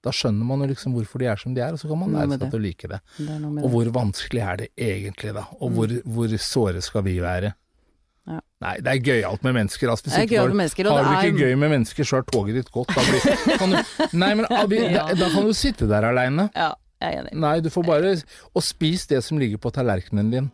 Da 0.04 0.12
skjønner 0.16 0.46
man 0.48 0.62
jo 0.64 0.68
liksom 0.72 0.94
hvorfor 0.96 1.20
de 1.20 1.26
er 1.28 1.36
som 1.42 1.54
de 1.54 1.60
er, 1.62 1.74
og 1.76 1.80
så 1.82 1.90
kan 1.90 2.00
man 2.00 2.14
lære 2.16 2.38
seg 2.40 2.52
til 2.54 2.60
å 2.60 2.64
like 2.64 2.88
det. 2.88 3.00
Det 3.18 3.34
Og 3.44 3.56
det. 3.58 3.72
hvor 3.74 3.90
vanskelig 3.98 4.42
er 4.48 4.56
det 4.62 4.68
egentlig, 4.80 5.34
da? 5.36 5.44
Og 5.60 5.72
hvor, 5.76 5.88
hvor 6.08 6.36
såre 6.40 6.82
skal 6.86 7.04
vi 7.04 7.18
være? 7.20 7.54
Ja. 8.30 8.40
Nei, 8.62 8.76
det 8.86 8.92
er 8.94 9.00
gøyalt 9.04 9.44
med 9.44 9.56
mennesker. 9.58 9.90
Altså, 9.90 10.06
Det 10.06 10.20
er 10.22 10.28
gøy 10.38 10.48
med 10.54 10.56
mennesker, 10.62 10.88
har 10.88 11.04
du 11.04 11.10
du 11.10 11.16
er- 11.16 11.24
ikke 11.34 11.40
gøy 11.50 11.56
med 11.58 11.70
mennesker, 11.74 12.04
så 12.08 12.18
er 12.20 12.28
toget 12.32 12.56
ditt 12.60 12.72
godt. 12.72 12.94
Da, 12.96 13.02
blir, 13.02 13.58
kan 13.60 13.70
du, 13.76 13.78
nei, 14.14 14.34
men 14.36 14.46
Abi, 14.52 14.78
da, 14.94 15.08
da 15.20 15.30
kan 15.34 15.44
du 15.50 15.54
sitte 15.54 15.88
der 15.90 16.04
aleine. 16.14 16.50
Ja, 16.56 16.72
jeg 17.02 17.16
er 17.16 17.22
enig. 17.26 17.34
Nei, 17.34 17.60
du 17.60 17.70
får 17.70 17.86
bare 17.88 18.16
Og 18.56 18.64
spis 18.64 19.08
det 19.08 19.24
som 19.24 19.38
ligger 19.42 19.58
på 19.58 19.72
tallerkenen 19.74 20.30
din. 20.32 20.52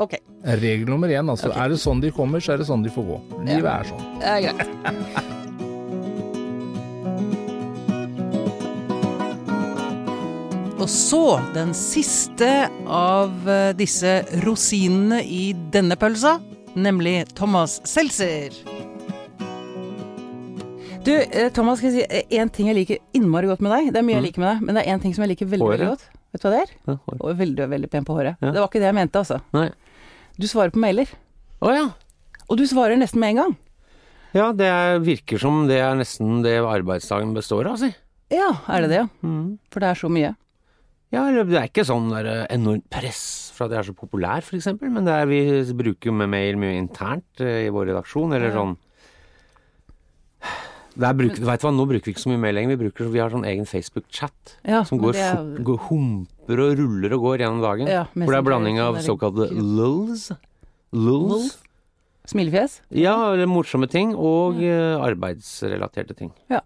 Ok, 0.00 0.16
Regel 0.44 0.88
nummer 0.88 1.08
én, 1.08 1.28
altså. 1.30 1.48
Okay. 1.52 1.60
Er 1.64 1.68
det 1.68 1.78
sånn 1.78 2.00
de 2.02 2.10
kommer, 2.10 2.40
så 2.40 2.54
er 2.54 2.58
det 2.58 2.66
sånn 2.66 2.82
de 2.82 2.90
får 2.90 3.04
gå. 3.06 3.20
Livet 3.46 3.70
er 3.70 3.84
sånn. 3.92 4.18
det 4.18 4.26
er 4.26 4.40
greit. 4.52 5.38
Og 10.82 10.88
så 10.90 11.36
den 11.54 11.70
siste 11.78 12.46
av 12.90 13.44
eh, 13.46 13.68
disse 13.78 14.16
rosinene 14.42 15.20
i 15.22 15.52
denne 15.70 15.94
pølsa, 15.94 16.40
nemlig 16.74 17.20
Thomas 17.38 17.76
Seltzer. 17.86 18.56
Du, 21.06 21.12
eh, 21.14 21.52
Thomas, 21.54 21.78
skal 21.78 21.94
jeg 21.94 22.02
si 22.02 22.34
én 22.34 22.50
ting 22.50 22.72
jeg 22.72 22.80
liker 22.80 22.98
innmari 23.14 23.46
godt 23.52 23.62
med 23.62 23.76
deg. 23.76 23.92
Det 23.94 24.02
er 24.02 24.08
mye 24.08 24.18
jeg 24.18 24.26
liker 24.26 24.42
med 24.42 24.50
deg, 24.50 24.66
men 24.66 24.74
det 24.74 24.82
er 24.82 24.90
én 24.96 25.04
ting 25.06 25.14
som 25.14 25.22
jeg 25.22 25.36
liker 25.36 25.52
veldig, 25.54 25.70
veldig 25.70 25.90
godt. 25.92 26.04
Vet 26.34 26.42
du 26.42 26.48
hva 26.48 26.54
det 26.56 26.64
er? 26.64 26.74
Ja, 26.90 26.98
hår. 26.98 27.20
Og 27.20 27.40
veldig, 27.44 27.70
veldig 27.76 27.92
pen 27.94 28.10
på 28.10 28.18
håret. 28.18 28.42
Ja. 28.42 28.50
Det 28.50 28.58
var 28.58 28.68
ikke 28.72 28.82
det 28.82 28.90
jeg 28.90 28.98
mente, 28.98 29.22
altså. 29.22 29.38
Nei. 29.54 29.68
Du 30.34 30.50
svarer 30.50 30.74
på 30.74 30.82
mailer. 30.82 31.14
Å 31.62 31.78
ja. 31.78 31.88
Og 32.48 32.58
du 32.58 32.66
svarer 32.66 32.98
nesten 32.98 33.22
med 33.22 33.36
en 33.36 33.44
gang. 33.44 33.58
Ja, 34.34 34.50
det 34.50 34.66
er, 34.66 34.98
virker 35.06 35.46
som 35.46 35.68
det 35.70 35.78
er 35.78 35.94
nesten 36.02 36.42
det 36.42 36.58
arbeidsdagen 36.58 37.38
består 37.38 37.70
av, 37.70 37.78
si. 37.86 37.94
Ja, 38.34 38.56
er 38.66 38.82
det 38.82 38.96
det? 38.96 39.04
ja? 39.04 39.10
Mm. 39.22 39.60
For 39.70 39.78
det 39.78 39.94
er 39.94 40.06
så 40.08 40.10
mye. 40.10 40.34
Ja, 41.12 41.26
det 41.44 41.58
er 41.58 41.66
ikke 41.68 41.84
sånn 41.84 42.06
der 42.12 42.28
eh, 42.30 42.46
enormt 42.54 42.86
press 42.92 43.50
for 43.52 43.66
at 43.66 43.74
jeg 43.74 43.82
er 43.82 43.88
så 43.90 43.94
populær, 43.98 44.40
eksempel, 44.56 44.88
men 44.94 45.04
det 45.04 45.12
er, 45.12 45.26
vi 45.28 45.40
bruker 45.76 46.08
jo 46.08 46.14
med 46.16 46.30
mail 46.32 46.56
mye 46.60 46.78
internt 46.80 47.42
eh, 47.44 47.66
i 47.66 47.72
vår 47.74 47.90
redaksjon, 47.90 48.32
eller 48.32 48.54
sånn 48.56 48.72
der 51.02 51.14
vet 51.16 51.36
du 51.40 51.44
hva, 51.46 51.56
Nå 51.72 51.84
bruker 51.88 52.08
vi 52.10 52.14
ikke 52.14 52.24
så 52.24 52.32
mye 52.32 52.40
mail 52.42 52.56
lenger, 52.58 52.74
vi, 52.74 52.80
bruker, 52.86 53.10
vi 53.12 53.20
har 53.22 53.32
sånn 53.32 53.46
egen 53.48 53.68
Facebook-chat 53.68 54.56
Ja, 54.68 54.82
som 54.88 55.00
går, 55.02 55.16
er- 55.16 55.36
fort, 55.36 55.60
går 55.68 55.78
humper 55.90 56.64
og 56.66 56.72
ruller 56.80 57.14
og 57.16 57.26
går 57.28 57.44
gjennom 57.44 57.62
dagen. 57.64 57.88
Ja, 57.92 58.06
hvor 58.12 58.32
det 58.34 58.40
er 58.40 58.48
blanding 58.48 58.80
av 58.82 58.96
Messenger, 58.96 59.12
såkalte 59.12 59.48
sånn 59.52 59.70
lulls. 59.78 60.24
Lulls. 60.92 61.52
Smilefjes? 62.30 62.76
Ja, 62.94 63.16
eller 63.32 63.48
morsomme 63.50 63.88
ting, 63.90 64.12
og 64.14 64.60
ja. 64.62 64.94
arbeidsrelaterte 65.02 66.14
ting. 66.14 66.30
Ja. 66.52 66.60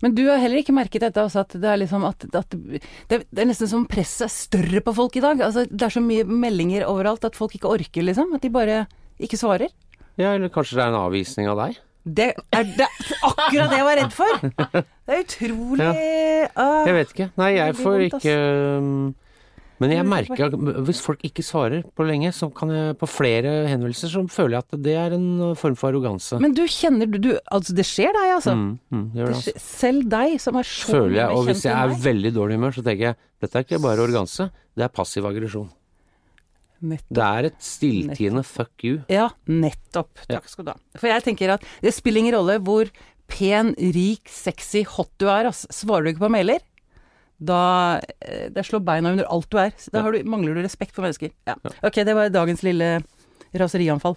Men 0.00 0.14
du 0.16 0.22
har 0.30 0.40
heller 0.40 0.62
ikke 0.62 0.74
merket 0.76 1.04
dette, 1.04 1.20
også, 1.20 1.44
at 1.44 1.56
det 1.60 1.68
er 1.68 1.80
liksom 1.82 2.06
at, 2.08 2.24
at 2.32 2.56
det, 2.56 3.20
det 3.28 3.44
er 3.44 3.48
nesten 3.50 3.68
som 3.68 3.84
presset 3.90 4.24
er 4.26 4.32
større 4.32 4.80
på 4.84 4.96
folk 4.96 5.20
i 5.20 5.24
dag. 5.24 5.44
Altså, 5.44 5.66
det 5.68 5.84
er 5.84 5.92
så 5.92 6.02
mye 6.04 6.24
meldinger 6.24 6.88
overalt 6.88 7.28
at 7.28 7.36
folk 7.36 7.58
ikke 7.58 7.74
orker, 7.74 8.08
liksom. 8.08 8.32
At 8.38 8.44
de 8.46 8.52
bare 8.52 8.84
ikke 9.22 9.40
svarer. 9.40 9.72
Ja, 10.16 10.32
eller 10.32 10.52
kanskje 10.52 10.78
det 10.78 10.86
er 10.86 10.94
en 10.94 11.02
avvisning 11.02 11.48
av 11.52 11.60
deg? 11.60 11.80
Det 12.02 12.32
er 12.34 12.64
det, 12.66 12.88
akkurat 13.22 13.70
det 13.70 13.78
jeg 13.78 13.86
var 13.86 13.98
redd 14.00 14.14
for! 14.16 14.40
Det 14.42 15.14
er 15.14 15.20
utrolig 15.22 15.84
ja. 15.86 16.64
Jeg 16.88 16.94
vet 16.96 17.12
ikke. 17.14 17.26
Nei, 17.38 17.50
jeg 17.58 17.76
får 17.78 18.04
ikke 18.08 18.34
um, 18.80 18.96
Men 19.82 19.92
jeg 19.94 20.02
er 20.02 20.08
merker 20.08 20.46
at 20.46 20.54
hvis 20.86 21.02
folk 21.02 21.22
ikke 21.26 21.44
svarer 21.46 21.82
på 21.96 22.06
lenge, 22.06 22.30
så 22.36 22.48
kan 22.54 22.70
jeg 22.72 22.96
på 23.00 23.08
flere 23.10 23.54
henvendelser, 23.70 24.12
så 24.12 24.22
føler 24.30 24.56
jeg 24.58 24.66
at 24.66 24.78
det 24.86 24.96
er 25.00 25.16
en 25.18 25.28
uh, 25.42 25.50
form 25.58 25.76
for 25.78 25.90
arroganse. 25.90 26.38
Men 26.42 26.54
du 26.56 26.62
kjenner 26.70 27.10
du, 27.10 27.18
du 27.22 27.30
Altså, 27.52 27.74
det 27.76 27.86
skjer 27.88 28.14
deg, 28.14 28.30
altså. 28.38 28.54
mm, 28.56 28.72
mm, 28.94 29.04
det 29.12 29.20
Det 29.26 29.28
altså. 29.34 29.54
selv 29.66 30.08
deg, 30.14 30.38
som 30.42 30.58
er 30.60 30.68
så 30.70 30.96
Føler 30.96 31.18
jeg, 31.18 31.36
og 31.36 31.46
hvis 31.50 31.66
jeg 31.66 31.76
er 31.76 31.94
veldig 32.08 32.34
dårlig 32.38 32.58
humør, 32.60 32.76
så 32.78 32.86
tenker 32.86 33.10
jeg 33.10 33.20
dette 33.42 33.58
er 33.58 33.64
ikke 33.66 33.82
bare 33.82 33.98
arroganse, 33.98 34.50
det 34.78 34.84
er 34.86 34.92
passiv 34.94 35.26
aggresjon. 35.26 35.70
Nettopp. 36.82 37.14
Det 37.14 37.24
er 37.24 37.46
et 37.46 37.58
stilltiende 37.62 38.42
fuck 38.46 38.84
you. 38.86 39.00
Ja, 39.10 39.28
nettopp. 39.46 40.24
Takk 40.26 40.48
skal 40.50 40.66
du 40.66 40.72
ha. 40.72 40.78
For 40.98 41.10
jeg 41.10 41.22
tenker 41.26 41.54
at 41.54 41.66
det 41.82 41.92
spiller 41.94 42.22
ingen 42.24 42.34
rolle 42.34 42.58
hvor 42.62 42.90
pen, 43.30 43.72
rik, 43.94 44.26
sexy, 44.30 44.82
hot 44.96 45.10
du 45.22 45.28
er, 45.30 45.48
ass. 45.50 45.64
Svarer 45.72 46.04
du 46.06 46.12
ikke 46.12 46.24
på 46.26 46.32
mailer, 46.34 46.62
da 47.42 47.62
eh, 48.20 48.48
Det 48.54 48.64
slår 48.66 48.82
beina 48.86 49.12
under 49.14 49.28
alt 49.30 49.50
du 49.50 49.58
er. 49.60 49.72
Da 49.92 50.04
har 50.06 50.14
du, 50.14 50.22
mangler 50.28 50.56
du 50.56 50.62
respekt 50.64 50.94
for 50.96 51.06
mennesker. 51.06 51.32
Ja. 51.48 51.56
Ok, 51.82 52.02
det 52.06 52.14
var 52.16 52.32
dagens 52.32 52.62
lille 52.66 52.94
raserianfall. 53.58 54.16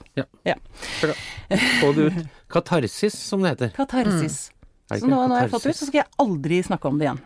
Få 1.81 1.93
det 1.95 2.09
ut. 2.09 2.19
Katarsis, 2.51 3.17
som 3.19 3.43
det 3.43 3.55
heter. 3.55 3.73
Katarsis. 3.75 4.49
Mm. 4.49 4.99
Så 4.99 5.07
nå, 5.09 5.17
nå 5.17 5.33
har 5.33 5.47
jeg 5.47 5.53
fått 5.55 5.65
det 5.65 5.73
ut, 5.73 5.79
så 5.79 5.87
skal 5.89 6.03
jeg 6.03 6.11
aldri 6.21 6.61
snakke 6.65 6.91
om 6.91 6.99
det 7.01 7.07
igjen. 7.07 7.23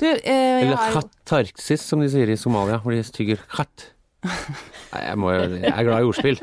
Du, 0.00 0.06
eh, 0.08 0.62
Eller 0.62 0.76
er 0.76 0.96
katarsis, 0.96 1.84
som 1.84 2.02
de 2.02 2.08
sier 2.12 2.32
i 2.32 2.38
Somalia, 2.40 2.80
hvor 2.82 2.96
de 2.96 3.04
tygger 3.16 3.40
katt. 3.52 3.90
Nei, 4.26 5.02
jeg, 5.04 5.18
må, 5.20 5.32
jeg 5.36 5.70
er 5.70 5.86
glad 5.86 6.02
i 6.02 6.08
ordspill. 6.08 6.40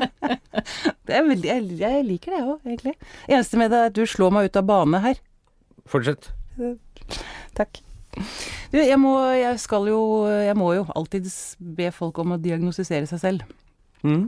det 1.09 1.17
er 1.17 1.25
veldig, 1.27 1.49
jeg, 1.49 1.79
jeg 1.81 2.05
liker 2.07 2.37
det 2.37 2.43
òg, 2.45 2.59
egentlig. 2.65 2.95
Eneste 3.27 3.59
med 3.59 3.73
det 3.73 3.81
er 3.81 3.91
at 3.91 3.97
du 3.97 4.05
slår 4.09 4.35
meg 4.35 4.49
ut 4.49 4.61
av 4.61 4.69
bane 4.69 5.01
her. 5.03 5.19
Fortsett. 5.89 6.31
Takk. 7.57 7.81
Du, 8.73 8.77
jeg 8.79 8.97
må, 9.01 9.13
jeg 9.37 9.59
skal 9.61 9.87
jo 9.89 9.99
Jeg 10.27 10.55
må 10.57 10.71
jo 10.75 10.85
alltid 10.95 11.29
be 11.77 11.89
folk 11.93 12.17
om 12.23 12.35
å 12.35 12.41
diagnostisere 12.41 13.09
seg 13.09 13.21
selv. 13.21 13.47
Mm. 14.03 14.27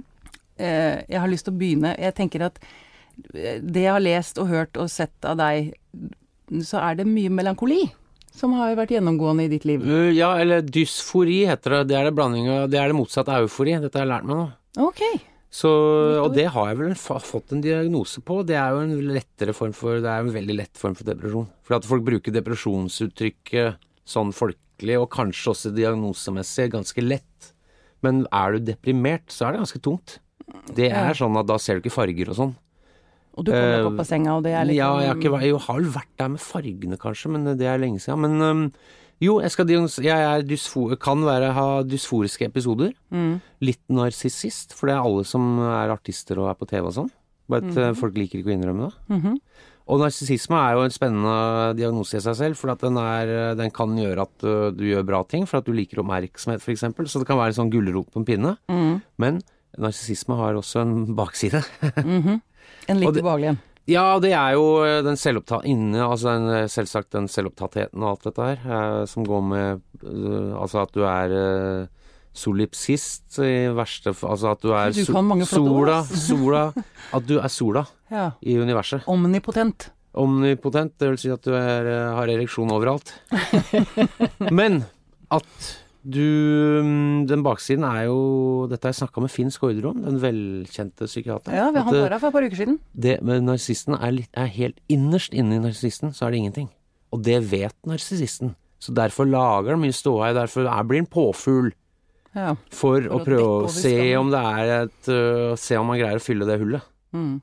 Eh, 0.57 1.03
jeg 1.09 1.19
har 1.19 1.27
lyst 1.27 1.49
til 1.49 1.51
å 1.51 1.59
begynne 1.59 1.89
Jeg 1.99 2.15
tenker 2.15 2.45
at 2.47 2.61
eh, 3.33 3.59
det 3.59 3.83
jeg 3.83 3.91
har 3.91 4.03
lest 4.03 4.39
og 4.39 4.47
hørt 4.47 4.79
og 4.79 4.87
sett 4.91 5.27
av 5.27 5.35
deg, 5.41 5.73
så 6.63 6.79
er 6.79 7.01
det 7.01 7.09
mye 7.09 7.33
melankoli 7.33 7.83
som 8.35 8.55
har 8.59 8.75
vært 8.75 8.91
gjennomgående 8.91 9.45
i 9.45 9.51
ditt 9.51 9.63
liv. 9.67 9.85
Ja, 10.11 10.33
eller 10.41 10.59
dysfori 10.59 11.45
heter 11.47 11.77
det. 11.77 11.93
Det 11.93 11.99
er 12.01 12.09
det 12.09 12.25
Det 12.73 12.79
er 12.81 12.91
det 12.91 12.97
motsatte 12.97 13.31
av 13.31 13.45
eufori. 13.47 13.77
Dette 13.79 13.95
har 13.95 14.03
jeg 14.03 14.11
lært 14.11 14.27
meg 14.27 14.41
nå. 14.41 14.47
Ok. 14.83 15.01
Så, 15.55 15.69
og 16.19 16.33
det 16.35 16.49
har 16.51 16.67
jeg 16.71 16.77
vel 16.81 16.95
fått 16.99 17.53
en 17.55 17.61
diagnose 17.63 18.19
på. 18.25 18.41
Det 18.47 18.57
er 18.59 18.73
jo 18.75 18.81
en 18.83 18.95
lettere 19.15 19.53
form 19.55 19.71
for 19.77 20.01
Det 20.03 20.09
er 20.11 20.25
en 20.25 20.33
veldig 20.33 20.55
lett 20.57 20.79
form 20.81 20.97
for 20.97 21.07
depresjon. 21.07 21.47
For 21.63 21.77
at 21.77 21.87
folk 21.87 22.03
bruker 22.07 22.33
depresjonsuttrykket 22.35 23.77
sånn 24.05 24.33
folkelig, 24.35 24.97
og 24.99 25.07
kanskje 25.15 25.53
også 25.53 25.71
diagnosemessig, 25.77 26.67
ganske 26.73 27.05
lett. 27.05 27.53
Men 28.03 28.25
er 28.35 28.57
du 28.57 28.67
deprimert, 28.73 29.31
så 29.33 29.47
er 29.47 29.55
det 29.55 29.63
ganske 29.63 29.81
tungt. 29.87 30.17
Det 30.75 30.91
er 30.91 31.15
sånn 31.17 31.39
at 31.39 31.47
da 31.49 31.57
ser 31.61 31.79
du 31.79 31.85
ikke 31.85 31.95
farger 31.95 32.29
og 32.33 32.39
sånn. 32.41 32.53
Og 33.35 33.47
du 33.47 33.51
kommer 33.51 33.79
Eh, 33.79 33.87
opp 33.87 33.99
av 33.99 34.07
senga, 34.07 34.35
og 34.37 34.43
det 34.45 34.53
er 34.55 34.67
litt 34.67 34.77
Ja, 34.77 34.91
jeg 34.99 35.07
har, 35.07 35.15
sånn- 35.15 35.23
ikke, 35.23 35.41
jeg 35.43 35.59
har 35.65 35.81
vært 35.95 36.13
der 36.19 36.29
med 36.35 36.39
fargene, 36.39 36.97
kanskje, 36.99 37.31
men 37.31 37.57
det 37.57 37.67
er 37.67 37.79
lenge 37.81 37.99
siden. 37.99 38.19
Men 38.21 38.71
jo, 39.23 39.37
jeg, 39.39 39.51
skal 39.53 39.69
jeg 40.03 40.47
dysfo 40.49 40.89
kan 40.99 41.21
være, 41.23 41.53
ha 41.55 41.67
dysforiske 41.87 42.49
episoder. 42.49 42.91
Mm. 43.13 43.37
Litt 43.63 43.83
narsissist, 43.87 44.75
for 44.75 44.89
det 44.89 44.97
er 44.97 45.05
alle 45.05 45.23
som 45.27 45.55
er 45.63 45.93
artister 45.93 46.41
og 46.41 46.49
er 46.51 46.57
på 46.59 46.67
TV 46.67 46.89
og 46.89 46.97
sånn. 46.97 47.13
Bare 47.51 47.63
at 47.63 47.77
mm. 47.77 47.95
folk 47.99 48.17
liker 48.17 48.41
ikke 48.41 48.51
å 48.51 48.55
innrømme 48.57 48.89
det. 48.89 49.15
Mhm. 49.15 49.39
Og 49.85 49.99
narsissisme 50.01 50.57
er 50.57 50.73
jo 50.73 50.85
en 50.87 50.93
spennende 50.93 51.33
diagnose 51.77 52.17
i 52.17 52.23
seg 52.25 52.37
selv, 52.39 52.57
for 52.57 52.73
at 52.73 52.81
den, 52.81 52.97
er, 52.97 53.29
øh, 53.29 53.57
den 53.59 53.69
kan 53.73 53.91
gjøre 53.93 54.23
at 54.25 54.45
øh, 54.49 54.71
du 54.73 54.81
gjør 54.87 55.05
bra 55.05 55.19
ting, 55.29 55.45
for 55.45 55.59
at 55.59 55.67
du 55.67 55.75
liker 55.77 56.01
oppmerksomhet 56.01 56.63
f.eks. 56.63 56.87
Så 57.05 57.21
det 57.21 57.27
kan 57.29 57.37
være 57.37 57.53
en 57.53 57.59
sånn 57.59 57.69
gulrot 57.73 58.09
på 58.09 58.23
en 58.23 58.25
pinne. 58.25 58.55
Mm. 58.65 58.95
Men 59.21 59.37
narsissisme 59.77 60.37
har 60.39 60.57
også 60.57 60.81
en 60.81 61.13
bakside. 61.15 61.61
-hmm. 61.85 62.41
En 62.89 62.99
litt 63.01 63.21
ubehagelig 63.21 63.53
en. 63.53 63.61
Ja, 63.87 64.05
det 64.19 64.31
er 64.33 64.55
jo 64.57 64.63
eh, 64.85 65.01
den 65.05 65.17
selvopptatt 65.19 65.65
inne, 65.69 65.99
altså 66.07 66.31
den, 66.33 66.47
eh, 66.55 66.67
selvsagt 66.71 67.11
den 67.13 67.27
selvopptattheten 67.29 68.01
og 68.01 68.15
alt 68.15 68.23
dette 68.31 68.47
her, 68.47 68.63
eh, 68.65 69.01
som 69.11 69.25
går 69.27 69.43
med 69.45 69.83
eh, 70.01 70.55
Altså 70.57 70.81
at 70.81 70.95
du 70.95 71.03
er 71.05 71.35
eh, 71.37 72.07
solipsist 72.35 73.37
i 73.45 73.67
verste. 73.77 74.11
Altså 74.25 74.51
at 74.55 74.63
du 74.65 74.71
er 74.73 74.89
Du 74.95 75.03
so- 75.05 75.13
flotte 75.13 75.37
ord, 75.37 75.45
sola, 75.47 75.99
sola 76.25 76.63
At 77.13 77.27
du 77.29 77.37
er 77.39 77.47
sola 77.53 77.85
Ja. 78.11 78.31
i 78.41 78.57
universet. 78.61 79.05
Omnipotent. 79.09 79.89
Omnipotent, 80.15 80.93
det 81.01 81.09
vil 81.11 81.17
si 81.19 81.29
at 81.33 81.41
du 81.43 81.51
er, 81.57 81.87
har 82.15 82.29
ereksjon 82.31 82.69
overalt. 82.71 83.09
Men 84.51 84.83
at 85.33 85.71
du 86.05 86.81
mm, 86.85 87.25
Den 87.29 87.41
baksiden 87.45 87.85
er 87.87 88.03
jo 88.05 88.17
Dette 88.69 88.85
har 88.85 88.93
jeg 88.93 89.01
snakka 89.01 89.23
med 89.23 89.31
Finn 89.33 89.49
Skårderud 89.53 89.87
om, 89.89 90.03
den 90.05 90.19
velkjente 90.21 91.07
psykiateren. 91.09 91.57
Ja, 91.57 91.71
vi 91.73 91.81
han 91.81 91.97
var 91.97 92.13
her 92.13 92.21
for 92.21 92.29
et 92.29 92.37
par 92.37 92.45
uker 92.45 92.59
siden. 92.61 92.77
det 92.93 93.15
med 93.25 93.45
narsisten 93.47 93.97
er, 93.97 94.19
er 94.33 94.51
helt 94.53 94.77
innerst 94.91 95.33
inne 95.33 95.57
i 95.57 95.63
narsisten, 95.63 96.13
så 96.13 96.27
er 96.27 96.35
det 96.35 96.43
ingenting. 96.43 96.69
Og 97.15 97.23
det 97.25 97.39
vet 97.49 97.75
narsissisten. 97.89 98.53
Så 98.81 98.93
derfor 98.93 99.25
lager 99.25 99.73
han 99.73 99.81
mye 99.81 99.95
ståhei, 99.95 100.33
derfor 100.37 100.67
er, 100.69 100.85
blir 100.85 101.01
han 101.01 101.09
påfugl. 101.09 101.71
Ja. 102.35 102.53
For, 102.69 102.99
For 102.99 103.09
å 103.09 103.17
å 103.17 103.25
prøve 103.25 103.49
å 103.65 103.71
se 103.71 103.97
om 104.19 104.29
det 104.33 104.41
er 104.43 104.71
et 104.81 105.07
uh, 105.07 105.53
Se 105.55 105.77
om 105.79 105.87
man 105.87 106.01
greier 106.01 106.19
å 106.19 106.23
fylle 106.23 106.47
det 106.47 106.59
hullet. 106.59 106.83
Mm. 107.15 107.39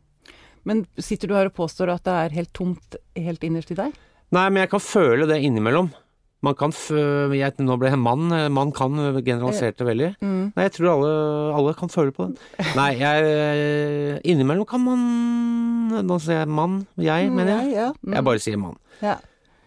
Men 0.68 0.84
sitter 1.00 1.30
du 1.30 1.34
her 1.34 1.48
og 1.48 1.56
påstår 1.56 1.90
at 1.94 2.04
det 2.06 2.16
er 2.26 2.36
helt 2.36 2.52
tomt 2.54 2.98
helt 3.16 3.42
innerst 3.46 3.72
i 3.72 3.78
deg? 3.78 3.96
Nei, 4.32 4.44
men 4.48 4.62
jeg 4.62 4.70
kan 4.72 4.84
føle 4.84 5.26
det 5.28 5.40
innimellom. 5.44 5.90
Man 6.42 6.54
kan 6.58 6.72
fø... 6.74 6.98
Jeg, 7.38 7.54
nå 7.62 7.76
ble 7.78 7.90
jeg 7.92 7.98
mann. 8.02 8.26
Man 8.50 8.72
kan 8.74 8.96
generalisert 9.22 9.76
det 9.78 9.86
veldig. 9.86 10.08
Mm. 10.20 10.52
Nei, 10.56 10.64
jeg 10.66 10.72
tror 10.74 10.88
alle, 10.96 11.12
alle 11.60 11.74
kan 11.78 11.88
føle 11.92 12.10
på 12.16 12.26
det. 12.32 12.40
Nei, 12.78 12.88
jeg 12.98 14.20
Innimellom 14.26 14.66
kan 14.66 14.82
man 14.82 15.04
Nå 16.08 16.16
sier 16.22 16.40
jeg 16.42 16.48
mann. 16.50 16.80
Jeg, 16.98 17.30
mener 17.30 17.60
jeg. 17.62 17.74
Ja, 17.76 17.88
mm. 18.00 18.16
Jeg 18.16 18.26
bare 18.30 18.42
sier 18.42 18.58
mann. 18.58 18.78
ja. 19.02 19.18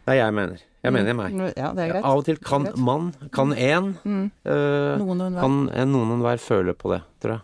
Det 0.05 0.13
er 0.13 0.19
jeg 0.19 0.33
mener. 0.37 0.59
Jeg 0.85 0.93
mener 0.93 1.15
meg. 1.17 1.31
Ja, 1.57 1.71
det 1.73 1.81
er 1.81 1.87
greit. 1.95 2.03
Av 2.05 2.19
og 2.19 2.25
til 2.27 2.37
kan 2.45 2.67
mann, 2.77 3.07
man, 3.17 3.29
kan 3.33 3.53
én, 3.57 3.87
Mm. 4.05 4.27
øh, 4.45 4.99
Noen 5.01 5.21
og 5.23 5.31
enhver. 5.31 5.41
kan 5.41 5.55
noen 5.89 6.11
og 6.11 6.17
enhver 6.19 6.37
føle 6.43 6.75
på 6.77 6.91
det, 6.91 6.99
tror 7.23 7.31
jeg. 7.33 7.41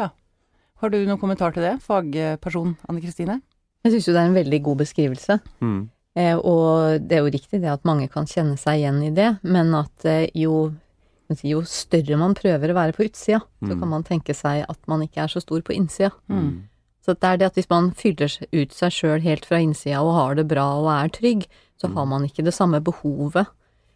Ja. 0.00 0.08
Har 0.82 0.90
du 0.90 0.96
noen 1.06 1.20
kommentar 1.22 1.54
til 1.54 1.62
det, 1.62 1.76
fagperson 1.86 2.72
Anne 2.88 3.00
Kristine? 3.04 3.36
Jeg 3.84 3.92
syns 3.94 4.08
jo 4.08 4.14
det 4.16 4.24
er 4.24 4.26
en 4.32 4.34
veldig 4.40 4.60
god 4.66 4.80
beskrivelse. 4.82 5.38
Mm. 5.62 5.84
Eh, 6.20 6.36
og 6.36 7.00
det 7.08 7.16
er 7.16 7.24
jo 7.24 7.32
riktig 7.32 7.60
det 7.62 7.70
at 7.72 7.86
mange 7.88 8.08
kan 8.12 8.26
kjenne 8.28 8.58
seg 8.60 8.80
igjen 8.82 9.00
i 9.06 9.12
det, 9.16 9.28
men 9.46 9.70
at 9.78 10.04
eh, 10.10 10.26
jo, 10.36 10.72
jo 11.46 11.60
større 11.70 12.18
man 12.20 12.34
prøver 12.36 12.72
å 12.72 12.76
være 12.76 12.96
på 12.96 13.06
utsida, 13.08 13.40
så 13.62 13.70
Mm. 13.72 13.78
kan 13.80 13.88
man 13.94 14.04
tenke 14.04 14.34
seg 14.36 14.66
at 14.68 14.78
man 14.90 15.04
ikke 15.06 15.22
er 15.24 15.30
så 15.32 15.40
stor 15.44 15.62
på 15.62 15.72
innsida. 15.76 16.10
Mm. 16.28 16.66
Så 17.06 17.14
det 17.16 17.24
er 17.30 17.36
det 17.40 17.46
at 17.46 17.54
hvis 17.56 17.70
man 17.70 17.92
fyller 17.96 18.28
ut 18.52 18.72
seg 18.76 18.92
sjøl 18.92 19.22
helt 19.24 19.46
fra 19.48 19.56
innsida 19.64 20.02
og 20.04 20.12
har 20.18 20.34
det 20.36 20.48
bra 20.50 20.66
og 20.82 20.90
er 20.92 21.08
trygg, 21.08 21.46
så 21.80 21.88
har 21.94 22.04
man 22.10 22.26
ikke 22.26 22.44
det 22.44 22.52
samme 22.52 22.80
behovet 22.84 23.46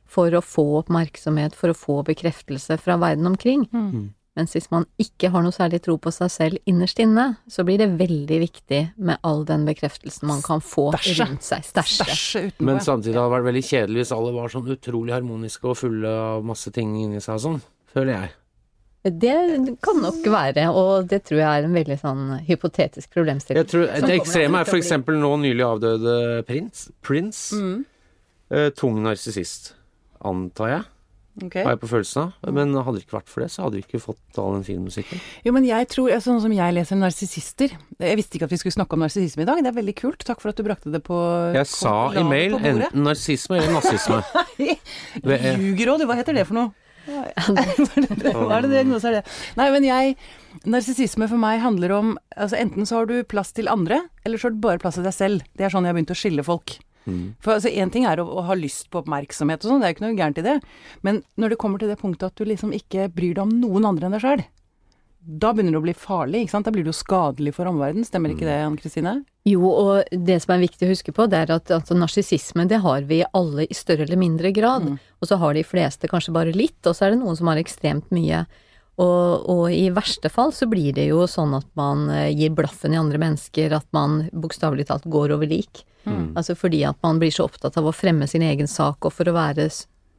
for 0.09 0.31
å 0.33 0.41
få 0.41 0.65
oppmerksomhet, 0.81 1.53
for 1.59 1.69
å 1.69 1.77
få 1.77 1.99
bekreftelse 2.07 2.79
fra 2.81 2.97
verden 2.97 3.27
omkring. 3.29 3.67
Mm. 3.75 4.15
Mens 4.35 4.55
hvis 4.57 4.67
man 4.73 4.87
ikke 4.99 5.31
har 5.31 5.45
noe 5.45 5.55
særlig 5.55 5.79
tro 5.85 5.95
på 6.03 6.11
seg 6.15 6.31
selv 6.33 6.71
innerst 6.71 6.99
inne, 7.03 7.37
så 7.47 7.63
blir 7.67 7.79
det 7.79 7.93
veldig 8.01 8.39
viktig 8.43 8.81
med 9.07 9.23
all 9.23 9.45
den 9.47 9.67
bekreftelsen 9.69 10.27
man 10.27 10.43
kan 10.43 10.63
få 10.65 10.89
Stasje. 10.97 11.15
rundt 11.23 11.47
seg. 11.47 11.69
Stæsje. 11.71 12.43
Men 12.59 12.83
samtidig 12.83 13.15
hadde 13.15 13.29
det 13.29 13.37
vært 13.37 13.49
veldig 13.51 13.67
kjedelig 13.69 14.03
hvis 14.03 14.15
alle 14.17 14.33
var 14.35 14.55
sånn 14.55 14.73
utrolig 14.75 15.15
harmoniske 15.15 15.71
og 15.71 15.79
fulle 15.79 16.17
av 16.35 16.47
masse 16.47 16.75
ting 16.75 16.97
inni 16.99 17.23
seg 17.23 17.39
og 17.39 17.45
sånn, 17.47 17.61
føler 17.95 18.17
jeg. 18.17 18.35
Det 19.05 19.37
kan 19.85 19.99
nok 20.01 20.23
være, 20.33 20.63
og 20.73 21.09
det 21.11 21.21
tror 21.29 21.43
jeg 21.43 21.49
er 21.61 21.67
en 21.67 21.75
veldig 21.77 21.97
sånn 22.01 22.23
hypotetisk 22.47 23.11
problemstilling. 23.13 23.61
jeg 23.61 23.71
tror, 23.71 23.91
det 24.09 24.15
ekstreme 24.17 24.63
er 24.63 24.71
for 24.71 24.81
eksempel 24.81 25.19
nå 25.21 25.35
nylig 25.43 25.67
avdøde 25.67 26.15
prins. 26.49 26.87
Prins. 27.05 27.51
Mm. 27.53 27.85
Eh, 28.55 28.71
tung 28.77 29.03
narsissist, 29.05 29.75
antar 30.25 30.71
jeg, 30.73 30.83
Ok. 31.43 31.57
har 31.65 31.73
jeg 31.75 31.81
på 31.83 31.91
følelsen 31.91 32.21
av. 32.23 32.53
Men 32.55 32.75
hadde 32.77 33.01
det 33.01 33.07
ikke 33.07 33.17
vært 33.17 33.33
for 33.33 33.43
det, 33.43 33.51
så 33.51 33.65
hadde 33.65 33.81
vi 33.81 33.83
ikke 33.83 34.03
fått 34.03 34.39
all 34.39 34.55
den 34.55 34.67
fine 34.67 34.85
musikken. 34.85 35.23
Jo, 35.47 35.55
men 35.57 35.67
jeg 35.67 35.89
tror, 35.91 36.13
sånn 36.23 36.39
som 36.45 36.55
jeg 36.55 36.77
leser 36.77 37.01
narsissister 37.01 37.75
Jeg 37.99 38.19
visste 38.21 38.39
ikke 38.39 38.47
at 38.47 38.55
vi 38.55 38.61
skulle 38.63 38.77
snakke 38.77 38.95
om 38.95 39.03
narsissisme 39.03 39.43
i 39.43 39.49
dag. 39.49 39.59
Det 39.65 39.73
er 39.73 39.79
veldig 39.81 39.97
kult. 39.99 40.23
Takk 40.27 40.45
for 40.45 40.53
at 40.53 40.61
du 40.61 40.67
brakte 40.67 40.93
det 40.95 41.03
på 41.07 41.19
Jeg 41.57 41.67
sa 41.71 41.97
i 42.15 42.23
mail 42.29 42.55
enten 42.61 43.03
narsisme 43.07 43.59
eller 43.59 43.75
nazisme. 43.81 44.23
Ljuger 45.59 45.95
òg, 45.95 46.01
du. 46.05 46.09
Hva 46.09 46.19
heter 46.21 46.39
det 46.39 46.47
for 46.49 46.61
noe? 46.61 46.73
Hva 47.45 48.57
er 48.57 48.65
det 48.65 48.71
diagnose 48.71 49.11
er 49.11 49.19
det? 49.19 49.25
Nei, 49.59 49.67
men 49.75 49.85
jeg 49.85 50.15
Narsissisme 50.71 51.27
for 51.29 51.41
meg 51.41 51.59
handler 51.61 51.93
om 51.93 52.15
altså 52.33 52.57
Enten 52.57 52.87
så 52.89 53.03
har 53.03 53.11
du 53.11 53.19
plass 53.29 53.51
til 53.53 53.69
andre, 53.69 53.99
eller 54.25 54.41
så 54.41 54.49
har 54.49 54.55
du 54.55 54.63
bare 54.63 54.81
plass 54.81 54.97
til 54.97 55.05
deg 55.05 55.17
selv. 55.17 55.45
Det 55.59 55.67
er 55.67 55.75
sånn 55.75 55.85
jeg 55.85 55.93
har 55.93 55.99
begynt 55.99 56.15
å 56.15 56.17
skille 56.17 56.47
folk. 56.47 56.79
For 57.45 57.57
altså 57.57 57.73
Én 57.73 57.93
ting 57.93 58.07
er 58.09 58.23
å, 58.23 58.27
å 58.27 58.47
ha 58.49 58.57
lyst 58.59 58.91
på 58.93 59.03
oppmerksomhet 59.03 59.65
og 59.65 59.71
sånn, 59.71 59.83
det 59.83 59.89
er 59.89 59.95
jo 59.95 59.99
ikke 59.99 60.07
noe 60.07 60.19
gærent 60.19 60.41
i 60.41 60.47
det. 60.47 60.59
Men 61.07 61.23
når 61.41 61.55
det 61.55 61.61
kommer 61.61 61.83
til 61.83 61.93
det 61.93 62.01
punktet 62.01 62.31
at 62.31 62.41
du 62.41 62.49
liksom 62.49 62.75
ikke 62.77 63.11
bryr 63.13 63.37
deg 63.37 63.45
om 63.47 63.57
noen 63.63 63.91
andre 63.91 64.09
enn 64.09 64.17
deg 64.17 64.25
sjøl, 64.25 64.45
da 65.25 65.55
begynner 65.55 65.73
det 65.73 65.81
å 65.81 65.85
bli 65.87 65.95
farlig. 65.97 66.43
ikke 66.45 66.53
sant? 66.53 66.67
Da 66.69 66.73
blir 66.75 66.85
det 66.85 66.93
jo 66.93 66.99
skadelig 66.99 67.55
for 67.57 67.69
omverdenen. 67.71 68.05
Stemmer 68.05 68.35
ikke 68.35 68.45
det, 68.45 68.59
Ann 68.61 68.77
Kristine? 68.77 69.15
Jo, 69.49 69.65
og 69.71 70.11
det 70.13 70.37
som 70.45 70.53
er 70.55 70.65
viktig 70.67 70.85
å 70.85 70.91
huske 70.91 71.15
på, 71.17 71.27
det 71.33 71.41
er 71.41 71.55
at 71.55 71.73
altså, 71.73 71.97
narsissisme 71.97 72.67
det 72.69 72.83
har 72.85 73.07
vi 73.09 73.23
alle 73.33 73.65
i 73.65 73.77
større 73.77 74.05
eller 74.05 74.21
mindre 74.21 74.53
grad. 74.57 74.91
Og 75.21 75.31
så 75.31 75.41
har 75.41 75.57
de 75.57 75.65
fleste 75.65 76.11
kanskje 76.13 76.35
bare 76.37 76.53
litt, 76.53 76.81
og 76.85 76.93
så 76.93 77.07
er 77.07 77.15
det 77.15 77.23
noen 77.23 77.41
som 77.41 77.49
har 77.49 77.61
ekstremt 77.61 78.13
mye. 78.13 78.45
Og, 79.03 79.49
og 79.51 79.65
i 79.75 79.89
verste 79.91 80.31
fall 80.31 80.53
så 80.55 80.69
blir 80.71 80.93
det 80.95 81.09
jo 81.09 81.25
sånn 81.27 81.57
at 81.59 81.67
man 81.75 82.05
eh, 82.15 82.29
gir 82.31 82.53
blaffen 82.55 82.95
i 82.95 83.01
andre 83.01 83.19
mennesker, 83.19 83.73
at 83.75 83.87
man 83.97 84.29
bokstavelig 84.31 84.87
talt 84.93 85.09
går 85.11 85.35
over 85.35 85.51
lik. 85.51 85.83
Altså 86.37 86.53
fordi 86.53 86.83
at 86.85 86.99
man 87.03 87.17
blir 87.19 87.33
så 87.33 87.47
opptatt 87.49 87.79
av 87.81 87.87
å 87.89 87.93
fremme 87.97 88.27
sin 88.29 88.43
egen 88.45 88.69
sak, 88.69 89.07
og 89.09 89.13
for 89.17 89.25
å 89.31 89.33
være, 89.33 89.71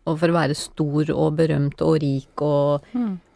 og 0.09 0.15
for 0.17 0.32
å 0.32 0.36
være 0.36 0.55
stor 0.57 1.11
og 1.13 1.36
berømt 1.38 1.84
og 1.86 1.99
rik, 2.01 2.41
og 2.41 2.88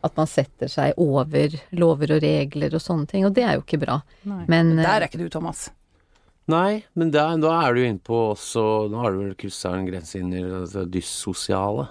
at 0.01 0.15
man 0.17 0.27
setter 0.31 0.67
seg 0.71 0.97
over 0.97 1.53
lover 1.77 2.15
og 2.15 2.23
regler 2.25 2.73
og 2.73 2.81
sånne 2.81 3.05
ting, 3.11 3.27
og 3.27 3.35
det 3.37 3.43
er 3.45 3.59
jo 3.59 3.61
ikke 3.67 3.79
bra. 3.83 3.99
Nei. 4.25 4.41
Men 4.49 4.73
eh, 4.79 4.81
Der 4.81 4.95
er 5.03 5.07
ikke 5.11 5.21
du, 5.21 5.27
Thomas. 5.29 5.67
Nei, 6.49 6.81
men 6.97 7.11
da, 7.13 7.27
da 7.37 7.53
er 7.67 7.77
du 7.77 7.83
inne 7.85 8.01
på 8.01 8.31
også 8.31 8.63
Nå 8.89 8.97
har 9.03 9.13
du 9.13 9.19
vel 9.21 9.35
kryssa 9.37 9.75
en 9.77 9.85
grense 9.85 10.17
inn 10.17 10.31
i 10.33 10.41
det 10.41 10.87
dyssosiale. 10.95 11.85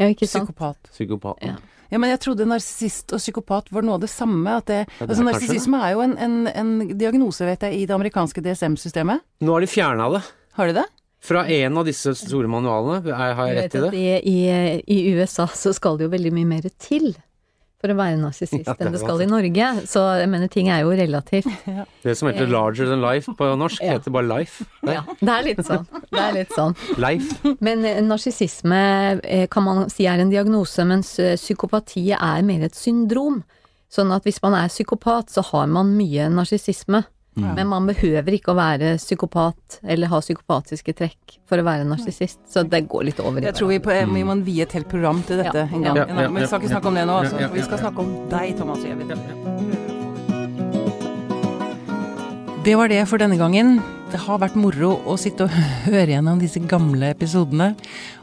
ja, 0.00 0.08
ikke 0.08 0.24
sant? 0.24 0.48
Psykopat. 0.48 0.88
Psykopaten. 0.94 1.52
Ja. 1.52 1.60
Ja, 1.92 2.00
men 2.00 2.08
jeg 2.08 2.22
trodde 2.24 2.46
narsissist 2.48 3.12
og 3.12 3.20
psykopat 3.20 3.68
var 3.74 3.84
noe 3.84 3.98
av 3.98 4.04
det 4.06 4.10
samme. 4.12 4.56
At 4.62 4.70
det, 4.70 4.80
Ja, 4.86 4.88
det 4.88 5.04
er 5.04 5.10
altså, 5.10 5.26
narsissisme 5.28 5.80
er 5.84 5.92
jo 5.92 6.04
en, 6.06 6.16
en, 6.16 6.36
en 6.48 6.72
diagnose, 6.96 7.44
vet 7.44 7.66
jeg, 7.68 7.82
i 7.82 7.86
det 7.88 7.94
amerikanske 7.96 8.44
DSM-systemet. 8.44 9.20
Nå 9.44 9.52
har 9.52 9.64
de 9.64 9.68
fjerna 9.68 10.08
det. 10.16 10.22
Har 10.56 10.70
de 10.72 10.78
det? 10.80 10.86
Fra 11.22 11.44
en 11.46 11.76
av 11.78 11.86
disse 11.86 12.14
store 12.18 12.48
manualene. 12.50 13.12
Har 13.14 13.44
jeg 13.52 13.58
rett 13.60 13.76
i 13.76 13.82
det? 13.84 13.92
i, 13.94 14.06
i, 14.32 14.96
I 14.96 15.12
USA 15.20 15.46
så 15.46 15.70
skal 15.76 16.00
det 16.00 16.08
jo 16.08 16.14
veldig 16.16 16.32
mye 16.34 16.48
mer 16.56 16.66
til 16.82 17.12
for 17.82 17.92
å 17.92 17.96
være 17.98 18.16
narsissist 18.20 18.66
Ja, 18.70 18.76
enn 18.78 18.94
det 18.94 19.00
skal 19.02 19.20
i 19.24 19.28
Norge. 19.28 19.68
Så 19.90 20.02
jeg 20.22 20.30
mener, 20.30 20.50
ting 20.52 20.70
er 20.72 20.84
jo 20.84 20.92
relativt. 20.96 21.48
Det 22.06 22.14
som 22.18 22.30
heter 22.30 22.46
larger 22.50 22.86
than 22.90 23.02
life 23.02 23.34
på 23.38 23.48
norsk, 23.58 23.82
Ja. 23.82 23.96
heter 23.98 24.14
bare 24.14 24.28
life. 24.30 24.64
Det. 24.82 24.94
Ja, 24.96 25.02
det 25.20 25.32
er 25.34 25.46
litt 25.50 25.62
sånn. 25.66 25.86
Det 26.08 26.22
er 26.22 26.36
litt 26.38 26.54
sånn. 26.56 26.76
Life. 27.02 27.54
Men 27.60 27.84
eh, 27.88 27.98
narsissisme 28.06 28.82
eh, 29.22 29.46
kan 29.50 29.66
man 29.66 29.90
si 29.92 30.06
er 30.06 30.22
en 30.22 30.30
diagnose, 30.32 30.86
mens 30.88 31.16
eh, 31.22 31.34
psykopati 31.40 32.08
er 32.14 32.46
mer 32.46 32.68
et 32.68 32.78
syndrom. 32.78 33.42
Sånn 33.92 34.12
at 34.14 34.24
hvis 34.24 34.38
man 34.44 34.54
er 34.56 34.70
psykopat, 34.72 35.28
så 35.34 35.42
har 35.50 35.66
man 35.68 35.90
mye 35.98 36.30
narsissisme. 36.32 37.02
Men 37.34 37.64
man 37.70 37.86
behøver 37.88 38.34
ikke 38.36 38.52
å 38.52 38.56
være 38.58 38.90
psykopat 39.00 39.78
eller 39.88 40.10
ha 40.12 40.18
psykopatiske 40.20 40.92
trekk 40.98 41.38
for 41.48 41.62
å 41.62 41.64
være 41.64 41.86
narsissist. 41.88 42.42
Så 42.52 42.60
det 42.68 42.82
går 42.92 43.06
litt 43.08 43.22
over 43.24 43.40
i 43.40 43.48
Jeg 43.48 43.56
tror 43.56 43.72
vi, 43.72 43.78
på, 43.80 43.94
vi 44.12 44.24
må 44.28 44.36
vie 44.44 44.66
et 44.66 44.74
helt 44.76 44.90
program 44.90 45.22
til 45.24 45.40
dette 45.40 45.64
Ja, 45.64 45.68
en 45.72 45.86
gang. 45.86 45.96
ja, 45.96 46.04
ja, 46.08 46.28
Men 46.28 46.42
vi 46.42 46.50
skal 46.50 46.60
ikke 46.60 46.74
snakke 46.74 46.92
om 46.92 47.00
det 47.00 47.06
nå, 47.08 47.16
altså. 47.24 47.48
vi 47.54 47.64
skal 47.64 47.80
snakke 47.86 48.04
om 48.04 48.12
deg, 48.32 48.52
Thomas 48.58 48.84
Giæver. 48.84 49.16
Det 52.62 52.76
var 52.78 52.92
det 52.92 53.00
for 53.10 53.18
denne 53.18 53.38
gangen. 53.40 53.80
Det 54.12 54.20
har 54.22 54.38
vært 54.38 54.54
moro 54.60 54.92
å 55.08 55.16
sitte 55.18 55.48
og 55.48 55.56
høre 55.88 56.12
gjennom 56.12 56.38
disse 56.42 56.60
gamle 56.68 57.14
episodene. 57.14 57.72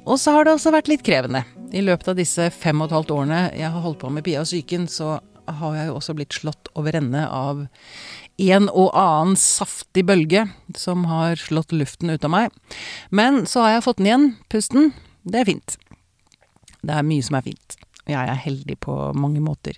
Og 0.05 0.22
så 0.22 0.38
har 0.38 0.45
det 0.45 0.53
også 0.53 0.72
vært 0.78 0.88
litt 0.91 1.03
krevende. 1.03 1.41
I 1.76 1.82
løpet 1.86 2.14
av 2.14 2.22
disse 2.22 2.47
fem 2.53 2.80
og 2.82 2.88
et 2.89 2.95
halvt 2.95 3.12
årene 3.18 3.41
jeg 3.57 3.74
har 3.74 3.84
holdt 3.84 3.99
på 4.05 4.14
med 4.14 4.24
Pia 4.26 4.45
og 4.45 4.47
psyken, 4.47 4.88
så 4.89 5.18
har 5.49 5.76
jeg 5.76 5.89
jo 5.89 5.97
også 5.97 6.14
blitt 6.18 6.38
slått 6.38 6.70
over 6.78 6.95
ende 7.01 7.26
av 7.26 7.66
en 8.40 8.70
og 8.70 8.94
annen 8.98 9.38
saftig 9.40 10.06
bølge 10.08 10.46
som 10.78 11.06
har 11.10 11.40
slått 11.40 11.76
luften 11.76 12.14
ut 12.14 12.26
av 12.26 12.34
meg. 12.34 12.56
Men 13.12 13.46
så 13.50 13.66
har 13.66 13.78
jeg 13.78 13.86
fått 13.88 14.02
den 14.02 14.10
igjen, 14.10 14.28
pusten. 14.52 14.92
Det 15.28 15.42
er 15.42 15.50
fint. 15.52 15.78
Det 16.80 16.96
er 16.96 17.08
mye 17.08 17.26
som 17.26 17.40
er 17.40 17.48
fint. 17.50 17.78
Jeg 18.10 18.26
er 18.26 18.42
heldig 18.42 18.80
på 18.82 18.96
mange 19.14 19.42
måter. 19.44 19.78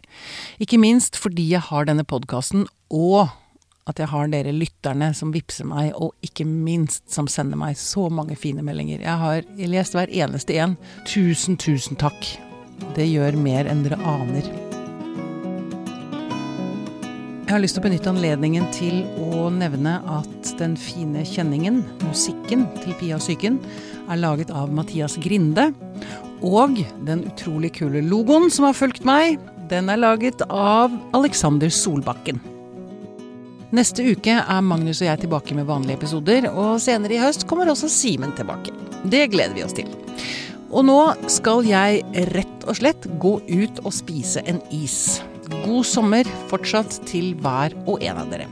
Ikke 0.62 0.80
minst 0.80 1.20
fordi 1.20 1.50
jeg 1.52 1.66
har 1.68 1.88
denne 1.90 2.08
podkasten, 2.08 2.68
og 2.94 3.34
at 3.90 4.00
jeg 4.00 4.12
har 4.12 4.30
dere 4.32 4.54
lytterne 4.56 5.10
som 5.18 5.34
vippser 5.34 5.68
meg, 5.68 5.92
og 5.98 6.14
ikke 6.26 6.46
minst 6.48 7.10
som 7.12 7.28
sender 7.32 7.60
meg 7.60 7.80
så 7.82 8.08
mange 8.14 8.38
fine 8.40 8.64
meldinger. 8.64 9.02
Jeg 9.04 9.18
har 9.26 9.70
lest 9.74 9.98
hver 9.98 10.12
eneste 10.14 10.60
en. 10.62 10.78
Tusen, 11.10 11.58
tusen 11.60 12.00
takk. 12.00 12.36
Det 12.96 13.10
gjør 13.10 13.40
mer 13.42 13.70
enn 13.70 13.84
dere 13.88 14.00
aner. 14.06 14.71
Jeg 17.52 17.58
har 17.58 17.64
lyst 17.66 17.76
til 17.76 17.82
å 17.82 17.84
benytte 17.84 18.08
anledningen 18.08 18.68
til 18.72 19.02
å 19.20 19.50
nevne 19.52 19.98
at 20.08 20.52
den 20.56 20.78
fine 20.80 21.20
kjenningen, 21.28 21.82
musikken 22.06 22.62
til 22.78 22.94
Pia 22.96 23.18
psyken, 23.20 23.58
er 24.08 24.22
laget 24.22 24.54
av 24.56 24.70
Mathias 24.72 25.18
Grinde. 25.20 25.66
Og 26.48 26.78
den 27.04 27.26
utrolig 27.28 27.74
kule 27.76 28.00
logoen 28.08 28.48
som 28.56 28.70
har 28.70 28.78
fulgt 28.78 29.04
meg, 29.04 29.36
den 29.68 29.92
er 29.92 30.00
laget 30.00 30.40
av 30.48 30.96
Alexander 31.12 31.68
Solbakken. 31.68 32.40
Neste 33.76 34.06
uke 34.14 34.38
er 34.40 34.64
Magnus 34.64 35.02
og 35.02 35.10
jeg 35.10 35.26
tilbake 35.26 35.58
med 35.58 35.68
vanlige 35.68 36.00
episoder, 36.00 36.48
og 36.54 36.80
senere 36.80 37.18
i 37.18 37.20
høst 37.20 37.44
kommer 37.52 37.74
også 37.74 37.92
Simen 37.92 38.32
tilbake. 38.40 38.72
Det 39.04 39.26
gleder 39.36 39.60
vi 39.60 39.66
oss 39.68 39.76
til. 39.76 39.92
Og 40.72 40.88
nå 40.88 41.02
skal 41.28 41.68
jeg 41.68 42.00
rett 42.32 42.64
og 42.64 42.80
slett 42.80 43.10
gå 43.20 43.36
ut 43.44 43.84
og 43.84 43.92
spise 43.92 44.40
en 44.48 44.64
is. 44.72 45.20
God 45.62 45.86
sommer 45.88 46.28
fortsatt 46.52 47.02
til 47.10 47.34
hver 47.44 47.76
og 47.86 48.02
en 48.04 48.20
av 48.24 48.32
dere. 48.32 48.50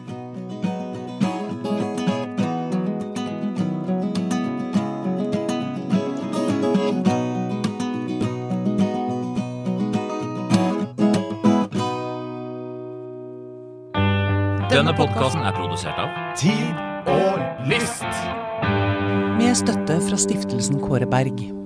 Denne 14.69 14.93
podkasten 14.95 15.41
er 15.43 15.55
produsert 15.57 15.97
av 15.99 16.13
Tid 16.39 16.77
og 17.09 17.65
lyst. 17.67 18.05
Med 19.39 19.57
støtte 19.57 19.97
fra 20.07 20.19
stiftelsen 20.27 20.79
Kåre 20.83 21.09
Berg. 21.09 21.59